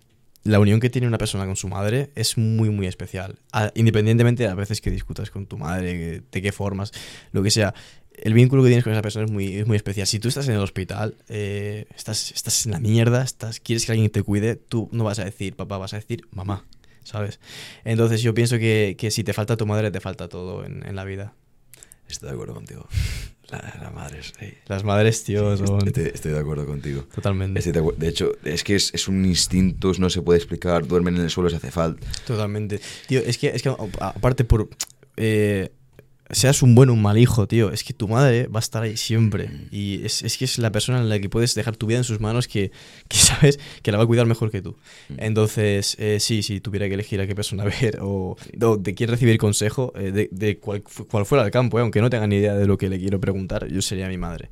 [0.43, 3.38] la unión que tiene una persona con su madre es muy, muy especial.
[3.74, 6.93] Independientemente de las veces que discutas con tu madre, de qué formas,
[7.32, 7.74] lo que sea.
[8.12, 10.07] El vínculo que tienes con esa persona es muy, muy especial.
[10.07, 13.93] Si tú estás en el hospital, eh, estás, estás en la mierda, estás, quieres que
[13.93, 16.66] alguien te cuide, tú no vas a decir papá, vas a decir mamá,
[17.03, 17.41] ¿sabes?
[17.84, 20.97] Entonces yo pienso que, que si te falta tu madre, te falta todo en, en
[20.97, 21.34] la vida.
[22.13, 22.87] Estoy de acuerdo contigo.
[23.49, 24.55] La, la madre es rey.
[24.67, 25.87] Las madres, tío, son...
[25.87, 27.03] Estoy, estoy de acuerdo contigo.
[27.15, 27.59] Totalmente.
[27.59, 30.87] Estoy de, de hecho, es que es, es un instinto, no se puede explicar.
[30.87, 32.07] Duermen en el suelo si hace falta.
[32.27, 32.81] Totalmente.
[33.09, 34.69] Tío, es que, es que aparte por...
[35.17, 35.73] eh,
[36.33, 38.83] seas un buen o un mal hijo, tío, es que tu madre va a estar
[38.83, 39.51] ahí siempre.
[39.70, 42.05] Y es, es que es la persona en la que puedes dejar tu vida en
[42.05, 42.70] sus manos que,
[43.09, 44.76] que sabes que la va a cuidar mejor que tú.
[45.18, 49.11] Entonces, eh, sí, si tuviera que elegir a qué persona ver o, o de quién
[49.11, 52.26] recibir consejo, eh, de, de cual, fu- cual fuera el campo, eh, aunque no tenga
[52.26, 54.51] ni idea de lo que le quiero preguntar, yo sería mi madre.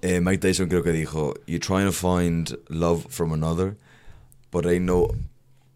[0.00, 3.76] Eh, Mike Tyson creo que dijo, You trying to find love from another,
[4.50, 5.08] but ain't no...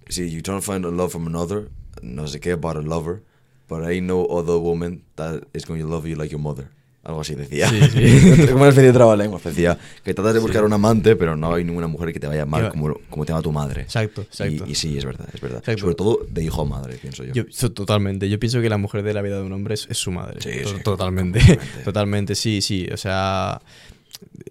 [0.09, 1.69] Sí, you trying to find a love from another,
[2.03, 3.23] no sé qué about a lover,
[3.69, 6.69] but ain't no other woman that is going to love you like your mother.
[7.03, 7.69] Algo así decía.
[7.69, 8.47] Sí, sí.
[8.49, 9.45] como una especie de trabalenguas.
[9.45, 12.45] Decía que tratas de buscar un amante, pero no hay ninguna mujer que te vaya
[12.47, 13.83] mal como, como te ama tu madre.
[13.83, 14.65] Exacto, exacto.
[14.67, 15.59] Y, y sí, es verdad, es verdad.
[15.61, 15.83] Exacto.
[15.83, 17.33] Sobre todo de hijo a madre, pienso yo.
[17.33, 18.29] Yo, totalmente.
[18.29, 20.41] Yo pienso que la mujer de la vida de un hombre es, es su madre.
[20.41, 21.39] Sí, To- sí, totalmente.
[21.39, 21.85] completamente.
[21.85, 22.89] totalmente, sí, sí.
[22.93, 23.61] O sea,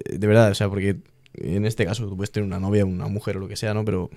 [0.10, 0.96] de verdad, o sea, porque
[1.34, 3.84] en este caso tú puedes tener una novia, una mujer o lo que sea, ¿no?
[3.84, 4.10] Pero,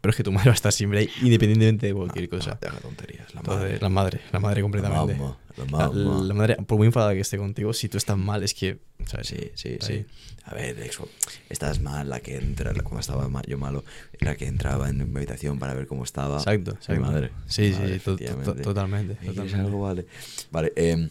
[0.00, 2.58] pero es que tu madre va a estar siempre ahí, independientemente de cualquier cosa.
[2.60, 3.32] Deja tonterías.
[3.34, 3.78] La Entonces, madre.
[3.80, 5.14] la madre, la madre completamente.
[5.14, 6.22] mamá, la La, mamá.
[6.24, 9.26] la madre, por muy enfadada que esté contigo, si tú estás mal, es que, ¿sabes?
[9.28, 10.04] Sí, sí, sí.
[10.44, 11.06] A ver, eso,
[11.50, 13.84] estás mal, la que entra, la- cuando estaba yo malo,
[14.20, 16.38] la que entraba en mi habitación para ver cómo estaba.
[16.38, 17.30] Exacto, Mi madre.
[17.46, 19.60] Sí, sí, to- to- totalmente, ¿Eh, ¿Quieres totalmente.
[19.66, 19.80] algo?
[19.82, 20.06] Vale.
[20.50, 21.10] Vale, em,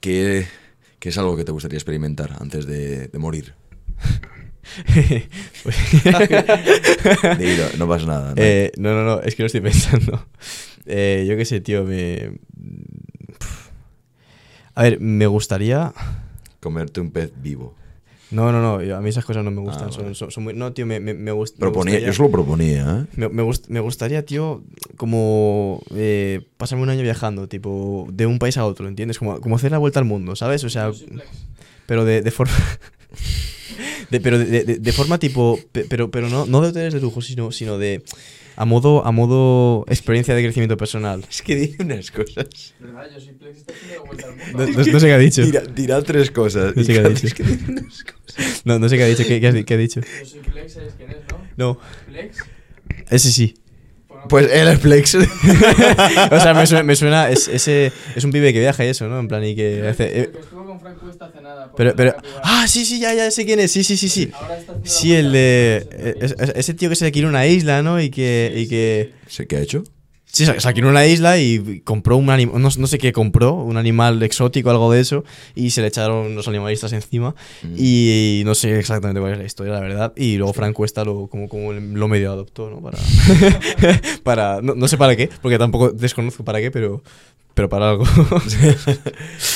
[0.00, 0.46] ¿qué,
[0.98, 3.54] qué es algo que te gustaría experimentar antes de, de morir?
[7.38, 8.28] Dilo, no pasa nada.
[8.30, 8.34] ¿no?
[8.36, 10.26] Eh, no, no, no, es que lo estoy pensando.
[10.86, 12.32] Eh, yo qué sé, tío, me...
[14.74, 15.92] A ver, me gustaría...
[16.60, 17.74] Comerte un pez vivo.
[18.30, 19.88] No, no, no, a mí esas cosas no me gustan.
[19.88, 20.14] Ah, son, vale.
[20.16, 20.52] son- son muy...
[20.54, 22.06] No, tío, me, me, me gust- me Proponía, gustaría...
[22.08, 23.06] yo solo proponía, ¿eh?
[23.16, 24.64] Me, me gust- me gustaría, tío,
[24.96, 29.18] como eh, pasarme un año viajando, tipo, de un país a otro, ¿entiendes?
[29.18, 30.64] Como, como hacer la vuelta al mundo, ¿sabes?
[30.64, 30.90] O sea,
[31.86, 32.52] pero de, de forma...
[34.10, 35.58] de- pero de, de- de forma tipo...
[35.72, 38.02] pe- Pero, pero no, no de hoteles de lujo, sino, sino de...
[38.58, 41.22] A modo, a modo experiencia de crecimiento personal.
[41.30, 42.74] Es que dice unas cosas.
[42.80, 43.06] ¿Verdad?
[43.12, 43.72] Yo soy Plex, está
[44.06, 44.66] vuelta al No, mundo.
[44.82, 45.42] no- no sé qué ha dicho.
[45.42, 46.74] Tira, tira tres cosas.
[46.74, 47.22] No sé qué ha dicho.
[47.24, 48.62] vez que dice unas cosas.
[48.64, 49.24] No, no sé qué ha dicho.
[49.28, 50.00] ¿Qué, qué has qué ha dicho?
[50.00, 51.38] Yo soy Plex, ¿sabes quién es, no?
[51.74, 51.78] No.
[52.06, 52.38] Plex.
[53.10, 53.54] Ese sí.
[54.28, 55.14] Pues él es Plex.
[56.30, 59.08] O sea, me suena, me suena es, ese, es un pibe que viaja y eso,
[59.08, 59.18] ¿no?
[59.18, 60.04] En plan, y que hace...
[60.18, 61.70] el eh, que estuvo con Frank Cuesta hace nada.
[61.76, 62.14] pero.
[62.42, 63.72] Ah, sí, sí, ya, ya sé quién es.
[63.72, 64.30] Sí, sí, sí, sí.
[64.84, 65.86] Sí, el de...
[65.90, 68.00] eh, ese es- es- ese tío que se quiere una isla, ¿no?
[68.00, 68.52] Y que...
[68.56, 69.82] Y que ¿Sé qué ha hecho?
[70.36, 72.60] Sí, se alquiló una isla y compró un animal...
[72.60, 75.24] No, no sé qué compró, un animal exótico, algo de eso.
[75.54, 77.34] Y se le echaron los animalistas encima.
[77.62, 77.74] Mm.
[77.76, 80.12] Y no sé exactamente cuál es la historia, la verdad.
[80.16, 82.80] Y luego Frank Cuesta lo, como, como lo medio adoptó, ¿no?
[82.80, 82.98] Para...
[84.22, 87.02] para no, no sé para qué, porque tampoco desconozco para qué, pero,
[87.54, 88.04] pero para algo.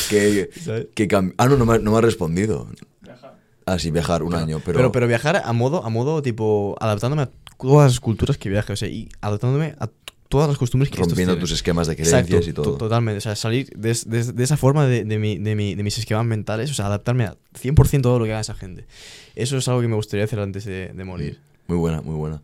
[0.09, 0.51] Que,
[0.95, 2.67] que ah, no, no me, ha- no me ha respondido.
[3.03, 3.37] Viajar.
[3.67, 4.79] Ah, sí, viajar un año, pero...
[4.79, 8.73] Pero, pero viajar a modo, a modo, tipo, adaptándome a todas las culturas que viaje,
[8.73, 9.91] o sea, y adaptándome a
[10.31, 12.77] todas las costumbres que rompiendo tus esquemas de Exacto, creencias y to- todo.
[12.79, 13.19] totalmente.
[13.19, 15.99] O sea, salir de, de- de esa forma de, de, mi- de mi- de mis
[15.99, 18.87] esquemas mentales, o sea, adaptarme a 100% todo lo que haga esa gente.
[19.37, 21.39] Eso es algo que me gustaría hacer antes de, de morir.
[21.67, 22.41] Muy buena, muy buena.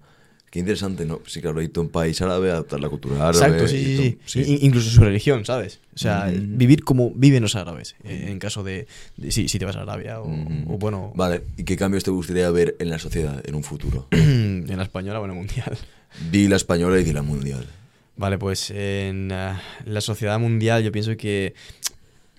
[0.51, 1.21] Qué interesante, ¿no?
[1.27, 3.37] Sí, claro, irte a un país árabe, adaptar la cultura árabe.
[3.47, 4.41] Exacto, sí, y sí, sí.
[4.41, 5.81] I- incluso su religión, ¿sabes?
[5.95, 6.57] O sea, Mm.
[6.57, 8.87] vivir como viven los árabes, eh, en caso de,
[9.17, 10.65] de- si, si te vas a Arabia o, Mm.
[10.71, 14.07] o, bueno, Vale, ¿y qué cambios te gustaría ver en la sociedad en un futuro?
[14.13, 15.77] en la española o en la mundial.
[16.31, 17.66] Di la española y di la mundial.
[18.16, 21.55] Vale, pues en ah, la sociedad mundial yo pienso que,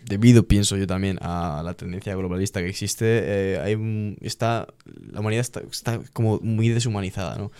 [0.05, 4.67] debido, pienso yo también, a la tendencia globalista que existe, eh, hay está,
[5.11, 7.51] la humanidad está, está como muy deshumanizada, ¿no?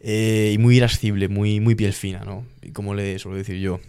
[0.00, 2.44] eh, y muy irascible, muy, muy piel fina, ¿no?
[2.62, 3.80] Y como le suelo decir yo,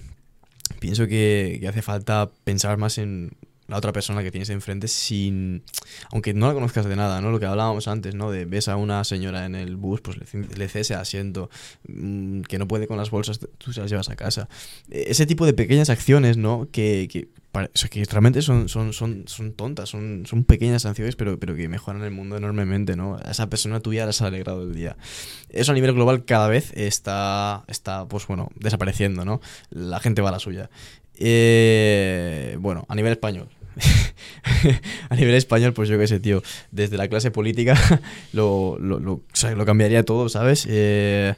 [0.80, 3.32] pienso que, que hace falta pensar más en
[3.70, 5.64] la otra persona que tienes enfrente sin
[6.12, 8.76] aunque no la conozcas de nada no lo que hablábamos antes no de ves a
[8.76, 11.50] una señora en el bus pues le, c- le cedes el asiento
[11.88, 14.50] mm, que no puede con las bolsas tú se las llevas a casa.
[14.90, 17.30] Eh, ese tipo de pequeñas acciones no que, que,
[17.90, 22.04] que realmente son, son, son, son tontas son, son pequeñas sanciones pero, pero que mejoran
[22.04, 24.98] el mundo enormemente no a esa persona tuya la has alegrado el día.
[25.50, 30.30] Eso a nivel global cada vez está está pues bueno desapareciendo no la gente va
[30.30, 30.70] a la suya.
[31.22, 33.50] Eh, bueno, a nivel español.
[35.10, 36.42] a nivel español, pues yo qué sé, tío.
[36.72, 37.76] Desde la clase política
[38.34, 40.66] lo, lo, lo- o sea, lo cambiaría todo, ¿sabes?
[40.70, 41.34] Eh,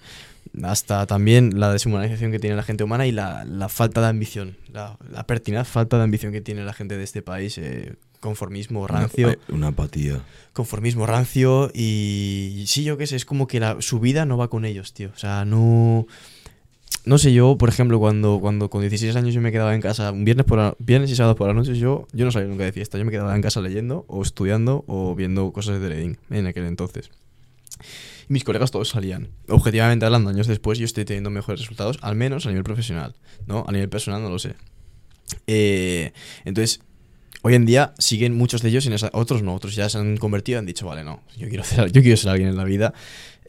[0.63, 4.57] hasta también la deshumanización que tiene la gente humana y la, la falta de ambición.
[4.73, 7.57] La, la pertinaz falta de ambición que tiene la gente de este país.
[7.57, 10.21] eh, conformismo rancio Una, una apatía.
[10.53, 14.37] conformismo rancio y, y sí, yo qué sé, es como que la, su vida no
[14.37, 15.09] va con ellos, tío.
[15.15, 16.05] O sea, no...
[17.05, 20.11] No sé, yo, por ejemplo, cuando, cuando con 16 años yo me quedaba en casa,
[20.11, 22.63] un viernes, por la- viernes y sábado por las noches, yo, yo no salía nunca
[22.63, 22.97] de fiesta.
[22.99, 26.65] Yo me quedaba en casa leyendo o estudiando o viendo cosas de trading en aquel
[26.65, 27.09] entonces.
[28.29, 29.29] Y mis colegas todos salían.
[29.49, 33.15] Objetivamente hablando, años después yo estoy teniendo mejores resultados, al menos a nivel profesional,
[33.47, 33.65] ¿no?
[33.67, 34.53] A nivel personal no lo sé.
[35.47, 36.11] Eh,
[36.45, 36.81] entonces,
[37.41, 40.17] hoy en día siguen muchos de ellos en esa, otros no, otros ya se han
[40.17, 42.93] convertido han dicho, vale, no, yo quiero yo quiero ser alguien en la vida.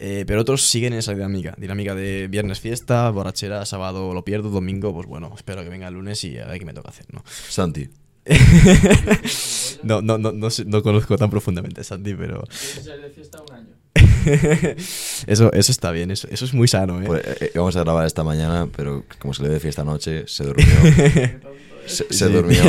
[0.05, 4.49] Eh, pero otros siguen en esa dinámica, dinámica de viernes fiesta, borrachera, sábado lo pierdo,
[4.51, 7.07] domingo, pues bueno, espero que venga el lunes y a ver qué me toca hacer,
[7.13, 7.23] ¿no?
[7.49, 7.89] Santi.
[9.83, 13.55] no, no, no, no, sé- no conozco tan profundamente a Santi, pero de fiesta un
[13.55, 13.69] año.
[15.27, 17.07] eso, eso está bien, eso, eso es muy sano, ¿eh?
[17.07, 20.45] Pues, eh, íbamos a grabar esta mañana, pero como se le de fiesta anoche, se
[20.45, 20.67] durmió.
[21.87, 22.33] se, se Sí.
[22.33, 22.63] durmió.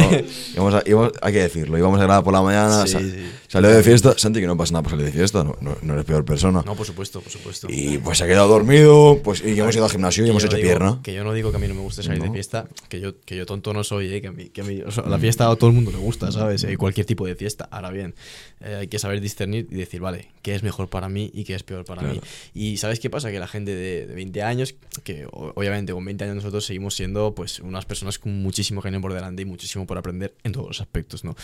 [0.53, 1.77] Íbamos a- íbamos- hay que decirlo.
[1.77, 2.85] Íbamos a grabar por la mañana.
[2.85, 3.31] Sí, sa- sí.
[3.53, 4.15] Salió de fiesta.
[4.17, 5.43] Santi, que no pasa nada por salir de fiesta.
[5.43, 6.63] No, no, no eres peor persona.
[6.65, 7.67] No, por supuesto, por supuesto.
[7.69, 9.19] Y pues se ha quedado dormido.
[9.23, 10.99] Pues, y hemos ido al gimnasio y hemos hecho digo- pierna.
[11.03, 13.19] Que yo no digo que a mí no me guste salir de fiesta, que yo,
[13.21, 14.21] que yo tonto no soy, ¿eh?
[14.21, 15.97] que a mí, que a mí o sea, la fiesta a todo el mundo le
[15.97, 16.63] gusta, ¿sabes?
[16.63, 17.67] Eh, cualquier tipo de fiesta.
[17.71, 18.15] Ahora bien,
[18.61, 21.53] eh, hay que saber discernir y decir, vale, qué es mejor para mí y qué
[21.53, 22.15] es peor para Claro.
[22.15, 22.21] mí.
[22.55, 23.29] Y ¿sabes qué pasa?
[23.31, 24.73] Que la gente de, de 20 años,
[25.03, 29.13] que obviamente con 20 años nosotros seguimos siendo pues unas personas con muchísimo genio por
[29.13, 31.35] delante y muchísimo por aprender en todos los aspectos, ¿no?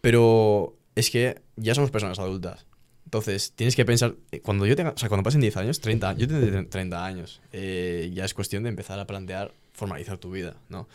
[0.00, 2.66] Pero es que ya somos personas adultas.
[3.04, 6.12] Entonces, tienes que pensar, eh, cuando yo tenga, o sea, cuando pasen 10 años, 30,
[6.14, 10.56] yo tendré 30 años, eh, ya es cuestión de empezar a plantear, formalizar tu vida,
[10.68, 10.88] ¿no?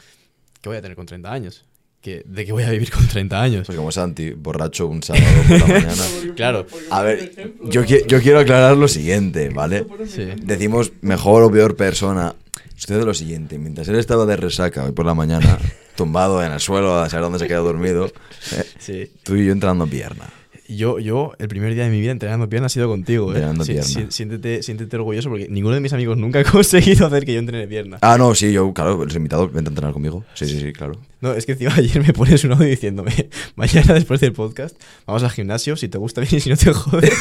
[0.62, 1.66] ¿Qué voy a tener con 30 años?
[2.02, 3.66] ¿Qué, ¿De qué voy a vivir con 30 años?
[3.66, 6.04] Pues como Santi, borracho un sábado por la mañana.
[6.36, 6.66] Claro.
[6.92, 7.32] A ver,
[7.64, 9.86] yo, qui- yo quiero aclarar lo siguiente, ¿vale?
[10.08, 10.26] Sí.
[10.42, 12.36] Decimos mejor o peor persona.
[12.76, 15.58] Sucede lo siguiente: mientras él estaba de resaca hoy por la mañana,
[15.96, 18.06] tumbado en el suelo, a saber dónde se queda dormido,
[18.52, 19.12] eh, Sí.
[19.24, 20.30] tú y yo entrando pierna.
[20.70, 23.36] Yo, yo, el primer día de mi vida entrenando pierna ha sido contigo, ¿eh?
[23.36, 27.26] Entrenando Sí, sí, siéntete, siéntete orgulloso porque ninguno de mis amigos nunca ha conseguido hacer
[27.26, 27.98] que yo entrene pierna.
[28.02, 30.24] Ah, no, sí, yo, claro, los invitados, vente a entrenar conmigo.
[30.36, 30.94] Sí, sí, sí, claro.
[31.20, 33.12] No, es que encima ayer me pones un audio diciéndome,
[33.56, 34.76] mañana después del podcast,
[35.06, 37.12] vamos al gimnasio, si te gusta bien y si no te jodes.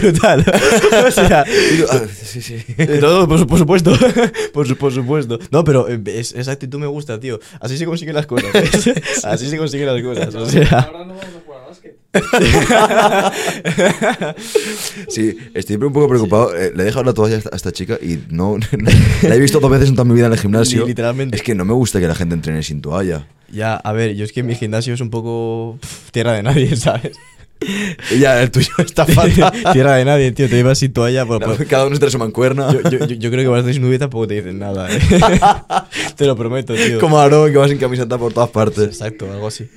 [0.00, 0.44] Brutal.
[1.06, 1.44] o sea,
[1.90, 2.56] ah, sí, sí.
[2.76, 3.92] eh, no, no, por, por supuesto.
[4.52, 5.38] por, por supuesto.
[5.50, 7.40] No, pero eh, es- esa actitud me gusta, tío.
[7.60, 8.52] Así se consiguen las cosas.
[8.52, 9.24] ¿ves?
[9.24, 10.34] Así se consiguen las cosas.
[10.34, 10.90] O sea.
[10.98, 11.94] Ahora no vamos a jugar a básquet.
[15.08, 16.56] Sí, estoy un poco preocupado.
[16.56, 18.66] Eh, le he dejado la toalla a esta, chica y no, no-
[19.28, 20.82] la he visto dos veces en toda mi vida en el gimnasio.
[20.82, 21.36] Li- literalmente.
[21.36, 23.26] Es que no me gusta que la gente entrene sin toalla.
[23.52, 26.74] Ya, a ver, yo es que mi gimnasio es un poco pf, tierra de nadie,
[26.76, 27.12] ¿sabes?
[28.20, 29.52] Ya, el tuyo está fatal.
[29.72, 30.48] tierra de nadie, tío.
[30.48, 31.24] Te llevas sin toalla.
[31.26, 32.72] Por, por- Cada uno se trae su mancuerna.
[32.72, 34.98] Yo, yo, yo- yo creo que vas desnudo y tampoco te dicen nada, ¿eh?
[36.16, 36.98] te lo prometo, tío.
[37.00, 38.84] Como Aarón, que va sin camiseta por todas partes.
[38.84, 39.68] Exacto, algo así.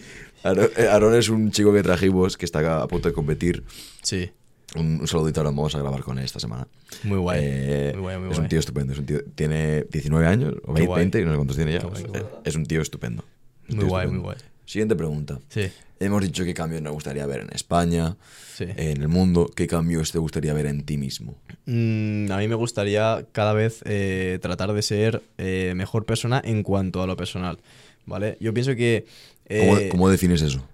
[0.43, 3.63] Aarón, eh, Aarón es un chico que trajimos que está a punto de competir.
[4.01, 4.31] Sí,
[4.76, 6.68] Un, un saludito, ahora vamos a grabar con él esta semana.
[7.03, 7.39] muy guay.
[7.43, 8.43] Eh, muy guay, muy es guay.
[8.43, 8.93] un tío estupendo.
[8.93, 10.99] Es un tío, tiene 19 años o Qué 20, guay.
[11.01, 11.81] 20, no sé cuántos tiene ya.
[12.45, 13.23] Es- un tío estupendo.
[13.69, 14.11] Un Muy tío guay, estupendo.
[14.27, 14.38] muy guay.
[14.65, 15.39] Siguiente pregunta.
[15.49, 15.69] Sí,
[15.99, 18.15] Hemos dicho qué cambios nos gustaría ver en España,
[18.55, 18.63] sí.
[18.76, 19.51] en el mundo.
[19.55, 21.35] ¿Qué cambios te gustaría ver en ti mismo?
[21.68, 26.63] Mm, a mí me gustaría cada vez eh, tratar de ser eh, mejor persona en
[26.63, 27.59] cuanto a lo personal,
[28.07, 28.35] ¿vale?
[28.39, 29.05] Yo pienso que...
[29.59, 30.65] ¿Cómo, eh, cómo defines eso?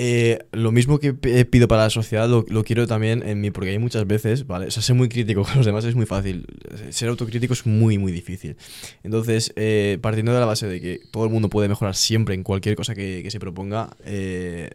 [0.00, 3.50] Eh, lo mismo que p- pido para la sociedad lo, lo quiero también en mí,
[3.50, 4.66] porque hay muchas veces, ¿vale?
[4.66, 6.46] O sea, ser muy crítico con los demás es muy fácil.
[6.90, 8.56] Ser autocrítico es muy, muy difícil.
[9.02, 12.44] Entonces, eh, partiendo de la base de que todo el mundo puede mejorar siempre en
[12.44, 14.70] cualquier cosa que, que se proponga, eh,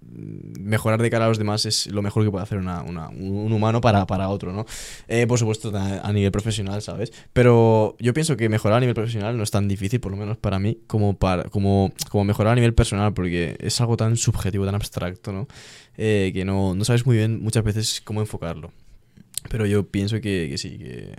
[0.00, 4.28] mejorar de cara a los demás es lo mejor que puede hacer un humano para,
[4.28, 4.64] otro, ¿no?
[5.08, 7.12] Eh, por supuesto, a, nivel profesional, ¿sabes?
[7.32, 10.36] Pero yo pienso que mejorar a nivel profesional no es tan difícil, por lo menos
[10.36, 11.92] para mí, como, para, como,
[12.24, 15.48] mejorar a nivel personal, porque es algo tan subjetivo, tan abstracto, ¿no?
[15.96, 18.72] Eh, que no, no sabes muy bien muchas veces cómo enfocarlo.
[19.50, 21.12] Pero yo pienso que sí, que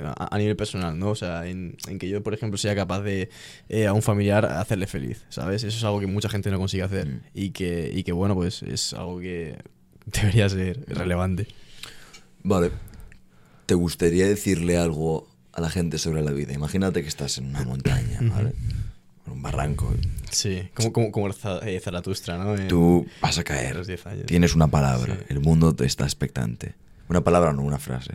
[0.00, 1.10] a, a nivel personal, ¿no?
[1.10, 3.28] O sea, en, en que yo, por ejemplo, sea capaz de
[3.68, 5.64] eh, a un familiar hacerle feliz, ¿sabes?
[5.64, 7.20] Eso es algo que mucha gente no consigue hacer Mm.
[7.34, 9.58] y, que, y que, bueno, pues es algo que
[10.06, 11.46] debería ser relevante.
[12.42, 12.70] Vale.
[13.66, 16.52] ¿Te gustaría decirle algo a la gente sobre la vida?
[16.54, 18.54] Imagínate que estás en una montaña, ¿vale?
[19.26, 19.92] En un barranco.
[20.30, 21.28] Sí, como, como, como
[21.62, 22.56] eh, Zaratustra, ¿no?
[22.56, 23.76] En- Tú vas a caer.
[23.76, 24.26] los 10 años.
[24.26, 25.16] Tienes una palabra.
[25.16, 25.24] Sí.
[25.28, 26.74] El mundo te está expectante.
[27.08, 28.14] Una palabra no, una frase.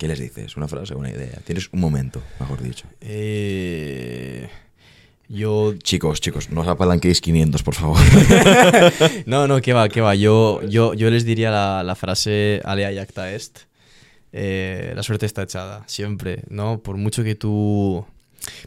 [0.00, 0.56] ¿Qué les dices?
[0.56, 1.42] ¿Una frase o una idea?
[1.44, 2.86] Tienes un momento, mejor dicho.
[3.02, 4.48] Eh,
[5.28, 7.98] yo Chicos, chicos, no os apalanquéis 500, por favor.
[9.26, 10.14] No, no, que va, que va.
[10.14, 13.58] Yo, yo, yo les diría la, la frase alea jacta est.
[14.32, 16.80] Eh, la suerte está echada, siempre, ¿no?
[16.80, 18.02] Por mucho que tú...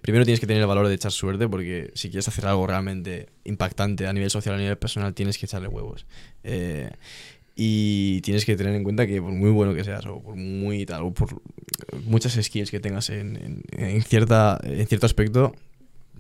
[0.04, 3.30] Primero tienes que tener el valor de echar suerte porque si quieres hacer algo realmente
[3.44, 6.06] impactante a nivel social, a nivel personal, tienes que echarle huevos.
[6.44, 6.92] Eh,
[7.56, 10.86] y tienes que tener en cuenta que por muy bueno que seas o por muy
[10.86, 11.42] tal, o por
[12.06, 15.54] muchas skills que tengas en, en- en cierta, en cierto aspecto,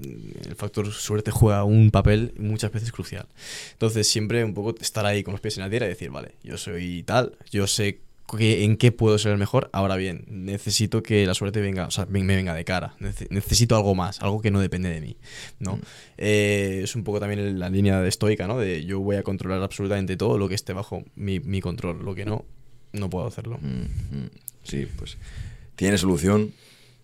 [0.01, 3.27] el factor suerte juega un papel muchas veces crucial.
[3.73, 6.33] Entonces, siempre un poco estar ahí con los pies en la tierra y decir, vale,
[6.43, 7.99] yo soy tal, yo sé
[8.37, 11.91] que- en qué puedo ser el mejor, ahora bien, necesito que la suerte venga, o
[11.91, 15.01] sea, me me venga de cara, Nece- necesito algo más, algo que no depende de
[15.01, 15.17] mí,
[15.59, 15.79] ¿no?
[16.17, 18.57] Eh, es un poco también la línea de estoica, ¿no?
[18.57, 22.15] De yo voy a controlar absolutamente todo lo que esté bajo mi, mi control, lo
[22.15, 22.45] que no,
[22.93, 23.59] no puedo hacerlo.
[23.61, 24.29] Mm, mm.
[24.63, 25.17] Sí, pues.
[25.75, 26.53] ¿Tienes solución?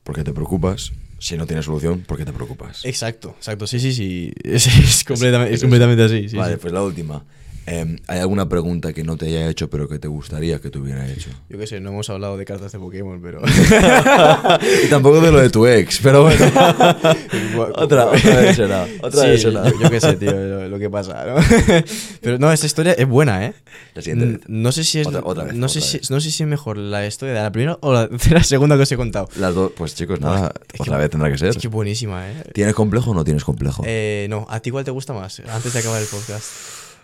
[0.04, 0.94] Porque te preocupas.
[1.20, 2.86] Si no tienes solución, ¿por qué te preocupas?
[2.86, 5.66] Exacto, exacto, sí, sí, sí, es, es completamente, es es eso.
[5.68, 6.30] completamente así.
[6.30, 6.60] sí, vale, sí.
[6.62, 7.26] pues la última.
[7.70, 10.80] Em, ¿Hay alguna pregunta que no te haya hecho, pero que te gustaría que te
[10.80, 11.30] hubiera hecho?
[11.50, 13.41] Yo qué sé, no hemos hablado de cartas de Pokémon, pero...
[14.86, 16.46] y tampoco de lo de tu ex, pero bueno.
[17.76, 18.88] otra, otra vez será.
[19.02, 19.70] Otra Sí, vez será.
[19.70, 21.36] Yo, yo qué sé, tío, lo, lo que pasa, ¿no?
[22.22, 23.54] Pero no, esta historia es buena, ¿eh?
[23.94, 24.41] La siguiente vez.
[24.48, 25.08] No sé si es.
[25.08, 27.52] Otra- otra vez, no, sé si, no sé si es mejor la historia de la
[27.52, 29.30] primera o la, de la segunda que os he contado.
[29.38, 31.50] Las dos, pues chicos, nada, es que- otra vez tendrá que ser.
[31.50, 32.44] Es que buenísima, ¿eh?
[32.54, 33.84] ¿Tienes complejo o no tienes complejo?
[33.86, 35.41] Eh, no, ¿a ti cuál te gusta más?
[35.50, 36.46] Antes de acabar el podcast.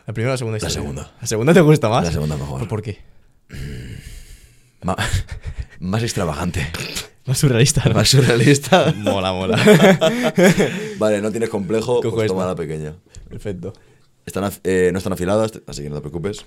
[0.07, 0.73] ¿La primera o la segunda La historia?
[0.81, 1.11] segunda.
[1.21, 2.05] ¿La segunda te gusta más?
[2.05, 2.67] La segunda mejor.
[2.67, 2.99] ¿Por, qué?
[4.83, 4.95] Ma-
[5.79, 6.67] más extravagante.
[7.25, 7.95] Más surrealista, ¿no?
[7.95, 8.93] Más surrealista.
[8.97, 9.57] Mola, mola.
[10.99, 12.95] vale, no tienes complejo, Cojo pues toma la pequeña.
[13.29, 13.73] Perfecto.
[14.27, 16.45] Están, eh, no están afiladas, así que no te preocupes.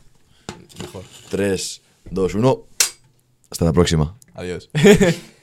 [0.80, 1.02] Mejor.
[1.30, 2.66] 3, 2, 1.
[3.50, 4.16] Hasta la próxima.
[4.34, 4.70] Adiós.